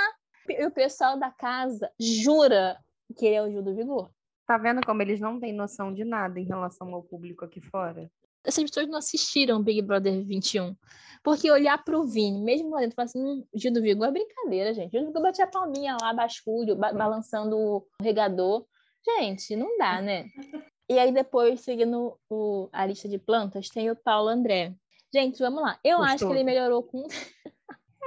[0.48, 2.78] E o pessoal da casa jura
[3.16, 4.10] que ele é o Gil do Vigor.
[4.46, 8.10] Tá vendo como eles não têm noção de nada em relação ao público aqui fora?
[8.44, 10.74] Essas pessoas não assistiram Big Brother 21.
[11.22, 14.74] Porque olhar pro Vini, mesmo lá dentro, falar assim, hum, Gil do Vigor é brincadeira,
[14.74, 14.90] gente.
[14.90, 18.66] Gil do Vigor batia a palminha lá, basculho, ba balançando o regador.
[19.04, 20.26] Gente, não dá, né?
[20.88, 24.74] E aí, depois, seguindo o, a lista de plantas, tem o Paulo André.
[25.14, 25.78] Gente, vamos lá.
[25.84, 26.14] Eu Gostou.
[26.14, 27.06] acho que ele melhorou com.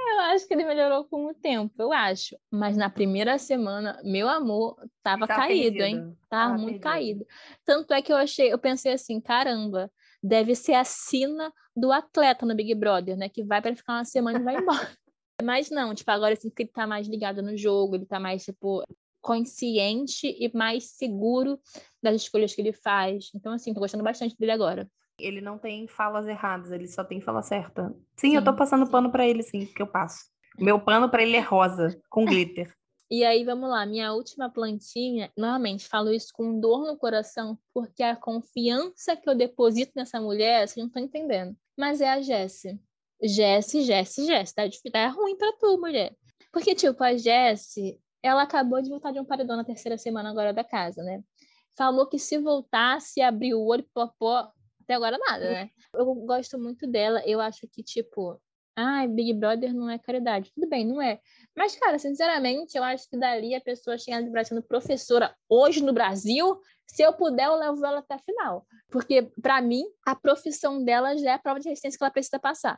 [0.08, 2.36] Eu acho que ele melhorou com o tempo, eu acho.
[2.50, 5.82] Mas na primeira semana, meu amor, tava tá caído, perdido.
[5.82, 6.16] hein?
[6.28, 6.82] Tava tá muito perdido.
[6.82, 7.26] caído.
[7.64, 9.90] Tanto é que eu achei, eu pensei assim, caramba,
[10.22, 13.28] deve ser a sina do atleta no Big Brother, né?
[13.28, 14.90] Que vai para ficar uma semana e vai embora.
[15.42, 18.44] Mas não, tipo, agora assim que ele tá mais ligado no jogo, ele tá mais,
[18.44, 18.82] tipo,
[19.20, 21.60] consciente e mais seguro
[22.02, 23.30] das escolhas que ele faz.
[23.34, 24.88] Então, assim, tô gostando bastante dele agora.
[25.18, 27.88] Ele não tem falas erradas, ele só tem fala certa.
[28.16, 28.92] Sim, sim eu tô passando sim.
[28.92, 30.24] pano para ele, sim, que eu passo.
[30.58, 32.74] Meu pano para ele é rosa, com glitter.
[33.08, 38.02] E aí, vamos lá, minha última plantinha, novamente, falo isso com dor no coração, porque
[38.02, 41.56] a confiança que eu deposito nessa mulher, vocês não estão entendendo.
[41.78, 42.80] Mas é a Jessie.
[43.22, 46.16] Jessie, Jessie, Jessie, tá, tá ruim pra tu, mulher.
[46.52, 50.52] Porque, tipo, a Jessie, ela acabou de voltar de um paredão na terceira semana agora
[50.52, 51.22] da casa, né?
[51.76, 54.50] Falou que se voltasse, abrir o olho, popó,
[54.86, 55.70] até agora nada, né?
[55.92, 57.20] Eu gosto muito dela.
[57.26, 58.40] Eu acho que, tipo,
[58.76, 60.52] ah, Big Brother não é caridade.
[60.54, 61.18] Tudo bem, não é.
[61.56, 65.82] Mas, cara, sinceramente, eu acho que dali a pessoa chegar no Brasil sendo professora hoje
[65.82, 68.66] no Brasil, se eu puder, eu levo ela até a final.
[68.88, 72.38] Porque, para mim, a profissão dela já é a prova de resistência que ela precisa
[72.38, 72.76] passar.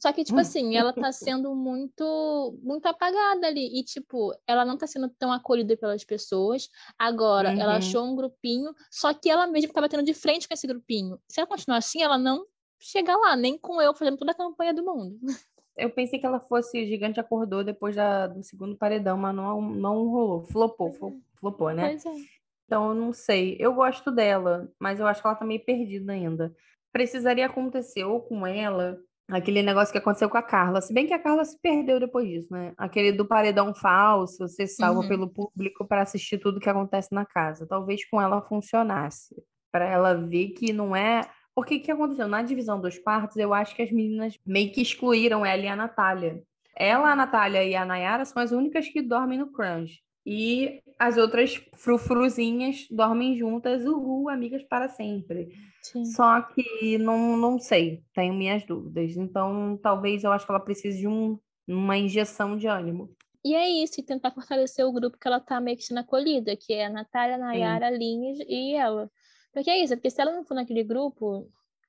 [0.00, 3.78] Só que, tipo assim, ela tá sendo muito, muito apagada ali.
[3.78, 6.70] E, tipo, ela não tá sendo tão acolhida pelas pessoas.
[6.98, 7.60] Agora, uhum.
[7.60, 11.20] ela achou um grupinho, só que ela mesma tá batendo de frente com esse grupinho.
[11.28, 12.46] Se ela continuar assim, ela não
[12.80, 15.18] chega lá, nem com eu fazendo toda a campanha do mundo.
[15.76, 20.08] Eu pensei que ela fosse gigante acordou depois da, do segundo paredão, mas não, não
[20.08, 20.42] rolou.
[20.44, 21.38] Flopou, é.
[21.38, 21.94] flopou, né?
[21.94, 21.96] É.
[22.64, 23.56] Então, eu não sei.
[23.60, 26.56] Eu gosto dela, mas eu acho que ela tá meio perdida ainda.
[26.90, 28.98] Precisaria acontecer ou com ela
[29.30, 30.80] aquele negócio que aconteceu com a Carla.
[30.80, 32.72] Se bem que a Carla se perdeu depois disso, né?
[32.76, 35.08] Aquele do paredão falso, você salva uhum.
[35.08, 37.66] pelo público para assistir tudo que acontece na casa.
[37.66, 39.34] Talvez com ela funcionasse.
[39.72, 41.22] Para ela ver que não é
[41.54, 42.28] porque o que aconteceu?
[42.28, 45.76] Na divisão dos quartos, eu acho que as meninas meio que excluíram ela e a
[45.76, 46.42] Natália.
[46.76, 50.00] Ela, a Natália e a Nayara são as únicas que dormem no crunch.
[50.24, 55.48] E as outras frufruzinhas dormem juntas, uhul, amigas para sempre.
[55.82, 56.04] Sim.
[56.04, 59.16] Só que não, não sei, tenho minhas dúvidas.
[59.16, 63.14] Então, talvez eu acho que ela precise de um, uma injeção de ânimo.
[63.42, 66.54] E é isso, e tentar fortalecer o grupo que ela tá meio que sendo acolhida,
[66.56, 69.10] que é a Natália, a Nayara, a Linhas e ela.
[69.52, 71.48] Porque é isso, porque se ela não for naquele grupo,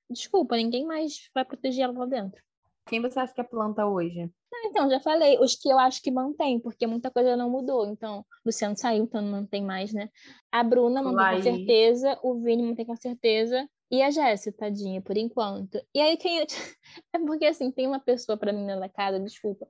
[0.10, 2.42] desculpa, ninguém mais vai proteger ela lá dentro.
[2.86, 4.32] Quem você acha que é planta hoje?
[4.54, 7.88] Ah, então, já falei, os que eu acho que mantém, porque muita coisa não mudou.
[7.88, 10.10] Então, Luciano saiu, então não mantém mais, né?
[10.52, 15.18] A Bruna mantém com certeza, o Vini mantém com certeza, e a Jéssica, tadinha, por
[15.18, 15.78] enquanto.
[15.94, 16.40] E aí, quem.
[17.14, 19.68] é porque, assim, tem uma pessoa para mim na casa, desculpa,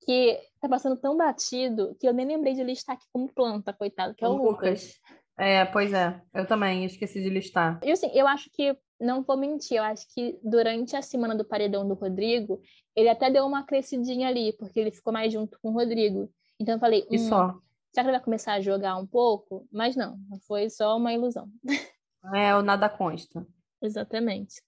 [0.00, 4.14] que tá passando tão batido que eu nem lembrei de listar aqui como planta, coitado,
[4.14, 4.52] que é o, Lucas.
[4.52, 5.00] Lucas.
[5.38, 6.20] É, pois é.
[6.32, 7.78] Eu também esqueci de listar.
[7.84, 11.44] E assim, eu acho que, não vou mentir, eu acho que durante a semana do
[11.44, 12.60] paredão do Rodrigo,
[12.96, 16.28] ele até deu uma crescidinha ali, porque ele ficou mais junto com o Rodrigo.
[16.58, 17.54] Então eu falei, e hum, só?
[17.92, 19.68] será que ele vai começar a jogar um pouco?
[19.70, 21.48] Mas não, foi só uma ilusão.
[22.34, 23.46] É, o nada consta.
[23.80, 24.62] Exatamente.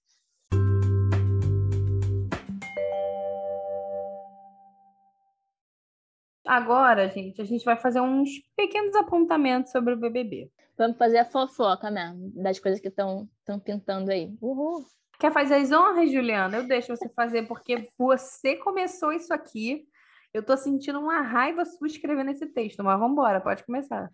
[6.45, 10.51] Agora, gente, a gente vai fazer uns pequenos apontamentos sobre o BBB.
[10.77, 13.29] Vamos fazer a fofoca mesmo, das coisas que estão
[13.63, 14.35] pintando aí.
[14.41, 14.83] Uhul.
[15.19, 16.57] Quer fazer as honras, Juliana?
[16.57, 19.85] Eu deixo você fazer, porque você começou isso aqui.
[20.33, 24.09] Eu tô sentindo uma raiva sua escrevendo esse texto, mas vamos embora, pode começar.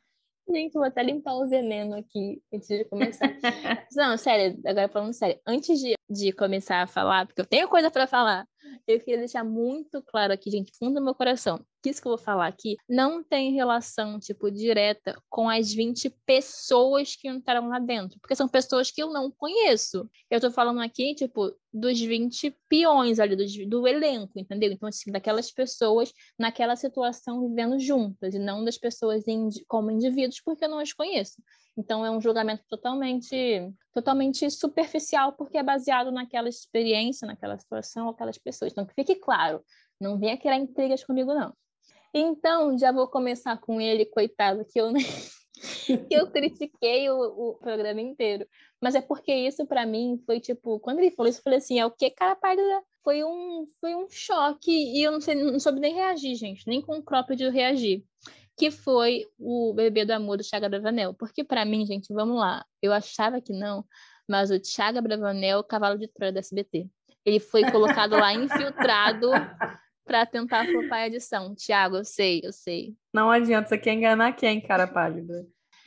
[0.50, 3.28] Gente, vou até limpar o veneno aqui antes de começar.
[3.96, 7.92] Não, sério, agora falando sério, antes de, de começar a falar, porque eu tenho coisa
[7.92, 8.48] para falar,
[8.88, 12.18] eu queria deixar muito claro aqui, gente, fundo do meu coração, isso que eu vou
[12.18, 18.20] falar aqui não tem relação, tipo, direta com as 20 pessoas que entraram lá dentro,
[18.20, 20.10] porque são pessoas que eu não conheço.
[20.30, 24.72] Eu tô falando aqui, tipo, dos 20 peões ali, do, do elenco, entendeu?
[24.72, 29.24] Então, assim, daquelas pessoas naquela situação vivendo juntas, e não das pessoas
[29.68, 31.42] como indivíduos, porque eu não as conheço.
[31.78, 38.38] Então é um julgamento totalmente, totalmente superficial, porque é baseado naquela experiência, naquela situação, aquelas
[38.38, 38.72] pessoas.
[38.72, 39.64] Então que fique claro,
[40.02, 41.54] não venha criar intrigas comigo não.
[42.14, 44.92] Então já vou começar com ele, coitado, que eu
[46.08, 48.48] que eu critiquei o, o, programa inteiro.
[48.82, 51.80] Mas é porque isso para mim foi tipo, quando ele falou isso, eu falei assim,
[51.80, 52.84] é o que cara pálida?
[53.04, 56.82] Foi um, foi um choque e eu não sei, não soube nem reagir, gente, nem
[56.82, 58.04] com o próprio de reagir
[58.58, 61.14] que foi o Bebê do Amor do Thiago Bravanel.
[61.14, 63.86] Porque para mim, gente, vamos lá, eu achava que não,
[64.28, 66.90] mas o Thiago Bravanel, cavalo de Troia do SBT.
[67.24, 69.30] Ele foi colocado lá infiltrado
[70.08, 71.54] para tentar flopar a edição.
[71.54, 72.96] Tiago, eu sei, eu sei.
[73.14, 75.46] Não adianta, você quer enganar quem, cara pálida?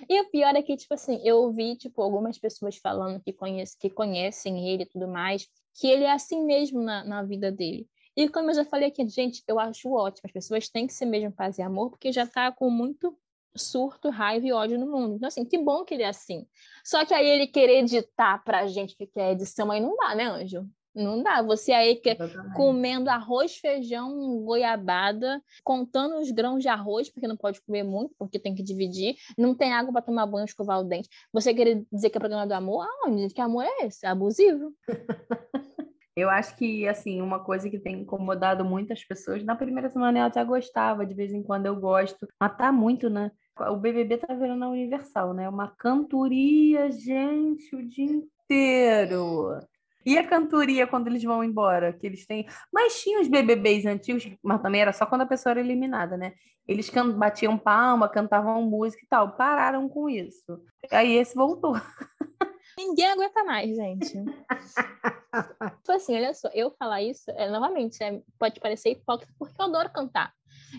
[0.09, 3.77] E o pior é que, tipo assim, eu ouvi, tipo, algumas pessoas falando que, conhece,
[3.79, 7.89] que conhecem ele e tudo mais, que ele é assim mesmo na, na vida dele.
[8.17, 10.23] E como eu já falei aqui, gente, eu acho ótimo.
[10.27, 13.17] As pessoas têm que ser mesmo paz e amor, porque já tá com muito
[13.55, 15.17] surto, raiva e ódio no mundo.
[15.17, 16.47] Então, assim, que bom que ele é assim.
[16.85, 20.25] Só que aí ele querer editar pra gente que quer edição aí não dá, né,
[20.25, 20.69] Anjo?
[20.95, 21.43] Não dá.
[21.43, 22.17] Você aí que
[22.55, 28.39] comendo arroz, feijão, goiabada, contando os grãos de arroz, porque não pode comer muito, porque
[28.39, 29.17] tem que dividir.
[29.39, 31.09] Não tem água para tomar banho, escovar o dente.
[31.33, 32.87] Você querer dizer que é programa do amor?
[33.05, 33.33] Aonde?
[33.33, 34.05] Que amor é esse?
[34.05, 34.75] É abusivo.
[36.17, 40.25] Eu acho que, assim, uma coisa que tem incomodado muitas pessoas, na primeira semana eu
[40.25, 43.31] até gostava, de vez em quando eu gosto, mas tá muito, né?
[43.59, 45.49] O BBB tá virando a Universal, né?
[45.49, 49.61] Uma cantoria, gente, o dia inteiro.
[50.05, 51.93] E a cantoria quando eles vão embora?
[51.93, 52.47] Que eles têm.
[52.73, 56.35] Mas tinha os BBBs antigos, mas também era só quando a pessoa era eliminada, né?
[56.67, 57.11] Eles can...
[57.11, 59.37] batiam palma, cantavam música e tal.
[59.37, 60.63] Pararam com isso.
[60.91, 61.75] Aí esse voltou.
[62.79, 64.13] Ninguém aguenta mais, gente.
[64.13, 69.67] tipo assim, olha só, eu falar isso, é, novamente, é, pode parecer hipócrita, porque eu
[69.67, 70.33] adoro cantar.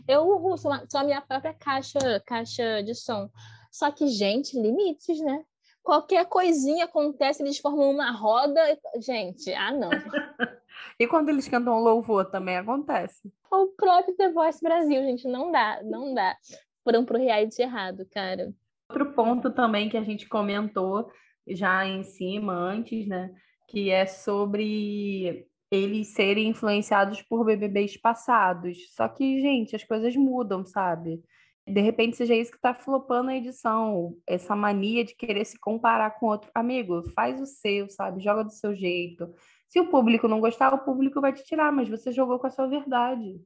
[0.08, 3.30] Eu sou, a minha própria caixa, caixa de som.
[3.72, 5.44] Só que, gente, limites, né?
[5.84, 8.62] Qualquer coisinha acontece, eles formam uma roda.
[9.00, 9.90] Gente, ah, não.
[11.00, 13.32] e quando eles cantam louvor também acontece.
[13.52, 16.36] O próprio The Voice Brasil, gente, não dá, não dá.
[16.84, 18.54] Foram pro reality errado, cara.
[18.90, 21.10] Outro ponto também que a gente comentou
[21.48, 23.32] já em cima antes, né?
[23.68, 28.94] Que é sobre eles serem influenciados por BBBs passados.
[28.94, 31.24] Só que, gente, as coisas mudam, sabe?
[31.72, 36.20] De repente seja isso que está flopando a edição, essa mania de querer se comparar
[36.20, 36.52] com outro.
[36.54, 38.22] Amigo, faz o seu, sabe?
[38.22, 39.34] Joga do seu jeito.
[39.68, 42.50] Se o público não gostar, o público vai te tirar, mas você jogou com a
[42.50, 43.42] sua verdade.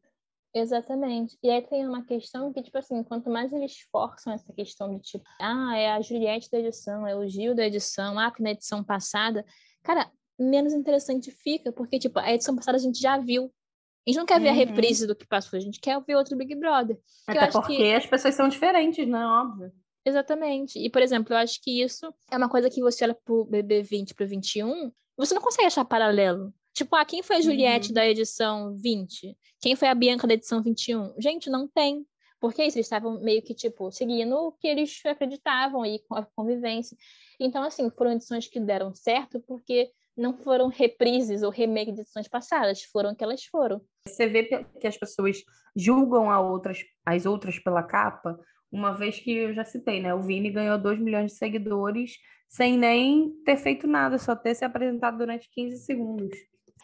[0.56, 1.38] Exatamente.
[1.44, 5.02] E aí tem uma questão que, tipo assim, quanto mais eles forçam essa questão de
[5.02, 8.52] tipo, ah, é a Juliette da edição, é o Gil da edição, ah, que na
[8.52, 9.46] edição passada,
[9.84, 13.54] cara, menos interessante fica, porque, tipo, a edição passada a gente já viu.
[14.06, 14.54] A gente não quer ver uhum.
[14.54, 16.98] a reprise do que passou, a gente quer ver outro Big Brother.
[17.28, 17.94] Até porque que...
[17.94, 19.26] as pessoas são diferentes, né?
[19.26, 19.72] Óbvio.
[20.06, 20.78] Exatamente.
[20.78, 24.14] E, por exemplo, eu acho que isso é uma coisa que você olha pro BB20
[24.14, 26.54] pro 21, você não consegue achar paralelo.
[26.74, 27.94] Tipo, ah, quem foi a Juliette uhum.
[27.96, 29.36] da edição 20?
[29.60, 31.16] Quem foi a Bianca da edição 21?
[31.18, 32.06] Gente, não tem.
[32.40, 36.28] Porque isso, eles estavam meio que, tipo, seguindo o que eles acreditavam e com a
[36.36, 36.96] convivência.
[37.40, 42.28] Então, assim, foram edições que deram certo porque não foram reprises ou remake de edições
[42.28, 43.82] passadas, foram o que elas foram.
[44.08, 45.44] Você vê que as pessoas
[45.76, 48.40] julgam outras, as outras pela capa,
[48.72, 50.14] uma vez que eu já citei, né?
[50.14, 52.18] O Vini ganhou 2 milhões de seguidores
[52.48, 56.38] sem nem ter feito nada, só ter se apresentado durante 15 segundos.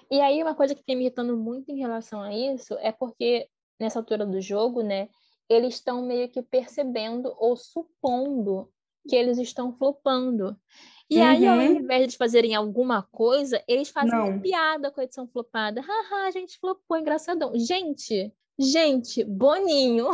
[0.10, 3.48] E aí, uma coisa que tem me irritando muito em relação a isso é porque,
[3.80, 5.08] nessa altura do jogo, né,
[5.50, 8.70] eles estão meio que percebendo ou supondo
[9.08, 10.56] que eles estão flopando.
[11.12, 11.28] E uhum.
[11.28, 11.64] aí, ao uhum.
[11.64, 14.30] invés de fazerem alguma coisa, eles fazem Não.
[14.30, 15.82] uma piada com a edição flopada.
[15.82, 17.52] Haha, a gente flopou, engraçadão.
[17.54, 20.08] Gente, gente, Boninho.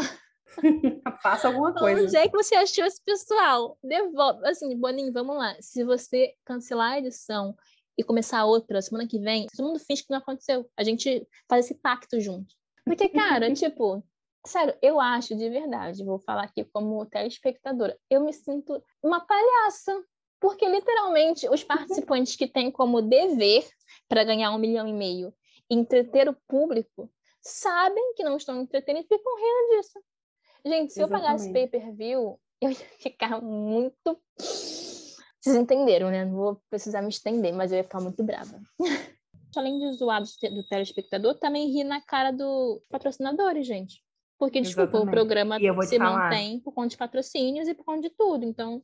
[1.22, 2.02] Faça alguma coisa.
[2.02, 3.78] Onde é que você achou esse pessoal?
[3.84, 4.44] Devolve.
[4.48, 5.56] Assim, Boninho, vamos lá.
[5.62, 7.56] Se você cancelar a edição
[7.96, 10.68] e começar outra semana que vem, todo mundo finge que não aconteceu.
[10.76, 12.56] A gente faz esse pacto junto.
[12.84, 14.04] Porque, cara, tipo,
[14.44, 20.04] sério, eu acho de verdade, vou falar aqui como telespectadora, eu me sinto uma palhaça.
[20.40, 23.68] Porque, literalmente, os participantes que têm como dever
[24.08, 25.34] para ganhar um milhão e meio
[25.70, 27.12] entreter o público
[27.42, 30.00] sabem que não estão entretendo e ficam rindo disso.
[30.66, 31.02] Gente, se Exatamente.
[31.02, 34.20] eu pagasse pay-per-view, eu ia ficar muito
[35.48, 36.26] vocês entenderam, né?
[36.26, 38.60] Não vou precisar me estender, mas eu ia ficar muito brava.
[39.56, 44.04] Além de zoar do telespectador, também ri na cara dos patrocinadores, gente.
[44.38, 45.58] Porque, desculpa, o programa
[45.88, 48.46] se mantém por conta de patrocínios e por conta de tudo.
[48.46, 48.84] Então.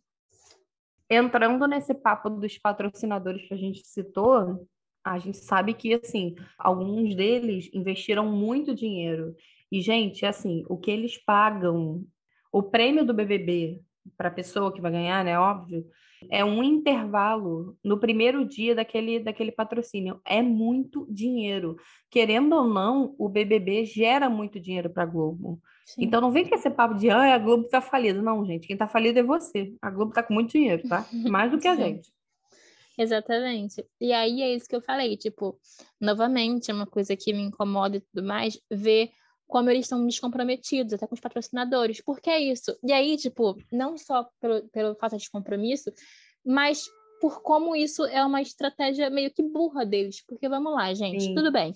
[1.09, 4.67] Entrando nesse papo dos patrocinadores que a gente citou,
[5.03, 9.35] a gente sabe que, assim, alguns deles investiram muito dinheiro.
[9.71, 12.05] E, gente, assim, o que eles pagam,
[12.51, 13.81] o prêmio do BBB
[14.17, 15.37] para a pessoa que vai ganhar, né?
[15.37, 15.85] Óbvio,
[16.29, 20.19] é um intervalo no primeiro dia daquele, daquele patrocínio.
[20.25, 21.77] É muito dinheiro.
[22.09, 25.61] Querendo ou não, o BBB gera muito dinheiro para a Globo.
[25.85, 26.03] Sim.
[26.05, 28.21] Então não vem com esse papo de ah, a Globo está falida.
[28.21, 29.73] Não, gente, quem está falido é você.
[29.81, 31.05] A Globo está com muito dinheiro, tá?
[31.29, 32.11] Mais do que a gente.
[32.97, 33.85] Exatamente.
[33.99, 35.59] E aí é isso que eu falei, tipo,
[35.99, 39.09] novamente, é uma coisa que me incomoda e tudo mais, ver
[39.47, 42.01] como eles estão descomprometidos, até com os patrocinadores.
[42.01, 42.77] Por que isso?
[42.83, 45.91] E aí, tipo, não só pelo, pelo fato de compromisso,
[46.45, 46.83] mas
[47.21, 50.23] por como isso é uma estratégia meio que burra deles.
[50.25, 51.35] Porque vamos lá, gente, Sim.
[51.35, 51.73] tudo bem.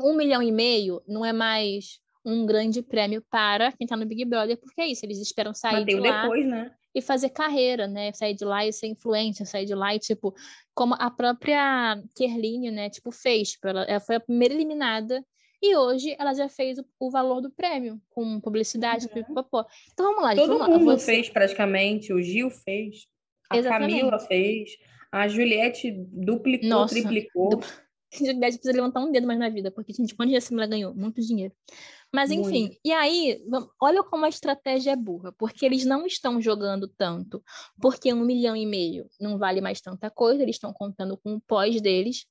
[0.00, 4.24] Um milhão e meio não é mais um grande prêmio para quem está no Big
[4.24, 6.74] Brother, porque é isso, eles esperam sair de lá depois, né?
[6.96, 8.10] e fazer carreira, né?
[8.12, 10.34] Sair de lá e ser influente, sair de lá e, tipo,
[10.74, 13.50] como a própria Kerline, né, tipo, fez.
[13.50, 15.22] Tipo, ela, ela foi a primeira eliminada
[15.62, 19.22] e hoje ela já fez o, o valor do prêmio, com publicidade, uhum.
[19.92, 21.06] Então vamos lá, Todo vamos mundo Você...
[21.06, 23.06] fez praticamente, o Gil fez,
[23.50, 24.00] a Exatamente.
[24.00, 24.70] Camila fez,
[25.10, 27.50] a Juliette duplicou, Nossa, triplicou.
[27.50, 27.60] Du...
[28.12, 30.94] Juliette precisa levantar um dedo mais na vida, porque, gente, quanto dinheiro ela ganhou?
[30.94, 31.52] Muito dinheiro.
[32.12, 32.78] Mas, enfim, Muito.
[32.84, 33.42] e aí,
[33.80, 37.42] olha como a estratégia é burra, porque eles não estão jogando tanto,
[37.80, 41.40] porque um milhão e meio não vale mais tanta coisa, eles estão contando com o
[41.40, 42.24] pós deles.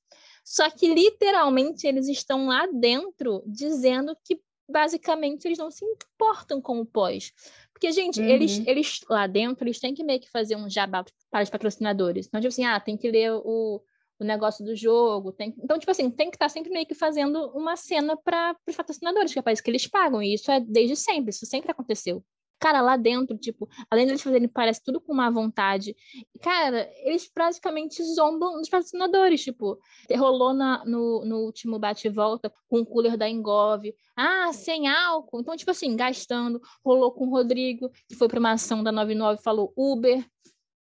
[0.46, 4.40] Só que literalmente eles estão lá dentro dizendo que
[4.70, 7.32] basicamente eles não se importam com o pós.
[7.72, 8.28] Porque, gente, uhum.
[8.28, 12.28] eles, eles lá dentro, eles têm que meio que fazer um jabá para os patrocinadores.
[12.28, 13.82] Então, tipo assim, ah, tem que ler o,
[14.20, 15.32] o negócio do jogo.
[15.32, 15.52] Tem...
[15.58, 18.76] Então, tipo assim, tem que estar tá sempre meio que fazendo uma cena para os
[18.76, 20.22] patrocinadores, que é para isso que eles pagam.
[20.22, 22.24] E isso é desde sempre, isso sempre aconteceu.
[22.58, 25.94] Cara, lá dentro, tipo, além deles fazerem, parece tudo com má vontade.
[26.40, 29.44] Cara, eles praticamente zombam dos patrocinadores.
[29.44, 29.78] Tipo,
[30.16, 33.84] rolou na, no, no último bate-volta com o cooler da Engov.
[34.16, 35.40] Ah, sem álcool.
[35.40, 36.60] Então, tipo assim, gastando.
[36.84, 40.24] Rolou com o Rodrigo, que foi para uma ação da 99 falou Uber.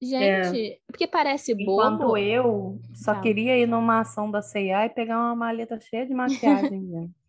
[0.03, 0.79] Gente, é.
[0.87, 1.83] porque parece bobo.
[1.83, 3.21] Enquanto eu só tá.
[3.21, 7.20] queria ir numa ação da C&A e pegar uma maleta cheia de maquiagem, gente.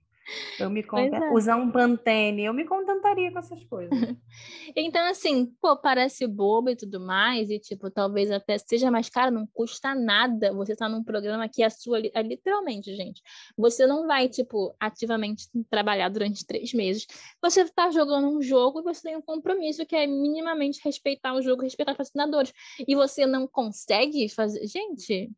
[0.60, 1.22] Eu me content...
[1.22, 1.32] é.
[1.32, 3.92] Usar um Pantene, eu me contentaria com essas coisas.
[4.76, 9.32] então, assim, pô, parece bobo e tudo mais, e tipo, talvez até seja mais caro,
[9.32, 13.22] não custa nada você estar tá num programa que é sua, é, literalmente, gente.
[13.58, 17.08] Você não vai, tipo, ativamente trabalhar durante três meses.
[17.42, 21.42] Você está jogando um jogo e você tem um compromisso que é minimamente respeitar o
[21.42, 22.54] jogo, respeitar os patrocinadores.
[22.88, 24.66] E você não consegue fazer.
[24.68, 25.32] Gente,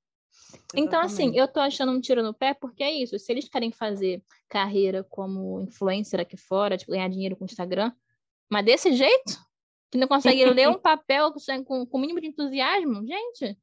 [0.75, 3.17] então, assim, eu tô achando um tiro no pé porque é isso.
[3.19, 7.91] Se eles querem fazer carreira como influencer aqui fora, tipo, ganhar dinheiro com o Instagram,
[8.49, 9.39] mas desse jeito,
[9.91, 11.33] que não consegue ler um papel
[11.65, 13.57] com o mínimo de entusiasmo, gente.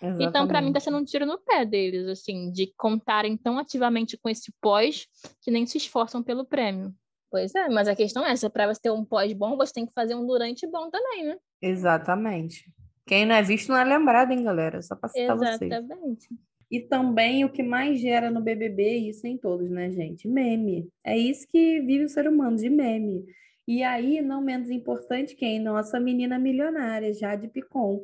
[0.00, 0.28] Exatamente.
[0.28, 4.18] Então, para mim, tá sendo um tiro no pé deles, assim, de contarem tão ativamente
[4.18, 5.06] com esse pós
[5.40, 6.94] que nem se esforçam pelo prêmio.
[7.30, 9.86] Pois é, mas a questão é essa, para você ter um pós bom, você tem
[9.86, 11.36] que fazer um durante bom também, né?
[11.60, 12.70] Exatamente.
[13.06, 14.80] Quem não é visto não é lembrado, hein, galera?
[14.80, 15.70] Só para citar vocês.
[15.70, 16.28] Exatamente.
[16.70, 20.26] E também o que mais gera no BBB, isso em todos, né, gente?
[20.26, 20.88] Meme.
[21.04, 23.24] É isso que vive o ser humano, de meme.
[23.66, 25.58] E aí, não menos importante, quem?
[25.58, 28.00] Nossa menina milionária, Jade Picon.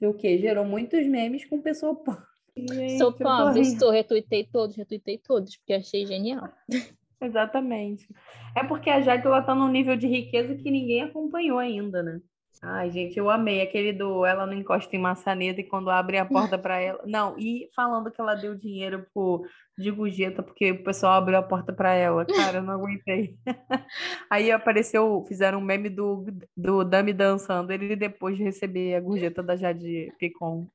[0.00, 0.38] O quê?
[0.38, 2.98] Gerou muitos memes com pessoa pobre.
[2.98, 6.48] Sou pobre, estou, retuitei todos, retuitei todos, porque achei genial.
[7.20, 8.08] Exatamente.
[8.56, 12.20] É porque a Jade ela tá num nível de riqueza que ninguém acompanhou ainda, né?
[12.62, 16.24] Ai, gente, eu amei aquele do ela não encosta em maçaneta e quando abre a
[16.24, 17.02] porta para ela.
[17.06, 19.44] Não, e falando que ela deu dinheiro pro
[19.78, 22.24] de Gugeta porque o pessoal abriu a porta para ela.
[22.24, 23.36] Cara, eu não aguentei.
[24.30, 26.24] Aí apareceu, fizeram um meme do,
[26.56, 30.66] do Dami dançando, ele depois de receber a gorjeta da Jade Picon.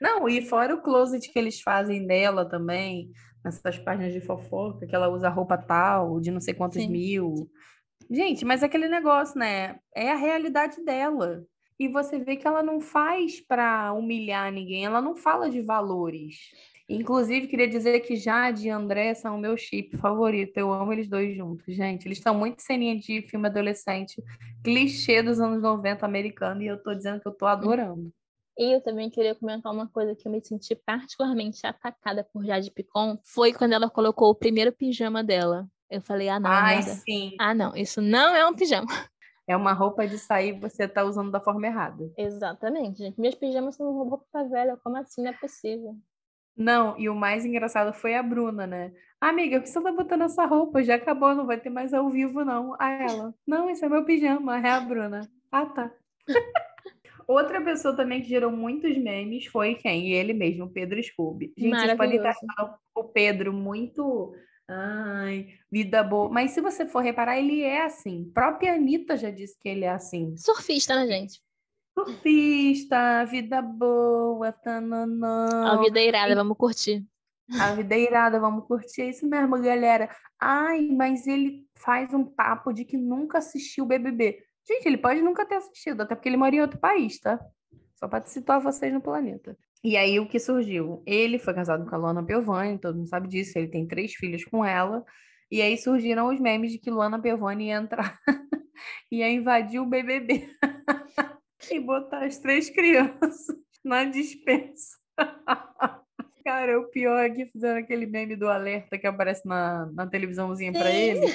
[0.00, 3.10] Não, e fora o closet que eles fazem dela também,
[3.44, 6.88] nessas páginas de fofoca, que ela usa roupa tal, de não sei quantos Sim.
[6.88, 7.50] mil.
[8.10, 9.78] Gente, mas aquele negócio, né?
[9.94, 11.44] É a realidade dela.
[11.78, 16.36] E você vê que ela não faz para humilhar ninguém, ela não fala de valores.
[16.88, 20.56] Inclusive, queria dizer que Jade e André são o meu chip favorito.
[20.56, 22.06] Eu amo eles dois juntos, gente.
[22.06, 24.22] Eles estão muito ceninha de filme adolescente,
[24.64, 28.10] clichê dos anos 90 americano, e eu tô dizendo que eu tô adorando.
[28.58, 32.72] E eu também queria comentar uma coisa que eu me senti particularmente atacada por Jade
[32.72, 35.68] Picon, foi quando ela colocou o primeiro pijama dela.
[35.90, 36.50] Eu falei, ah, não.
[36.50, 36.90] Ai, nada.
[36.90, 37.34] sim.
[37.38, 38.86] Ah, não, isso não é um pijama.
[39.50, 42.12] É uma roupa de sair você tá usando da forma errada.
[42.18, 43.18] Exatamente, gente.
[43.18, 44.76] Meus pijamas são roupa velha.
[44.84, 45.22] Como assim?
[45.22, 45.96] Não é possível.
[46.54, 48.92] Não, e o mais engraçado foi a Bruna, né?
[49.18, 50.82] Amiga, por que você tá botando essa roupa?
[50.82, 52.76] Já acabou, não vai ter mais ao vivo, não.
[52.78, 53.34] A ela.
[53.46, 55.20] Não, esse é meu pijama, é a Bruna.
[55.50, 55.90] Ah, tá.
[57.26, 60.12] Outra pessoa também que gerou muitos memes foi quem?
[60.12, 61.52] Ele mesmo, o Pedro Scooby.
[61.56, 62.34] Gente, vocês podem estar
[62.94, 64.34] o Pedro muito
[64.68, 66.28] Ai, vida boa.
[66.28, 68.30] Mas se você for reparar, ele é assim.
[68.34, 70.36] própria Anitta já disse que ele é assim.
[70.36, 71.40] Surfista, né, gente?
[71.98, 75.72] Surfista, vida boa, tananã.
[75.72, 77.04] A vida é irada, vamos curtir.
[77.58, 79.02] A vida é irada, vamos curtir.
[79.02, 80.14] É isso mesmo, galera.
[80.38, 84.44] Ai, mas ele faz um papo de que nunca assistiu o BBB.
[84.66, 87.40] Gente, ele pode nunca ter assistido, até porque ele mora em outro país, tá?
[87.94, 89.56] Só para situar vocês no planeta.
[89.82, 91.02] E aí o que surgiu?
[91.06, 94.44] Ele foi casado com a Luana Piovani, todo mundo sabe disso, ele tem três filhos
[94.44, 95.04] com ela.
[95.50, 98.18] E aí surgiram os memes de que Luana Piovani ia entrar,
[99.10, 100.50] ia invadir o BBB
[101.70, 103.46] e botar as três crianças
[103.84, 104.96] na dispensa.
[106.44, 110.72] Cara, o pior é que fizeram aquele meme do alerta que aparece na, na televisãozinha
[110.72, 111.26] para ele.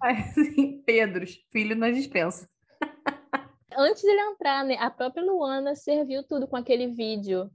[0.00, 2.48] Aí, assim, Pedros, filho na dispensa.
[3.76, 7.50] Antes dele entrar, né, a própria Luana serviu tudo com aquele vídeo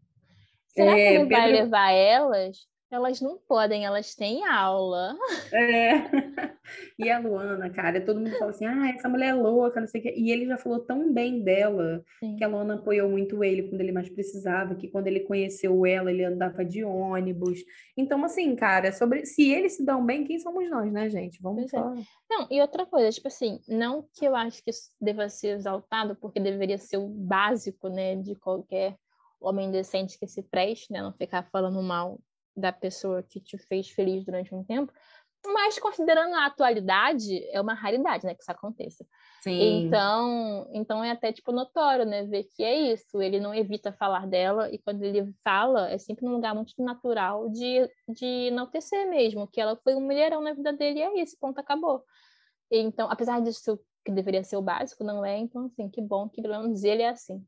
[0.77, 2.57] Será é, que ele vai levar elas?
[2.89, 5.15] Elas não podem, elas têm aula.
[5.53, 5.93] É.
[6.99, 10.01] E a Luana, cara, todo mundo fala assim: ah, essa mulher é louca, não sei
[10.01, 10.13] o quê.
[10.17, 12.35] E ele já falou tão bem dela Sim.
[12.35, 16.11] que a Luana apoiou muito ele quando ele mais precisava, que quando ele conheceu ela,
[16.11, 17.63] ele andava de ônibus.
[17.95, 21.41] Então, assim, cara, sobre se eles se dão bem, quem somos nós, né, gente?
[21.41, 21.93] Vamos só.
[21.93, 22.01] É.
[22.29, 26.17] Não, e outra coisa, tipo assim, não que eu acho que isso deva ser exaltado,
[26.19, 28.97] porque deveria ser o básico, né, de qualquer
[29.39, 31.01] homem decente que se preste, né?
[31.01, 32.19] Não ficar falando mal
[32.55, 34.91] da pessoa que te fez feliz durante um tempo.
[35.45, 39.05] Mas considerando a atualidade, é uma raridade, né, que isso aconteça.
[39.41, 39.85] Sim.
[39.85, 43.21] Então, então é até tipo notório, né, ver que é isso.
[43.21, 47.49] Ele não evita falar dela e quando ele fala é sempre num lugar muito natural
[47.49, 51.37] de de enaltecer mesmo, que ela foi um mulherão na vida dele e é isso,
[51.39, 52.03] ponto acabou.
[52.69, 55.37] Então, apesar disso que deveria ser o básico, não é.
[55.37, 57.45] Então, assim, que bom que pelo menos ele é assim.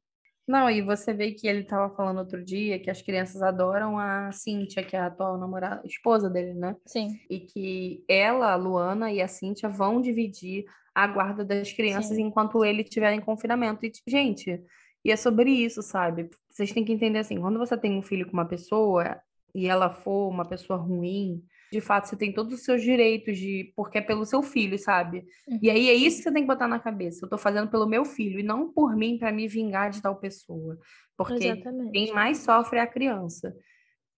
[0.49, 4.31] Não, e você vê que ele estava falando outro dia que as crianças adoram a
[4.31, 6.75] Cíntia, que é a atual namorada, esposa dele, né?
[6.87, 7.19] Sim.
[7.29, 10.65] E que ela, a Luana e a Cíntia vão dividir
[10.95, 12.23] a guarda das crianças Sim.
[12.23, 13.85] enquanto ele estiver em confinamento.
[13.85, 14.59] E, gente,
[15.05, 16.31] e é sobre isso, sabe?
[16.49, 19.21] Vocês têm que entender assim, quando você tem um filho com uma pessoa
[19.53, 23.71] e ela for uma pessoa ruim, de fato você tem todos os seus direitos de
[23.75, 25.25] porque é pelo seu filho, sabe?
[25.47, 25.59] Uhum.
[25.61, 27.25] E aí é isso que você tem que botar na cabeça.
[27.25, 30.15] Eu tô fazendo pelo meu filho e não por mim para me vingar de tal
[30.15, 30.77] pessoa,
[31.17, 31.91] porque Exatamente.
[31.91, 33.55] quem mais sofre é a criança.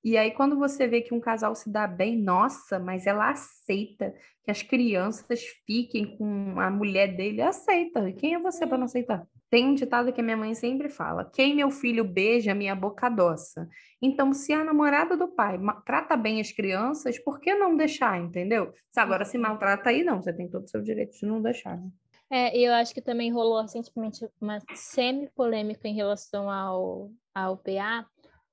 [0.04, 4.14] E aí quando você vê que um casal se dá bem, nossa, mas ela aceita
[4.44, 8.10] que as crianças fiquem com a mulher dele, aceita.
[8.10, 9.28] E quem é você para não aceitar?
[9.52, 13.08] Tem um ditado que a minha mãe sempre fala: quem meu filho beija, minha boca
[13.08, 13.68] adoça.
[14.02, 18.74] Então, se a namorada do pai trata bem as crianças, por que não deixar, entendeu?
[18.90, 21.78] Se agora se maltrata aí, não, você tem todo o seu direito de não deixar.
[21.78, 21.90] Né?
[22.32, 28.08] É, eu acho que também rolou recentemente uma semi-polêmica em relação ao, ao PA,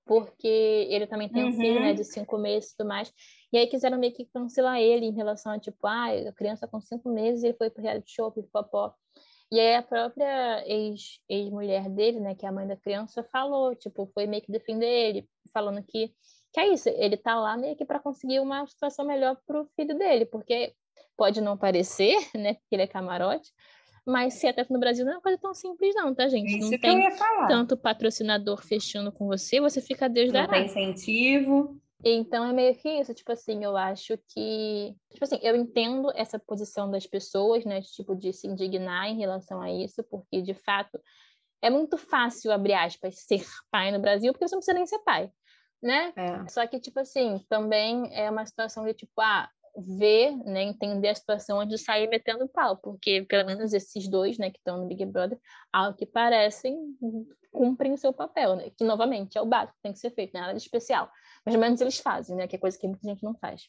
[0.05, 1.51] porque ele também tem uhum.
[1.51, 1.95] um filho, né, uhum.
[1.95, 3.13] de cinco meses e tudo mais.
[3.53, 6.81] E aí quiseram meio que cancelar ele em relação a, tipo, ah, a criança com
[6.81, 8.93] cinco meses e foi pro reality show, pipopó.
[9.51, 13.75] E aí a própria ex-mulher ex dele, né, que é a mãe da criança, falou,
[13.75, 16.13] tipo, foi meio que defender ele, falando que,
[16.53, 19.97] que é isso, ele tá lá meio que para conseguir uma situação melhor pro filho
[19.97, 20.75] dele, porque
[21.17, 23.51] pode não parecer, né, porque ele é camarote,
[24.07, 26.59] mas se até no Brasil não é uma coisa tão simples não, tá, gente?
[26.59, 26.99] Isso não tem
[27.47, 30.47] tanto patrocinador fechando com você, você fica Deus dará.
[30.47, 31.79] Não tem incentivo.
[32.05, 36.39] Então é meio que isso, tipo assim, eu acho que, tipo assim, eu entendo essa
[36.39, 41.01] posição das pessoas, né, tipo de se indignar em relação a isso, porque de fato
[41.61, 45.01] é muito fácil abrir aspas ser pai no Brasil, porque você não precisa nem ser
[45.01, 45.31] pai,
[45.83, 46.13] né?
[46.17, 46.49] É.
[46.49, 49.51] Só que tipo assim, também é uma situação de tipo, ah,
[49.81, 54.51] ver, né, entender a situação onde sair metendo pau, porque pelo menos esses dois, né,
[54.51, 55.39] que estão no Big Brother,
[55.73, 56.77] ao que parecem,
[57.53, 58.71] cumprem o seu papel, né?
[58.77, 61.11] Que novamente é o básico que tem que ser feito, nada de especial.
[61.45, 62.47] Mas pelo menos eles fazem, né?
[62.47, 63.67] Que é coisa que muita gente não faz.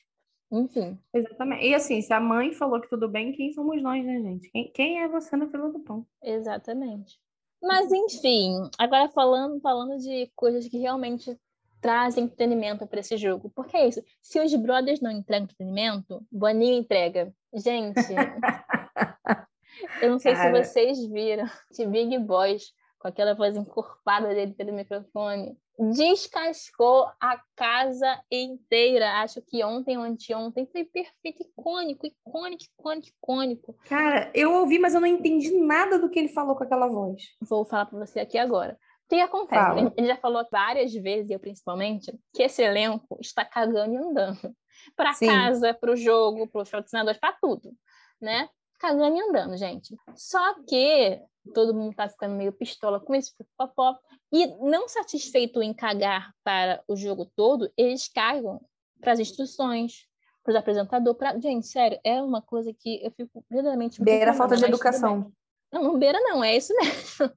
[0.52, 1.00] Enfim.
[1.14, 1.66] Exatamente.
[1.66, 4.50] E assim, se a mãe falou que tudo bem, quem somos nós, né, gente?
[4.52, 6.06] Quem, quem é você na fila do pão?
[6.24, 7.20] Exatamente.
[7.62, 11.38] Mas enfim, agora falando, falando de coisas que realmente
[11.82, 13.52] trazem entretenimento para esse jogo.
[13.56, 14.04] Porque é isso.
[14.22, 17.34] Se os brothers não entregam entretenimento, Boninho entrega.
[17.54, 17.96] Gente,
[20.02, 20.64] eu não sei Cara.
[20.64, 27.40] se vocês viram de Big Boys com aquela voz encorpada dele pelo microfone descascou a
[27.56, 29.22] casa inteira.
[29.22, 33.76] Acho que ontem ou anteontem foi perfeito, icônico, icônico, icônico, icônico.
[33.86, 37.24] Cara, eu ouvi, mas eu não entendi nada do que ele falou com aquela voz.
[37.42, 38.78] Vou falar para você aqui agora.
[39.12, 39.60] O que acontece?
[39.60, 39.94] Fala.
[39.98, 44.56] Ele já falou várias vezes, eu principalmente, que esse elenco está cagando e andando.
[44.96, 47.74] Para casa, para o jogo, para os patrocinadores, para tudo,
[48.22, 48.48] né?
[48.80, 49.98] Cagando e andando, gente.
[50.16, 51.20] Só que
[51.56, 53.98] todo mundo está ficando meio pistola com isso, popó.
[54.32, 58.62] E não satisfeito em cagar para o jogo todo, eles cagam
[59.02, 60.06] para as instruções,
[60.44, 61.18] para os apresentadores.
[61.18, 61.40] Pra...
[61.40, 64.02] Gente, sério, é uma coisa que eu fico verdadeiramente.
[64.04, 65.32] Beira a falta de educação.
[65.72, 67.32] Não, não beira, não, é isso mesmo.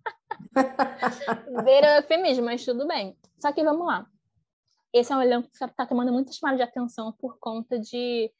[1.64, 3.16] beira feminismo, mas tudo bem.
[3.38, 4.06] Só que vamos lá.
[4.92, 8.30] Esse é um elenco que está tomando muita chamada de atenção por conta de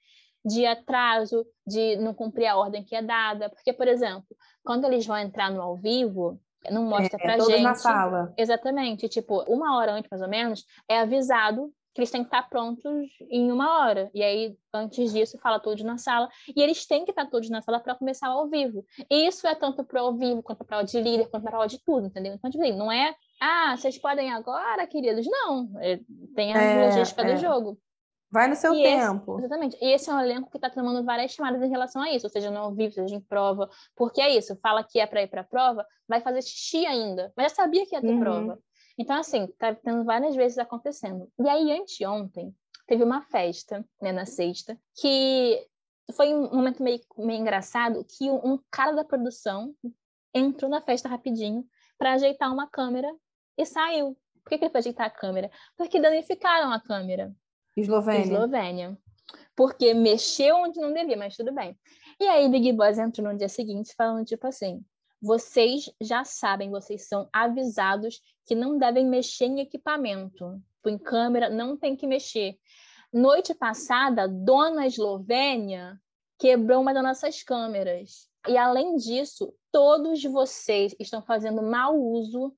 [0.44, 3.48] de atraso, de não cumprir a ordem que é dada.
[3.48, 6.40] Porque, por exemplo, quando eles vão entrar no ao vivo,
[6.70, 7.62] não mostra é, pra é gente.
[7.62, 8.35] na sala.
[8.36, 9.09] Exatamente.
[9.09, 13.09] Tipo, uma hora antes, mais ou menos, é avisado que eles têm que estar prontos
[13.31, 14.10] em uma hora.
[14.14, 16.28] E aí, antes disso, fala todos na sala.
[16.55, 18.85] E eles têm que estar todos na sala para começar ao vivo.
[19.10, 21.60] E isso é tanto para o ao vivo, quanto para o de líder, quanto para
[21.60, 22.35] o de tudo, entendeu?
[22.35, 25.27] Então, tipo, assim, não é, ah, vocês podem agora, queridos.
[25.27, 25.70] Não.
[25.81, 26.01] É,
[26.35, 27.35] tem a é, logística é.
[27.35, 27.78] do jogo.
[28.32, 29.35] Vai no seu e tempo.
[29.35, 29.77] Esse, exatamente.
[29.78, 32.31] E esse é um elenco que está tomando várias chamadas em relação a isso, ou
[32.31, 35.43] seja, não vivo, seja em prova, porque é isso, fala que é para ir para
[35.43, 38.20] a prova, vai fazer xixi ainda, mas já sabia que ia ter uhum.
[38.20, 38.59] prova.
[38.98, 41.31] Então, assim, tá tendo várias vezes acontecendo.
[41.39, 42.55] E aí, anteontem,
[42.86, 45.66] teve uma festa, né, na sexta, que
[46.12, 49.74] foi um momento meio, meio engraçado, que um, um cara da produção
[50.35, 51.64] entrou na festa rapidinho
[51.98, 53.12] para ajeitar uma câmera
[53.56, 54.16] e saiu.
[54.43, 55.51] Por que, que ele foi ajeitar a câmera?
[55.77, 57.32] Porque danificaram a câmera.
[57.77, 58.24] Eslovênia.
[58.24, 58.98] Eslovênia.
[59.55, 61.78] Porque mexeu onde não devia, mas tudo bem.
[62.19, 64.85] E aí Big Boss entrou no dia seguinte falando tipo assim:
[65.23, 70.61] vocês já sabem, vocês são avisados que não devem mexer em equipamento.
[70.85, 72.59] Em câmera não tem que mexer.
[73.12, 75.97] Noite passada, Dona Eslovênia
[76.39, 78.28] quebrou uma das nossas câmeras.
[78.49, 82.53] E além disso, todos vocês estão fazendo mau uso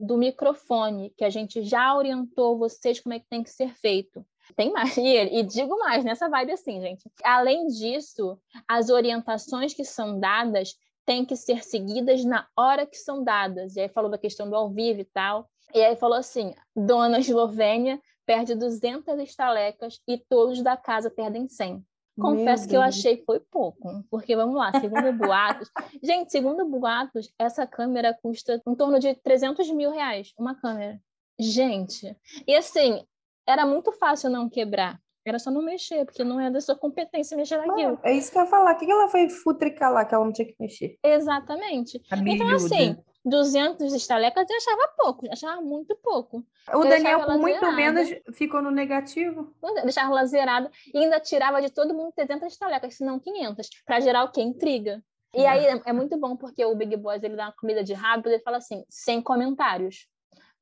[0.00, 4.26] do microfone, que a gente já orientou vocês como é que tem que ser feito.
[4.56, 7.08] Tem mais, e, e digo mais, nessa vibe assim, gente.
[7.22, 10.74] Além disso, as orientações que são dadas
[11.08, 13.76] têm que ser seguidas na hora que são dadas.
[13.76, 15.48] E aí falou da questão do ao vivo e tal.
[15.74, 21.82] E aí falou assim: Dona Eslovênia perde 200 estalecas e todos da casa perdem 100.
[22.20, 25.70] Confesso que eu achei foi pouco, porque vamos lá, segundo boatos.
[26.02, 31.00] gente, segundo boatos, essa câmera custa em torno de 300 mil reais, uma câmera.
[31.38, 33.06] Gente, e assim,
[33.46, 35.00] era muito fácil não quebrar.
[35.28, 37.98] Era só não mexer, porque não é da sua competência mexer naquilo.
[38.02, 38.74] é isso que eu ia falar.
[38.74, 40.98] O que ela foi futricar lá que ela não tinha que mexer?
[41.02, 42.00] Exatamente.
[42.26, 46.44] Então, assim, 200 estalecas eu achava pouco, achava muito pouco.
[46.72, 47.76] O eu Daniel, por muito zerada.
[47.76, 49.54] menos, ficou no negativo.
[49.82, 54.00] Deixava ela zerada e ainda tirava de todo mundo 300 estalecas, se não 500, para
[54.00, 54.40] gerar o quê?
[54.40, 55.02] Intriga.
[55.34, 57.92] E aí é, é muito bom porque o Big Boss ele dá uma comida de
[57.92, 60.06] rabo, ele fala assim, sem comentários.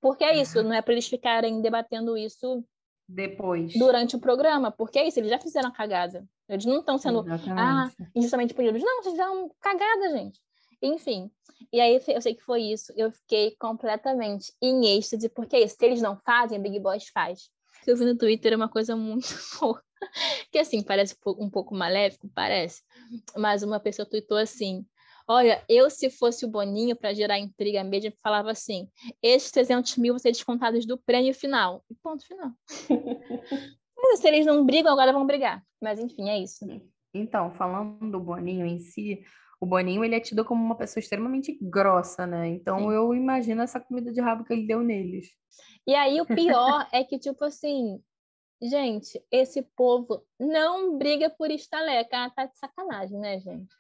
[0.01, 2.65] Porque é isso, não é para eles ficarem debatendo isso
[3.09, 3.73] depois.
[3.75, 6.27] Durante o programa, porque é isso, eles já fizeram cagada.
[6.49, 7.61] Eles não estão sendo Exatamente.
[7.61, 8.83] ah, injustamente punidos.
[8.83, 10.41] Não, vocês fizeram cagada, gente.
[10.83, 11.31] Enfim.
[11.73, 12.93] E aí eu sei que foi isso.
[12.97, 15.77] Eu fiquei completamente em êxtase, porque é isso.
[15.79, 17.51] Se eles não fazem, Big Boss faz.
[17.87, 19.27] Eu vi no Twitter uma coisa muito
[19.61, 19.83] boa.
[20.53, 22.83] Que assim, parece um pouco maléfico, parece.
[23.37, 24.85] Mas uma pessoa tweetou assim:
[25.29, 28.89] Olha, eu, se fosse o Boninho, para gerar intriga mesmo, falava assim:
[29.21, 31.85] esses 300 mil vão ser descontados do prêmio final.
[31.91, 32.53] E ponto final.
[33.99, 35.65] Mas, se eles não brigam, agora vão brigar.
[35.83, 36.65] Mas, enfim, é isso.
[37.13, 39.25] Então, falando do Boninho em si,
[39.61, 42.47] o Boninho ele é tido como uma pessoa extremamente grossa, né?
[42.49, 42.93] Então, Sim.
[42.93, 45.29] eu imagino essa comida de rabo que ele deu neles.
[45.87, 48.01] E aí, o pior é que, tipo assim,
[48.63, 52.27] gente, esse povo não briga por estaleca.
[52.27, 53.75] Ah, tá de sacanagem, né, gente?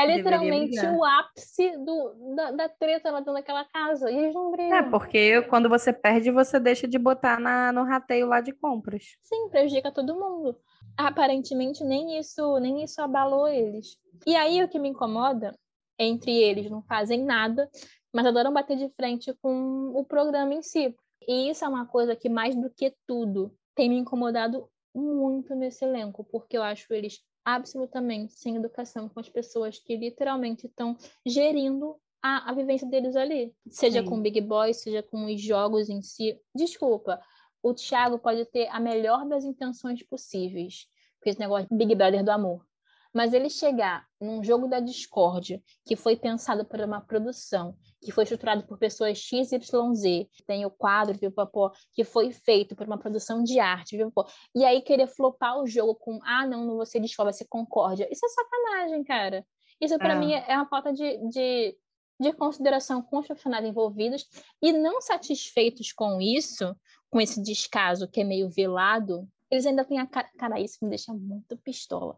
[0.00, 4.10] É literalmente o ápice do, da, da treta lá dentro daquela casa.
[4.10, 4.78] E eles não brigam.
[4.78, 9.16] É, porque quando você perde, você deixa de botar na, no rateio lá de compras.
[9.22, 10.56] Sim, prejudica todo mundo.
[10.96, 13.98] Aparentemente, nem isso, nem isso abalou eles.
[14.26, 15.54] E aí, o que me incomoda,
[15.98, 17.68] entre eles não fazem nada,
[18.12, 20.94] mas adoram bater de frente com o programa em si.
[21.28, 25.84] E isso é uma coisa que, mais do que tudo, tem me incomodado muito nesse
[25.84, 30.96] elenco, porque eu acho eles absolutamente sem educação com as pessoas que literalmente estão
[31.26, 33.54] gerindo a, a vivência deles ali.
[33.68, 34.08] Seja Sim.
[34.08, 36.38] com Big Boy, seja com os jogos em si.
[36.54, 37.20] Desculpa,
[37.62, 40.86] o Thiago pode ter a melhor das intenções possíveis,
[41.22, 42.64] com esse negócio de Big Brother do amor.
[43.12, 48.24] Mas ele chegar num jogo da discórdia, que foi pensado por uma produção, que foi
[48.24, 53.58] estruturado por pessoas XYZ, tem o quadro, pipopó, que foi feito por uma produção de
[53.58, 57.38] arte, pipopó, e aí querer flopar o jogo com, ah, não, não ser discórdia, vai
[57.38, 58.08] ser concórdia.
[58.10, 59.44] Isso é sacanagem, cara.
[59.80, 60.18] Isso, para é.
[60.18, 61.76] mim, é uma falta de, de,
[62.20, 64.26] de consideração com os profissionais envolvidos,
[64.62, 66.76] e não satisfeitos com isso,
[67.10, 70.28] com esse descaso que é meio velado, eles ainda têm a cara.
[70.38, 72.16] Cara, isso me deixa muito pistola.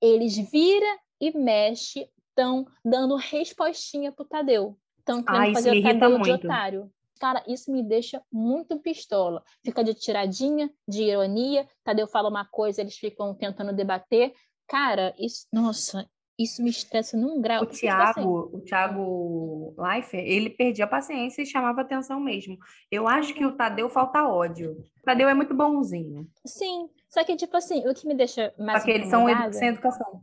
[0.00, 4.76] Eles vira e mexe, estão dando respostinha pro Tadeu.
[4.98, 6.24] Estão querendo ah, fazer o Tadeu muito.
[6.24, 6.90] de otário.
[7.20, 9.42] Cara, isso me deixa muito pistola.
[9.64, 11.66] Fica de tiradinha, de ironia.
[11.84, 14.34] Tadeu fala uma coisa, eles ficam tentando debater.
[14.66, 16.08] Cara, isso, nossa,
[16.38, 17.62] isso me estressa num grau.
[17.62, 18.26] O Thiago, assim.
[18.26, 22.58] o Thiago Leifert, ele perdia a paciência e chamava atenção mesmo.
[22.90, 24.72] Eu acho que o Tadeu falta ódio.
[24.72, 26.28] O Tadeu é muito bonzinho.
[26.44, 30.22] Sim, só que, tipo assim, o que me deixa mais Porque eles são sem educação.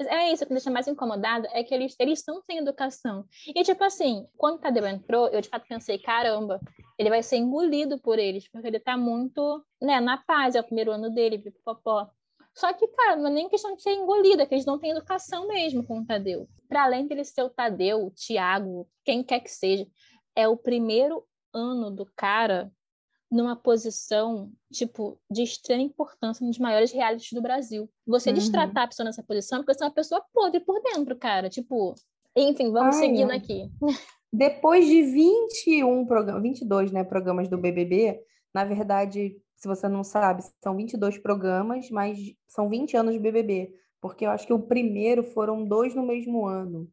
[0.00, 3.24] É isso, o que me deixa mais incomodada é que eles, eles estão sem educação.
[3.48, 6.60] E, tipo assim, quando o Tadeu entrou, eu de fato pensei, caramba,
[6.96, 10.64] ele vai ser engolido por eles, porque ele tá muito, né, na paz, é o
[10.64, 12.08] primeiro ano dele, pipopó.
[12.58, 15.46] Só que, cara, não é nem questão de ser engolida, que eles não têm educação
[15.46, 16.48] mesmo com o Tadeu.
[16.68, 19.86] Para além dele ser o Tadeu, o Tiago, quem quer que seja,
[20.34, 21.24] é o primeiro
[21.54, 22.72] ano do cara
[23.30, 27.88] numa posição, tipo, de extrema importância, um dos maiores realities do Brasil.
[28.04, 28.34] Você uhum.
[28.34, 31.48] destratar a pessoa nessa posição, porque você é uma pessoa podre por dentro, cara.
[31.48, 31.94] Tipo,
[32.34, 33.70] enfim, vamos Ai, seguindo aqui.
[34.32, 38.20] Depois de 21 programas, 22, né, programas do BBB,
[38.52, 42.16] na verdade, se você não sabe, são 22 programas, mas
[42.46, 46.46] são 20 anos de BBB, porque eu acho que o primeiro foram dois no mesmo
[46.46, 46.88] ano.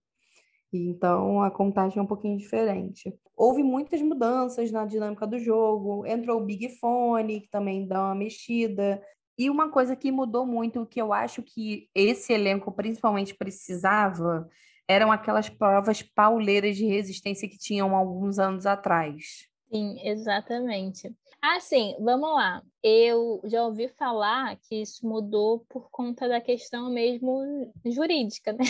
[0.73, 3.13] Então a contagem é um pouquinho diferente.
[3.37, 6.05] Houve muitas mudanças na dinâmica do jogo.
[6.05, 9.01] Entrou o Big Fone, que também dá uma mexida.
[9.37, 14.49] E uma coisa que mudou muito, que eu acho que esse elenco principalmente precisava,
[14.87, 19.47] eram aquelas provas pauleiras de resistência que tinham alguns anos atrás.
[19.75, 21.13] Sim, exatamente.
[21.41, 22.63] Assim, vamos lá.
[22.81, 28.63] Eu já ouvi falar que isso mudou por conta da questão mesmo jurídica, né?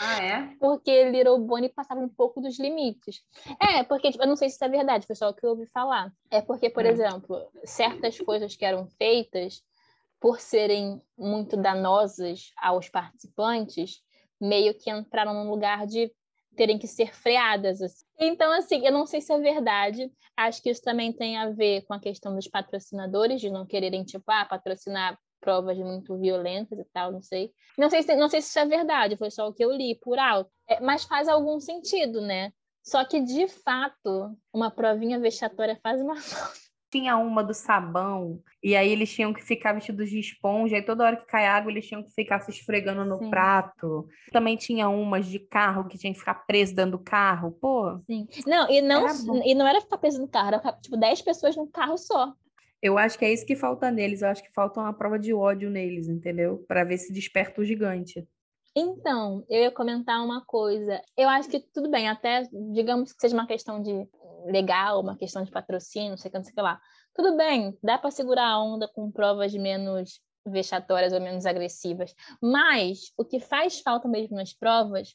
[0.00, 0.56] Ah, é?
[0.58, 3.22] Porque Little Bonnie passava um pouco dos limites.
[3.60, 6.10] É, porque, tipo, eu não sei se isso é verdade, pessoal, que eu ouvi falar.
[6.30, 6.88] É porque, por é.
[6.88, 9.62] exemplo, certas coisas que eram feitas,
[10.18, 14.00] por serem muito danosas aos participantes,
[14.40, 16.10] meio que entraram num lugar de
[16.56, 17.82] terem que ser freadas.
[17.82, 18.04] Assim.
[18.20, 20.12] Então, assim, eu não sei se é verdade.
[20.36, 24.04] Acho que isso também tem a ver com a questão dos patrocinadores, de não quererem,
[24.04, 27.50] tipo, ah, patrocinar provas muito violentas e tal, não sei.
[27.78, 29.98] Não sei se, não sei se isso é verdade, foi só o que eu li
[30.02, 30.50] por alto.
[30.68, 32.52] É, mas faz algum sentido, né?
[32.82, 38.74] Só que, de fato, uma provinha vexatória faz uma falta tinha uma do sabão, e
[38.74, 41.86] aí eles tinham que ficar vestidos de esponja, e toda hora que cai água eles
[41.86, 43.30] tinham que ficar se esfregando no Sim.
[43.30, 44.08] prato.
[44.32, 47.98] Também tinha umas de carro que tinha que ficar preso dentro do carro, pô.
[48.06, 48.26] Sim.
[48.46, 49.06] Não, e não,
[49.44, 52.34] e não era ficar preso no carro, era tipo 10 pessoas num carro só.
[52.82, 55.34] Eu acho que é isso que falta neles, eu acho que falta uma prova de
[55.34, 56.64] ódio neles, entendeu?
[56.66, 58.26] Para ver se desperta o gigante.
[58.74, 61.02] Então, eu ia comentar uma coisa.
[61.16, 64.08] Eu acho que tudo bem, até digamos que seja uma questão de
[64.46, 66.80] legal, uma questão de patrocínio, não sei o que, não sei o que lá.
[67.14, 72.14] Tudo bem, dá para segurar a onda com provas menos vexatórias ou menos agressivas.
[72.40, 75.14] Mas o que faz falta mesmo nas provas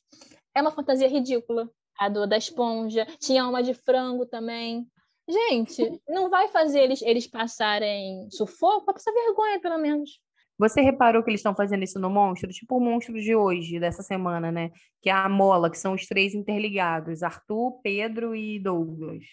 [0.53, 1.69] é uma fantasia ridícula.
[1.98, 4.86] A do da esponja, tinha uma de frango também.
[5.27, 10.19] Gente, não vai fazer eles, eles passarem sufoco, vai passar vergonha, pelo menos.
[10.57, 12.49] Você reparou que eles estão fazendo isso no monstro?
[12.49, 14.72] Tipo o monstro de hoje, dessa semana, né?
[15.02, 19.23] Que é a mola, que são os três interligados: Arthur, Pedro e Douglas.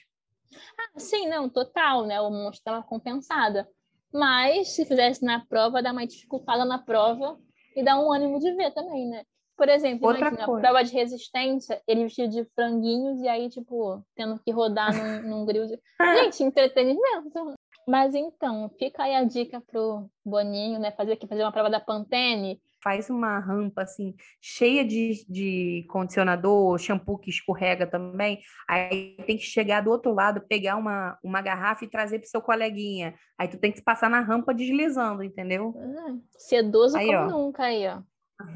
[0.79, 2.21] Ah, sim, não, total, né?
[2.21, 3.69] O monstro dá uma compensada.
[4.13, 7.39] Mas se fizesse na prova, dá uma dificultada na prova
[7.75, 9.25] e dá um ânimo de ver também, né?
[9.57, 10.61] Por exemplo, Outra imagina, coisa.
[10.61, 15.47] prova de resistência, ele vestido de franguinhos e aí, tipo, tendo que rodar num, num
[15.47, 15.67] grill.
[15.67, 15.81] De...
[16.19, 17.55] Gente, entretenimento.
[17.87, 20.93] Mas então, fica aí a dica pro Boninho, né?
[20.93, 22.61] Fazer aqui, fazer uma prova da Pantene.
[22.83, 28.41] Faz uma rampa assim, cheia de, de condicionador, shampoo que escorrega também.
[28.69, 32.43] Aí tem que chegar do outro lado, pegar uma, uma garrafa e trazer pro seu
[32.43, 33.15] coleguinha.
[33.39, 35.75] Aí tu tem que passar na rampa deslizando, entendeu?
[35.77, 37.27] Ah, sedoso aí, como ó.
[37.27, 38.01] nunca aí, ó.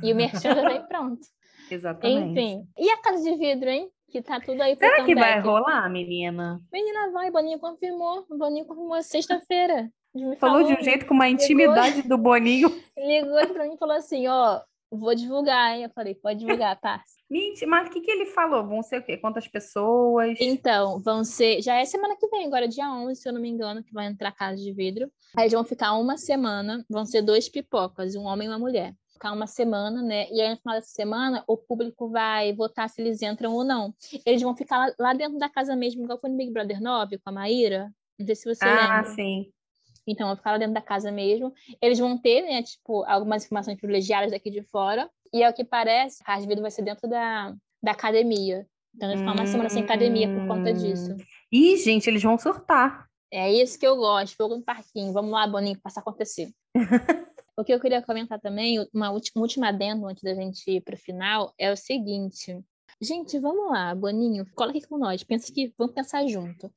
[0.02, 1.26] E o merchan já vem pronto.
[1.70, 2.40] Exatamente.
[2.40, 2.68] Enfim.
[2.78, 3.90] E a casa de vidro, hein?
[4.16, 6.60] Que tá tudo aí Será que vai rolar, menina?
[6.72, 8.26] Menina, vai, Boninho confirmou.
[8.30, 9.90] O Boninho confirmou sexta-feira.
[10.12, 12.68] Falou, falou, de um jeito com uma intimidade ligou, do Boninho.
[12.96, 15.84] Ligou pra mim e falou assim, ó, vou divulgar, hein?
[15.84, 17.02] Eu falei, pode divulgar, tá?
[17.28, 18.66] Mentira, mas o que, que ele falou?
[18.66, 19.18] Vão ser o quê?
[19.18, 20.38] Quantas pessoas?
[20.40, 21.60] Então, vão ser.
[21.60, 24.06] Já é semana que vem, agora dia 11, se eu não me engano, que vai
[24.06, 25.10] entrar a casa de vidro.
[25.36, 29.32] Aí vão ficar uma semana, vão ser dois pipocas, um homem e uma mulher ficar
[29.32, 30.28] uma semana, né?
[30.30, 33.94] E aí, no final dessa semana, o público vai votar se eles entram ou não.
[34.24, 37.18] Eles vão ficar lá, lá dentro da casa mesmo, igual foi no Big Brother 9,
[37.18, 37.90] com a Maíra.
[38.18, 39.00] Não sei se você ah, lembra.
[39.00, 39.50] Ah, sim.
[40.06, 41.52] Então, vão ficar lá dentro da casa mesmo.
[41.82, 45.10] Eles vão ter, né, tipo, algumas informações privilegiadas daqui de fora.
[45.32, 48.66] E é o que parece, a vida vai ser dentro da, da academia.
[48.94, 49.46] Então, vai ficar uma hum...
[49.46, 51.12] semana sem academia por conta disso.
[51.12, 51.16] Hum.
[51.50, 53.06] Ih, gente, eles vão surtar.
[53.30, 55.12] É isso que eu gosto, fogo no parquinho.
[55.12, 56.50] Vamos lá, Boninho, passar a acontecer.
[57.58, 60.94] O que eu queria comentar também, uma última, última adendo antes da gente ir para
[60.94, 62.62] o final, é o seguinte.
[63.00, 66.70] Gente, vamos lá, Boninho, cola aqui com nós, pensa que vamos pensar junto.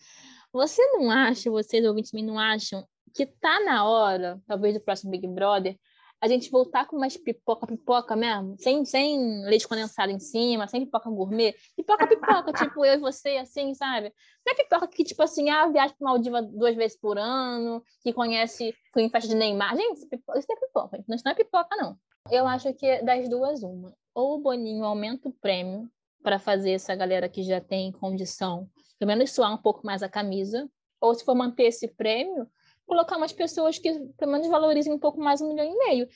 [0.54, 5.28] Você não acha, vocês ouvintes não acham, que tá na hora, talvez do próximo Big
[5.28, 5.78] Brother,
[6.22, 10.84] a gente voltar com umas pipoca, pipoca mesmo, sem, sem leite condensado em cima, sem
[10.86, 14.14] pipoca gourmet, pipoca, pipoca, tipo eu e você, assim, sabe?
[14.46, 18.12] Não é pipoca que, tipo assim, ah, viaja pra Maldiva duas vezes por ano, que
[18.12, 19.76] conhece, foi em festa de Neymar.
[19.76, 21.98] Gente, isso não é pipoca, isso não é pipoca, não.
[22.30, 23.96] Eu acho que das duas, uma.
[24.14, 25.90] Ou o Boninho aumenta o prêmio
[26.22, 30.10] para fazer essa galera que já tem condição, pelo menos suar um pouco mais a
[30.10, 30.70] camisa,
[31.00, 32.46] ou se for manter esse prêmio,
[32.90, 36.08] colocar umas pessoas que pelo menos valorizem um pouco mais um milhão e meio.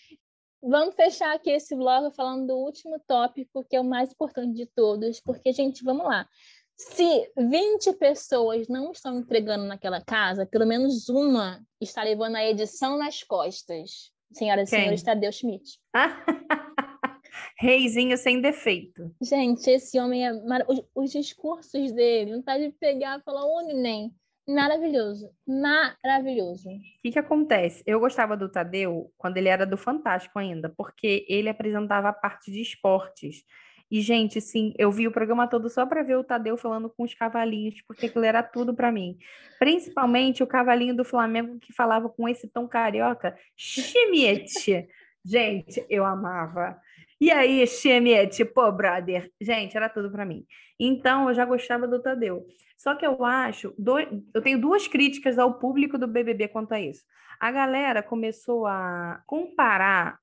[0.61, 4.65] Vamos fechar aqui esse vlog falando do último tópico, que é o mais importante de
[4.65, 6.27] todos, porque, gente, vamos lá.
[6.75, 12.97] Se 20 pessoas não estão entregando naquela casa, pelo menos uma está levando a edição
[12.97, 14.11] nas costas.
[14.31, 15.79] Senhoras e senhores, Tadeu Schmidt.
[17.59, 19.13] Reizinho sem defeito.
[19.21, 20.65] Gente, esse homem é mar...
[20.67, 24.11] os, os discursos dele, não tá de pegar e falar, ô, nem
[24.47, 26.69] Maravilhoso, maravilhoso.
[26.69, 27.81] O que que acontece?
[27.87, 32.51] Eu gostava do Tadeu quando ele era do Fantástico ainda, porque ele apresentava a parte
[32.51, 33.43] de esportes.
[33.89, 37.03] E, gente, sim, eu vi o programa todo só para ver o Tadeu falando com
[37.03, 39.17] os cavalinhos, porque aquilo era tudo para mim.
[39.59, 44.87] Principalmente o cavalinho do Flamengo que falava com esse tom carioca, Schmidt.
[45.23, 46.77] gente, eu amava.
[47.21, 50.45] E aí, Chemiette, pô, brother, gente, era tudo para mim.
[50.85, 52.45] Então, eu já gostava do Tadeu.
[52.77, 53.97] Só que eu acho, do...
[53.99, 57.03] eu tenho duas críticas ao público do BBB quanto a isso.
[57.39, 60.19] A galera começou a comparar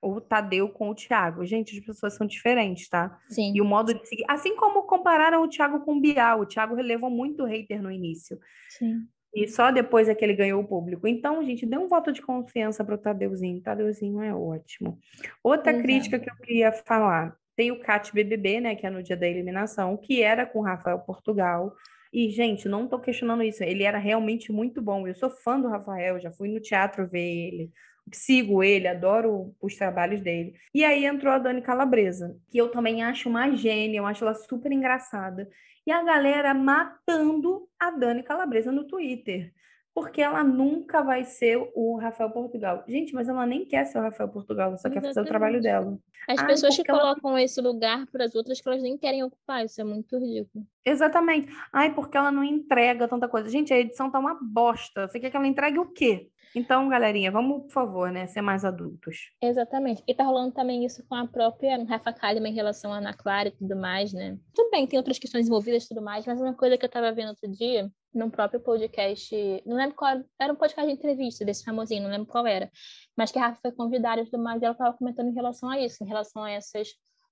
[0.00, 1.44] o Tadeu com o Thiago.
[1.44, 3.18] Gente, as pessoas são diferentes, tá?
[3.28, 3.52] Sim.
[3.54, 4.24] E o modo de seguir.
[4.28, 6.40] Assim como compararam o Thiago com o Bial.
[6.40, 8.38] O Thiago relevou muito hater no início.
[8.68, 9.08] Sim.
[9.34, 11.08] E só depois é que ele ganhou o público.
[11.08, 13.60] Então, gente, dê um voto de confiança para o Tadeuzinho.
[13.60, 14.98] Tadeuzinho é ótimo.
[15.42, 15.84] Outra Exato.
[15.84, 17.36] crítica que eu queria falar.
[17.56, 20.98] Tem o Cat BBB, né, que é no dia da eliminação, que era com Rafael
[21.00, 21.74] Portugal.
[22.12, 23.62] E, gente, não estou questionando isso.
[23.62, 25.06] Ele era realmente muito bom.
[25.06, 27.72] Eu sou fã do Rafael, já fui no teatro ver ele
[28.12, 30.54] sigo ele, adoro os trabalhos dele.
[30.74, 34.34] E aí entrou a Dani Calabresa, que eu também acho uma gênia, eu acho ela
[34.34, 35.48] super engraçada
[35.86, 39.52] e a galera matando a Dani Calabresa no Twitter.
[39.94, 42.82] Porque ela nunca vai ser o Rafael Portugal.
[42.88, 45.02] Gente, mas ela nem quer ser o Rafael Portugal, ela só Exatamente.
[45.02, 45.96] quer fazer o trabalho dela.
[46.28, 47.00] As Ai, pessoas que ela...
[47.00, 50.66] colocam esse lugar para as outras que elas nem querem ocupar, isso é muito ridículo.
[50.84, 51.52] Exatamente.
[51.72, 53.48] Ai, porque ela não entrega tanta coisa.
[53.48, 55.06] Gente, a edição tá uma bosta.
[55.06, 56.28] Você quer que ela entregue o quê?
[56.54, 59.32] Então, galerinha, vamos, por favor, né, ser mais adultos.
[59.42, 60.04] Exatamente.
[60.06, 63.48] E tá rolando também isso com a própria Rafa Kalimann em relação à Ana Clara
[63.48, 64.38] e tudo mais, né?
[64.54, 67.12] Tudo bem, tem outras questões envolvidas e tudo mais, mas uma coisa que eu tava
[67.12, 69.34] vendo outro dia, num próprio podcast,
[69.66, 72.70] não lembro qual, era um podcast de entrevista desse famosinho, não lembro qual era,
[73.16, 75.68] mas que a Rafa foi convidada e tudo mais, e ela tava comentando em relação
[75.68, 76.88] a isso, em relação a essas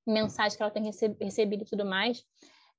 [0.07, 0.85] mensagens que ela tem
[1.21, 2.25] recebido e tudo mais.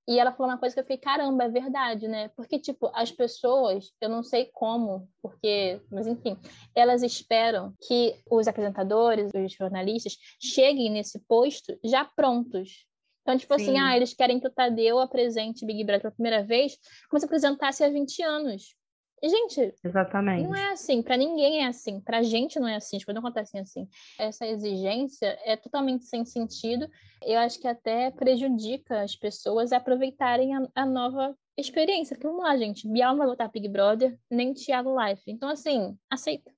[0.06, 2.28] E ela falou uma coisa que eu fiquei, caramba, é verdade, né?
[2.36, 6.38] Porque, tipo, as pessoas, eu não sei como, porque, mas enfim,
[6.76, 12.86] elas esperam que os apresentadores, os jornalistas, cheguem nesse posto já prontos.
[13.24, 13.72] Então, tipo assim, Sim.
[13.72, 16.78] assim, ah, eles querem que o Tadeu apresente Big Brother pela primeira vez,
[17.10, 18.76] como se apresentasse há 20 anos.
[19.24, 20.44] E, gente, Exatamente.
[20.44, 23.58] não é assim, para ninguém é assim, pra gente não é assim, tipo, não acontece
[23.58, 23.88] assim.
[24.20, 26.90] Essa exigência é totalmente sem sentido.
[27.26, 32.18] Eu acho que até prejudica as pessoas a aproveitarem a, a nova experiência.
[32.18, 35.24] Porque vamos lá, gente, Bial não vai voltar Big Brother, nem Thiago Life.
[35.26, 36.53] Então, assim, aceita.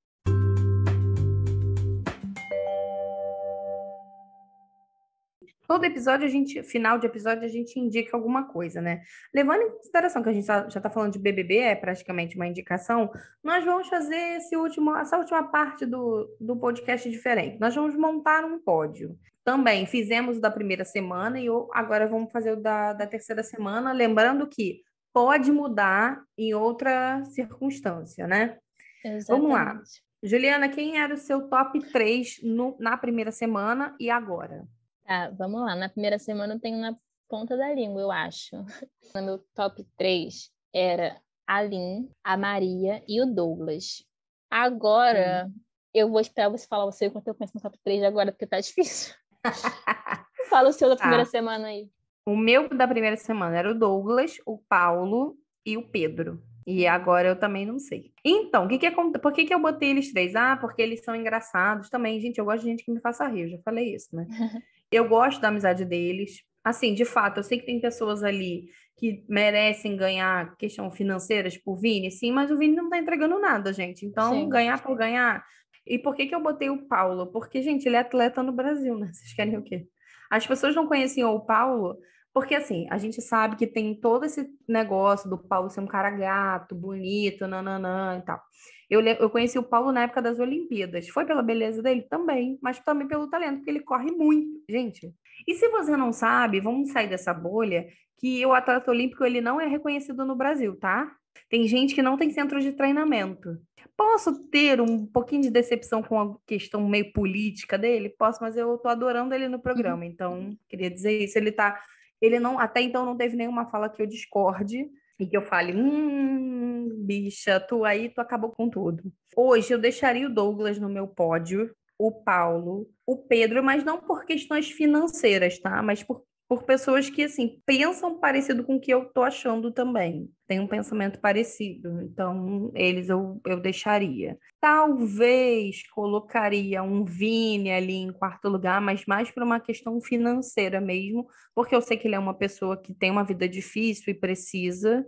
[5.67, 9.01] Todo episódio, a gente, final de episódio, a gente indica alguma coisa, né?
[9.33, 12.47] Levando em consideração que a gente tá, já está falando de BBB, é praticamente uma
[12.47, 13.11] indicação,
[13.43, 17.59] nós vamos fazer esse último, essa última parte do, do podcast diferente.
[17.59, 19.17] Nós vamos montar um pódio.
[19.43, 23.91] Também fizemos o da primeira semana e agora vamos fazer o da, da terceira semana,
[23.91, 24.81] lembrando que
[25.13, 28.57] pode mudar em outra circunstância, né?
[29.03, 29.27] Exatamente.
[29.27, 29.81] Vamos lá.
[30.21, 34.67] Juliana, quem era o seu top 3 no, na primeira semana e agora?
[35.05, 35.75] Tá, vamos lá.
[35.75, 36.97] Na primeira semana eu tenho na
[37.29, 38.55] ponta da língua, eu acho.
[39.15, 44.03] No meu top 3 era a Lin, a Maria e o Douglas.
[44.49, 45.49] Agora,
[45.93, 48.47] eu vou esperar você falar o seu enquanto eu penso no top 3 agora, porque
[48.47, 49.13] tá difícil.
[50.49, 51.03] Fala o seu da tá.
[51.03, 51.89] primeira semana aí.
[52.25, 56.43] O meu da primeira semana era o Douglas, o Paulo e o Pedro.
[56.67, 58.11] E agora eu também não sei.
[58.25, 60.35] Então, que que é, por que, que eu botei eles três?
[60.35, 62.19] Ah, porque eles são engraçados também.
[62.19, 64.27] Gente, eu gosto de gente que me faça rir, eu já falei isso, né?
[64.91, 66.41] Eu gosto da amizade deles.
[66.63, 68.65] Assim, de fato, eu sei que tem pessoas ali
[68.97, 73.37] que merecem ganhar questão financeiras por tipo Vini, sim, mas o Vini não tá entregando
[73.39, 74.05] nada, gente.
[74.05, 74.49] Então, sim.
[74.49, 75.45] ganhar por ganhar.
[75.85, 77.27] E por que, que eu botei o Paulo?
[77.27, 79.07] Porque, gente, ele é atleta no Brasil, né?
[79.13, 79.87] Vocês querem o quê?
[80.31, 81.97] As pessoas não conheciam o Paulo
[82.35, 86.09] porque, assim, a gente sabe que tem todo esse negócio do Paulo ser um cara
[86.09, 88.41] gato, bonito, nananã e tal.
[88.89, 91.07] Eu, eu conheci o Paulo na época das Olimpíadas.
[91.09, 92.03] Foi pela beleza dele?
[92.03, 95.13] Também, mas também pelo talento, porque ele corre muito, gente.
[95.47, 97.87] E se você não sabe, vamos sair dessa bolha,
[98.17, 101.11] que o atleta olímpico ele não é reconhecido no Brasil, tá?
[101.49, 103.57] Tem gente que não tem centro de treinamento.
[103.97, 108.09] Posso ter um pouquinho de decepção com a questão meio política dele?
[108.09, 110.03] Posso, mas eu tô adorando ele no programa.
[110.03, 110.09] Uhum.
[110.09, 111.37] Então, queria dizer isso.
[111.37, 111.79] Ele tá
[112.21, 114.89] ele não, até então não teve nenhuma fala que eu discorde
[115.19, 119.03] e que eu fale, hum, bicha, tu aí, tu acabou com tudo.
[119.35, 124.25] Hoje eu deixaria o Douglas no meu pódio, o Paulo, o Pedro, mas não por
[124.25, 125.81] questões financeiras, tá?
[125.81, 130.29] Mas por por pessoas que, assim, pensam parecido com o que eu tô achando também.
[130.47, 132.01] Tem um pensamento parecido.
[132.03, 134.37] Então, eles eu, eu deixaria.
[134.61, 141.27] Talvez colocaria um Vini ali em quarto lugar, mas mais por uma questão financeira mesmo,
[141.55, 145.05] porque eu sei que ele é uma pessoa que tem uma vida difícil e precisa.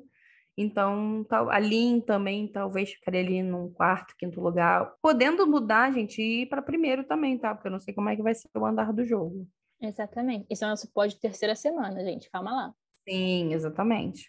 [0.57, 4.91] Então, a Lin também, talvez ficaria ali num quarto, quinto lugar.
[5.03, 7.53] Podendo mudar, gente, e ir para primeiro também, tá?
[7.53, 9.47] Porque eu não sei como é que vai ser o andar do jogo.
[9.81, 10.45] Exatamente.
[10.49, 12.29] Esse é o nosso pódio de terceira semana, gente.
[12.29, 12.73] Calma lá.
[13.07, 14.27] Sim, exatamente.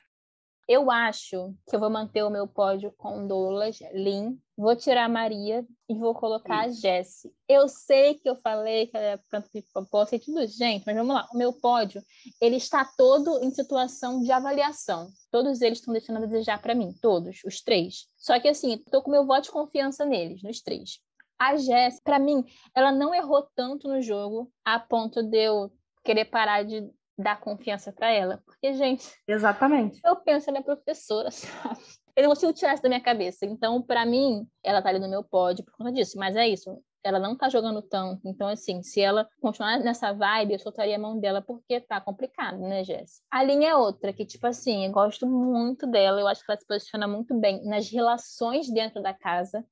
[0.69, 5.09] Eu acho que eu vou manter o meu pódio com Douglas, Lin, vou tirar a
[5.09, 6.87] Maria e vou colocar Isso.
[6.87, 7.33] a Jessie.
[7.49, 11.15] Eu sei que eu falei que ela é canto pipopó, sei tudo, gente, mas vamos
[11.15, 11.27] lá.
[11.33, 12.03] O meu pódio,
[12.39, 15.09] ele está todo em situação de avaliação.
[15.31, 18.07] Todos eles estão deixando a desejar para mim, todos, os três.
[18.19, 21.01] Só que assim, estou com meu voto de confiança neles, nos três.
[21.39, 22.45] A Jess, para mim,
[22.75, 25.71] ela não errou tanto no jogo a ponto de eu
[26.05, 28.41] querer parar de dar confiança para ela.
[28.47, 29.13] Porque, gente.
[29.27, 30.01] Exatamente.
[30.05, 31.81] Eu penso, ela é professora, sabe?
[32.17, 33.47] Eu não consigo tirar isso da minha cabeça.
[33.47, 36.19] Então, para mim, ela tá ali no meu pódio por conta disso.
[36.19, 36.83] Mas é isso.
[37.05, 38.27] Ela não tá jogando tanto.
[38.27, 42.59] Então, assim, se ela continuar nessa vibe, eu soltaria a mão dela porque tá complicado,
[42.59, 43.23] né, Jess?
[43.31, 46.21] A linha é outra, que, tipo assim, eu gosto muito dela.
[46.21, 49.65] Eu acho que ela se posiciona muito bem nas relações dentro da casa.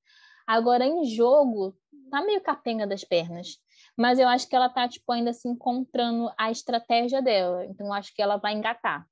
[0.47, 1.77] Agora, em jogo,
[2.11, 3.59] tá meio capenga das pernas
[3.97, 7.65] mas eu acho que ela tá, tipo, ainda se encontrando a estratégia dela.
[7.65, 9.07] Então, eu acho que ela vai engatar.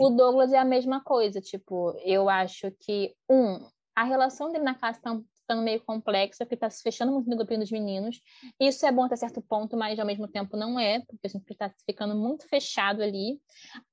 [0.00, 3.58] O Douglas é a mesma coisa, tipo, eu acho que, um,
[3.94, 7.36] a relação dele na casa tá ficando meio complexa, porque tá se fechando muito no
[7.36, 8.22] grupinho dos meninos.
[8.58, 11.70] Isso é bom até certo ponto, mas ao mesmo tempo não é, porque ele tá
[11.84, 13.38] ficando muito fechado ali.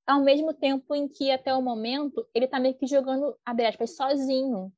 [0.08, 3.96] Ao mesmo tempo em que, até o momento, ele tá meio que jogando, abre aspas,
[3.96, 4.72] sozinho.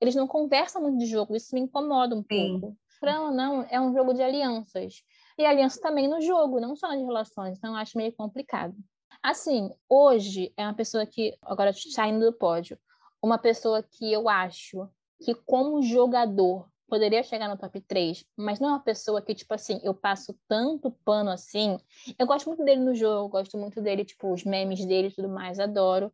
[0.00, 2.60] Eles não conversam muito de jogo, isso me incomoda um Sim.
[2.60, 5.02] pouco ou não, é um jogo de alianças.
[5.38, 7.58] E aliança também no jogo, não só nas relações.
[7.58, 8.74] Então, eu acho meio complicado.
[9.22, 12.78] Assim, hoje é uma pessoa que, agora saindo do pódio,
[13.22, 14.88] uma pessoa que eu acho
[15.22, 19.52] que, como jogador, poderia chegar no top 3, mas não é uma pessoa que, tipo
[19.52, 21.78] assim, eu passo tanto pano assim.
[22.18, 25.28] Eu gosto muito dele no jogo, gosto muito dele, tipo, os memes dele e tudo
[25.28, 26.12] mais, adoro.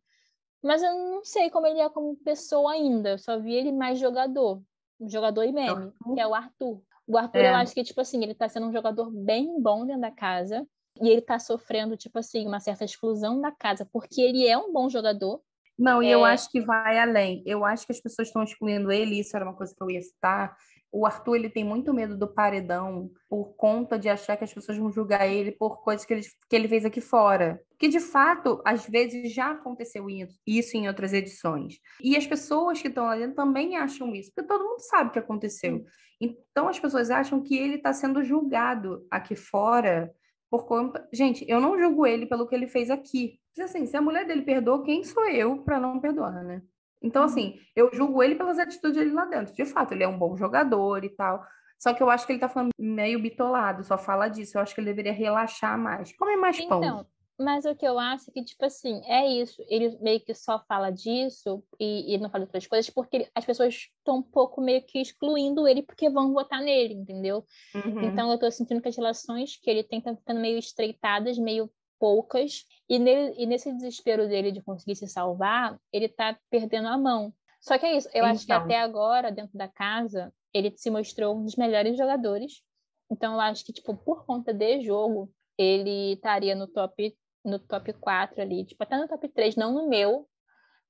[0.63, 3.99] Mas eu não sei como ele é como pessoa ainda, eu só vi ele mais
[3.99, 4.61] jogador
[5.03, 6.81] um jogador e meme, que é o Arthur.
[7.05, 7.51] O Arthur, é.
[7.51, 10.65] eu acho que, tipo assim, ele tá sendo um jogador bem bom dentro da casa.
[11.01, 14.71] E ele tá sofrendo, tipo assim, uma certa exclusão da casa, porque ele é um
[14.71, 15.41] bom jogador.
[15.77, 16.05] Não, é...
[16.05, 17.41] e eu acho que vai além.
[17.45, 20.01] Eu acho que as pessoas estão excluindo ele, isso era uma coisa que eu ia
[20.01, 20.55] citar,
[20.93, 24.77] o Arthur ele tem muito medo do paredão por conta de achar que as pessoas
[24.77, 27.59] vão julgar ele por coisas que ele, que ele fez aqui fora.
[27.79, 30.05] Que de fato, às vezes já aconteceu
[30.45, 31.79] isso em outras edições.
[31.99, 35.13] E as pessoas que estão lá dentro também acham isso, porque todo mundo sabe o
[35.13, 35.83] que aconteceu.
[36.21, 40.13] Então as pessoas acham que ele está sendo julgado aqui fora
[40.47, 41.09] por conta.
[41.11, 43.39] Gente, eu não julgo ele pelo que ele fez aqui.
[43.59, 46.61] Assim, se a mulher dele perdoou, quem sou eu para não perdoar, né?
[47.03, 49.53] Então, assim, eu julgo ele pelas atitudes dele lá dentro.
[49.53, 51.45] De fato, ele é um bom jogador e tal.
[51.77, 54.57] Só que eu acho que ele tá falando meio bitolado, só fala disso.
[54.57, 56.15] Eu acho que ele deveria relaxar mais.
[56.15, 56.77] Come mais pão.
[56.77, 57.05] Então,
[57.37, 59.61] mas o que eu acho é que, tipo assim, é isso.
[59.67, 63.89] Ele meio que só fala disso e, e não fala outras coisas porque as pessoas
[63.97, 67.43] estão um pouco meio que excluindo ele porque vão votar nele, entendeu?
[67.75, 68.03] Uhum.
[68.03, 71.69] Então eu tô sentindo que as relações que ele tem estão ficando meio estreitadas, meio
[71.99, 76.97] poucas, e, nele, e nesse desespero dele de conseguir se salvar, ele tá perdendo a
[76.97, 77.33] mão.
[77.61, 78.29] Só que é isso, eu então.
[78.29, 78.65] acho que então.
[78.65, 82.61] até agora, dentro da casa, ele se mostrou um dos melhores jogadores.
[83.09, 87.15] Então eu acho que, tipo, por conta de jogo, ele estaria no top
[87.45, 90.25] no top 4 ali, tipo, até no top 3, não no meu,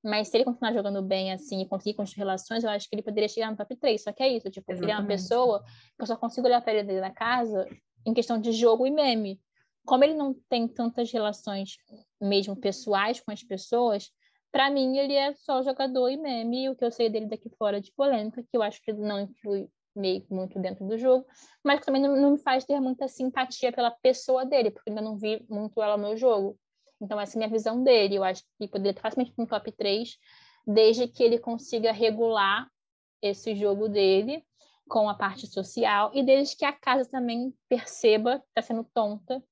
[0.03, 3.01] mas se ele continuar jogando bem assim e conseguir construir relações, eu acho que ele
[3.01, 4.03] poderia chegar no top 3.
[4.03, 4.83] Só que é isso, tipo, Exatamente.
[4.83, 7.67] ele é uma pessoa que eu só consigo olhar para ele dentro da casa
[8.05, 9.39] em questão de jogo e meme
[9.85, 11.77] como ele não tem tantas relações
[12.19, 14.11] mesmo pessoais com as pessoas,
[14.51, 17.49] para mim ele é só jogador e meme, e o que eu sei dele daqui
[17.57, 21.25] fora de polêmica, que eu acho que não influi meio muito dentro do jogo,
[21.63, 25.01] mas que também não, não, me faz ter muita simpatia pela pessoa dele, porque ainda
[25.01, 26.57] não vi muito ela no meu jogo.
[27.01, 30.17] Então essa é a minha visão dele, eu acho que poderia facilmente no top 3,
[30.65, 32.67] desde que ele consiga regular
[33.21, 34.43] esse jogo dele
[34.87, 39.43] com a parte social e desde que a casa também perceba que está sendo tonta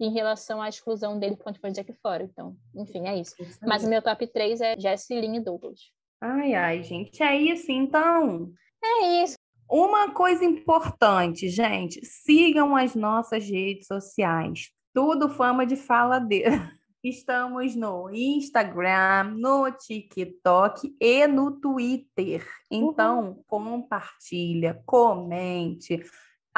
[0.00, 2.24] em relação à exclusão dele conta de aqui fora.
[2.24, 3.34] Então, enfim, é isso.
[3.62, 5.80] Mas o meu top 3 é Jessilyn e Douglas.
[6.20, 8.50] Ai, ai, gente, é isso então.
[8.82, 9.36] É isso.
[9.70, 14.70] Uma coisa importante, gente, sigam as nossas redes sociais.
[14.92, 16.50] Tudo fama de faladeira.
[17.02, 22.46] Estamos no Instagram, no TikTok e no Twitter.
[22.70, 23.42] Então, uhum.
[23.46, 26.02] compartilha, comente.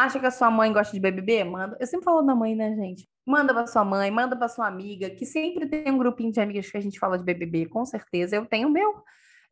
[0.03, 1.45] Acha que a sua mãe gosta de BBB?
[1.45, 1.77] Manda.
[1.79, 3.09] Eu sempre falo da mãe, né, gente?
[3.25, 6.69] Manda para sua mãe, manda para sua amiga, que sempre tem um grupinho de amigas
[6.69, 8.35] que a gente fala de BBB, com certeza.
[8.35, 8.93] Eu tenho o meu.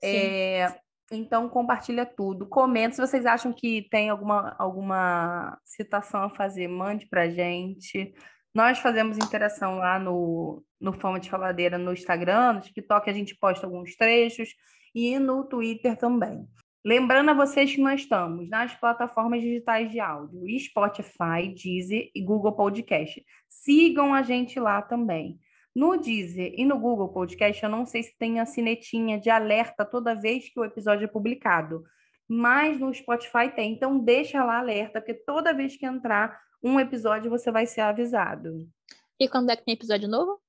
[0.02, 0.74] É,
[1.12, 2.48] então, compartilha tudo.
[2.48, 8.12] Comenta se vocês acham que tem alguma, alguma citação a fazer, mande para gente.
[8.52, 13.36] Nós fazemos interação lá no, no Fama de Faladeira no Instagram, no TikTok a gente
[13.36, 14.48] posta alguns trechos
[14.92, 16.44] e no Twitter também.
[16.84, 22.52] Lembrando a vocês que nós estamos nas plataformas digitais de áudio, Spotify, Deezer e Google
[22.52, 23.22] Podcast.
[23.46, 25.38] Sigam a gente lá também.
[25.74, 29.84] No Deezer e no Google Podcast, eu não sei se tem a sinetinha de alerta
[29.84, 31.84] toda vez que o episódio é publicado,
[32.26, 33.74] mas no Spotify tem.
[33.74, 38.66] Então, deixa lá alerta, porque toda vez que entrar um episódio, você vai ser avisado.
[39.18, 40.40] E quando é que tem episódio novo?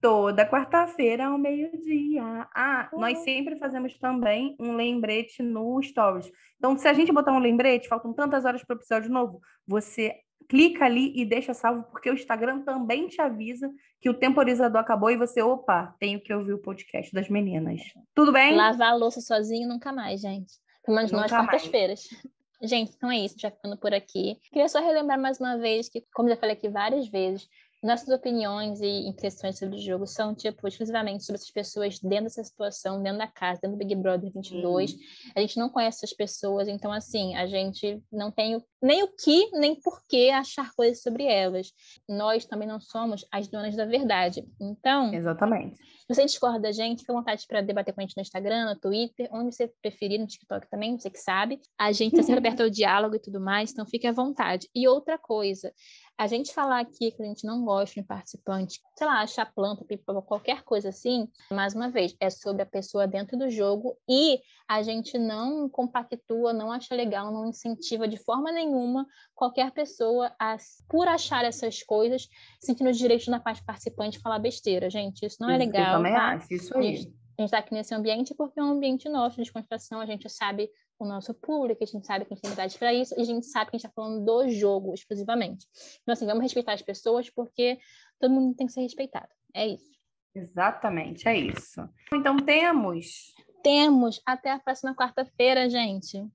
[0.00, 2.48] Toda quarta-feira ao meio-dia.
[2.54, 3.00] Ah, uhum.
[3.00, 6.30] nós sempre fazemos também um lembrete no Stories.
[6.56, 10.14] Então, se a gente botar um lembrete, faltam tantas horas para o episódio novo, você
[10.48, 13.70] clica ali e deixa salvo, porque o Instagram também te avisa
[14.00, 17.80] que o temporizador acabou e você, opa, tenho que ouvir o podcast das meninas.
[18.14, 18.54] Tudo bem?
[18.54, 20.54] Lavar a louça sozinho nunca mais, gente.
[20.84, 22.08] Pelo menos nós quartas-feiras.
[22.60, 24.36] Gente, então é isso, já ficando por aqui.
[24.50, 27.48] Queria só relembrar mais uma vez que, como já falei aqui várias vezes,
[27.82, 32.42] nossas opiniões e impressões sobre o jogo são, tipo, exclusivamente sobre essas pessoas dentro dessa
[32.42, 34.92] situação, dentro da casa, dentro do Big Brother 22.
[34.92, 34.98] Uhum.
[35.36, 39.08] A gente não conhece essas pessoas, então, assim, a gente não tem o, nem o
[39.08, 41.72] que, nem por que achar coisas sobre elas.
[42.08, 44.46] Nós também não somos as donas da verdade.
[44.60, 45.12] Então.
[45.12, 45.76] Exatamente.
[45.76, 48.66] Se você discorda da gente, fica à vontade para debater com a gente no Instagram,
[48.66, 51.60] no Twitter, onde você preferir, no TikTok também, você que sabe.
[51.78, 54.68] A gente está sempre aberto ao diálogo e tudo mais, então fique à vontade.
[54.74, 55.72] E outra coisa,
[56.16, 59.84] a gente falar aqui que a gente não gosta de participante, sei lá, achar planta,
[59.84, 64.40] pipa, qualquer coisa assim, mais uma vez, é sobre a pessoa dentro do jogo e
[64.68, 70.56] a gente não compactua, não acha legal, não incentiva de forma nenhuma qualquer pessoa a,
[70.86, 72.28] por achar essas coisas,
[72.60, 74.90] sentindo o direito na parte participante falar besteira.
[74.90, 75.86] Gente, isso não é legal.
[75.86, 76.34] Eu também tá?
[76.34, 77.10] acho, isso aí.
[77.38, 80.28] A gente está aqui nesse ambiente porque é um ambiente nosso de descontração, a gente
[80.28, 80.68] sabe
[80.98, 83.24] o nosso público, a gente sabe que a gente tem idade para isso, e a
[83.24, 85.64] gente sabe que a gente está falando do jogo exclusivamente.
[86.02, 87.78] Então, assim, vamos respeitar as pessoas, porque
[88.18, 89.28] todo mundo tem que ser respeitado.
[89.54, 89.88] É isso.
[90.34, 91.88] Exatamente, é isso.
[92.12, 93.32] Então, temos.
[93.68, 94.22] Temos.
[94.24, 96.26] Até a próxima quarta-feira, gente.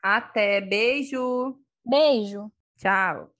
[0.00, 0.60] Até.
[0.60, 1.58] Beijo.
[1.84, 2.52] Beijo.
[2.76, 3.34] Tchau.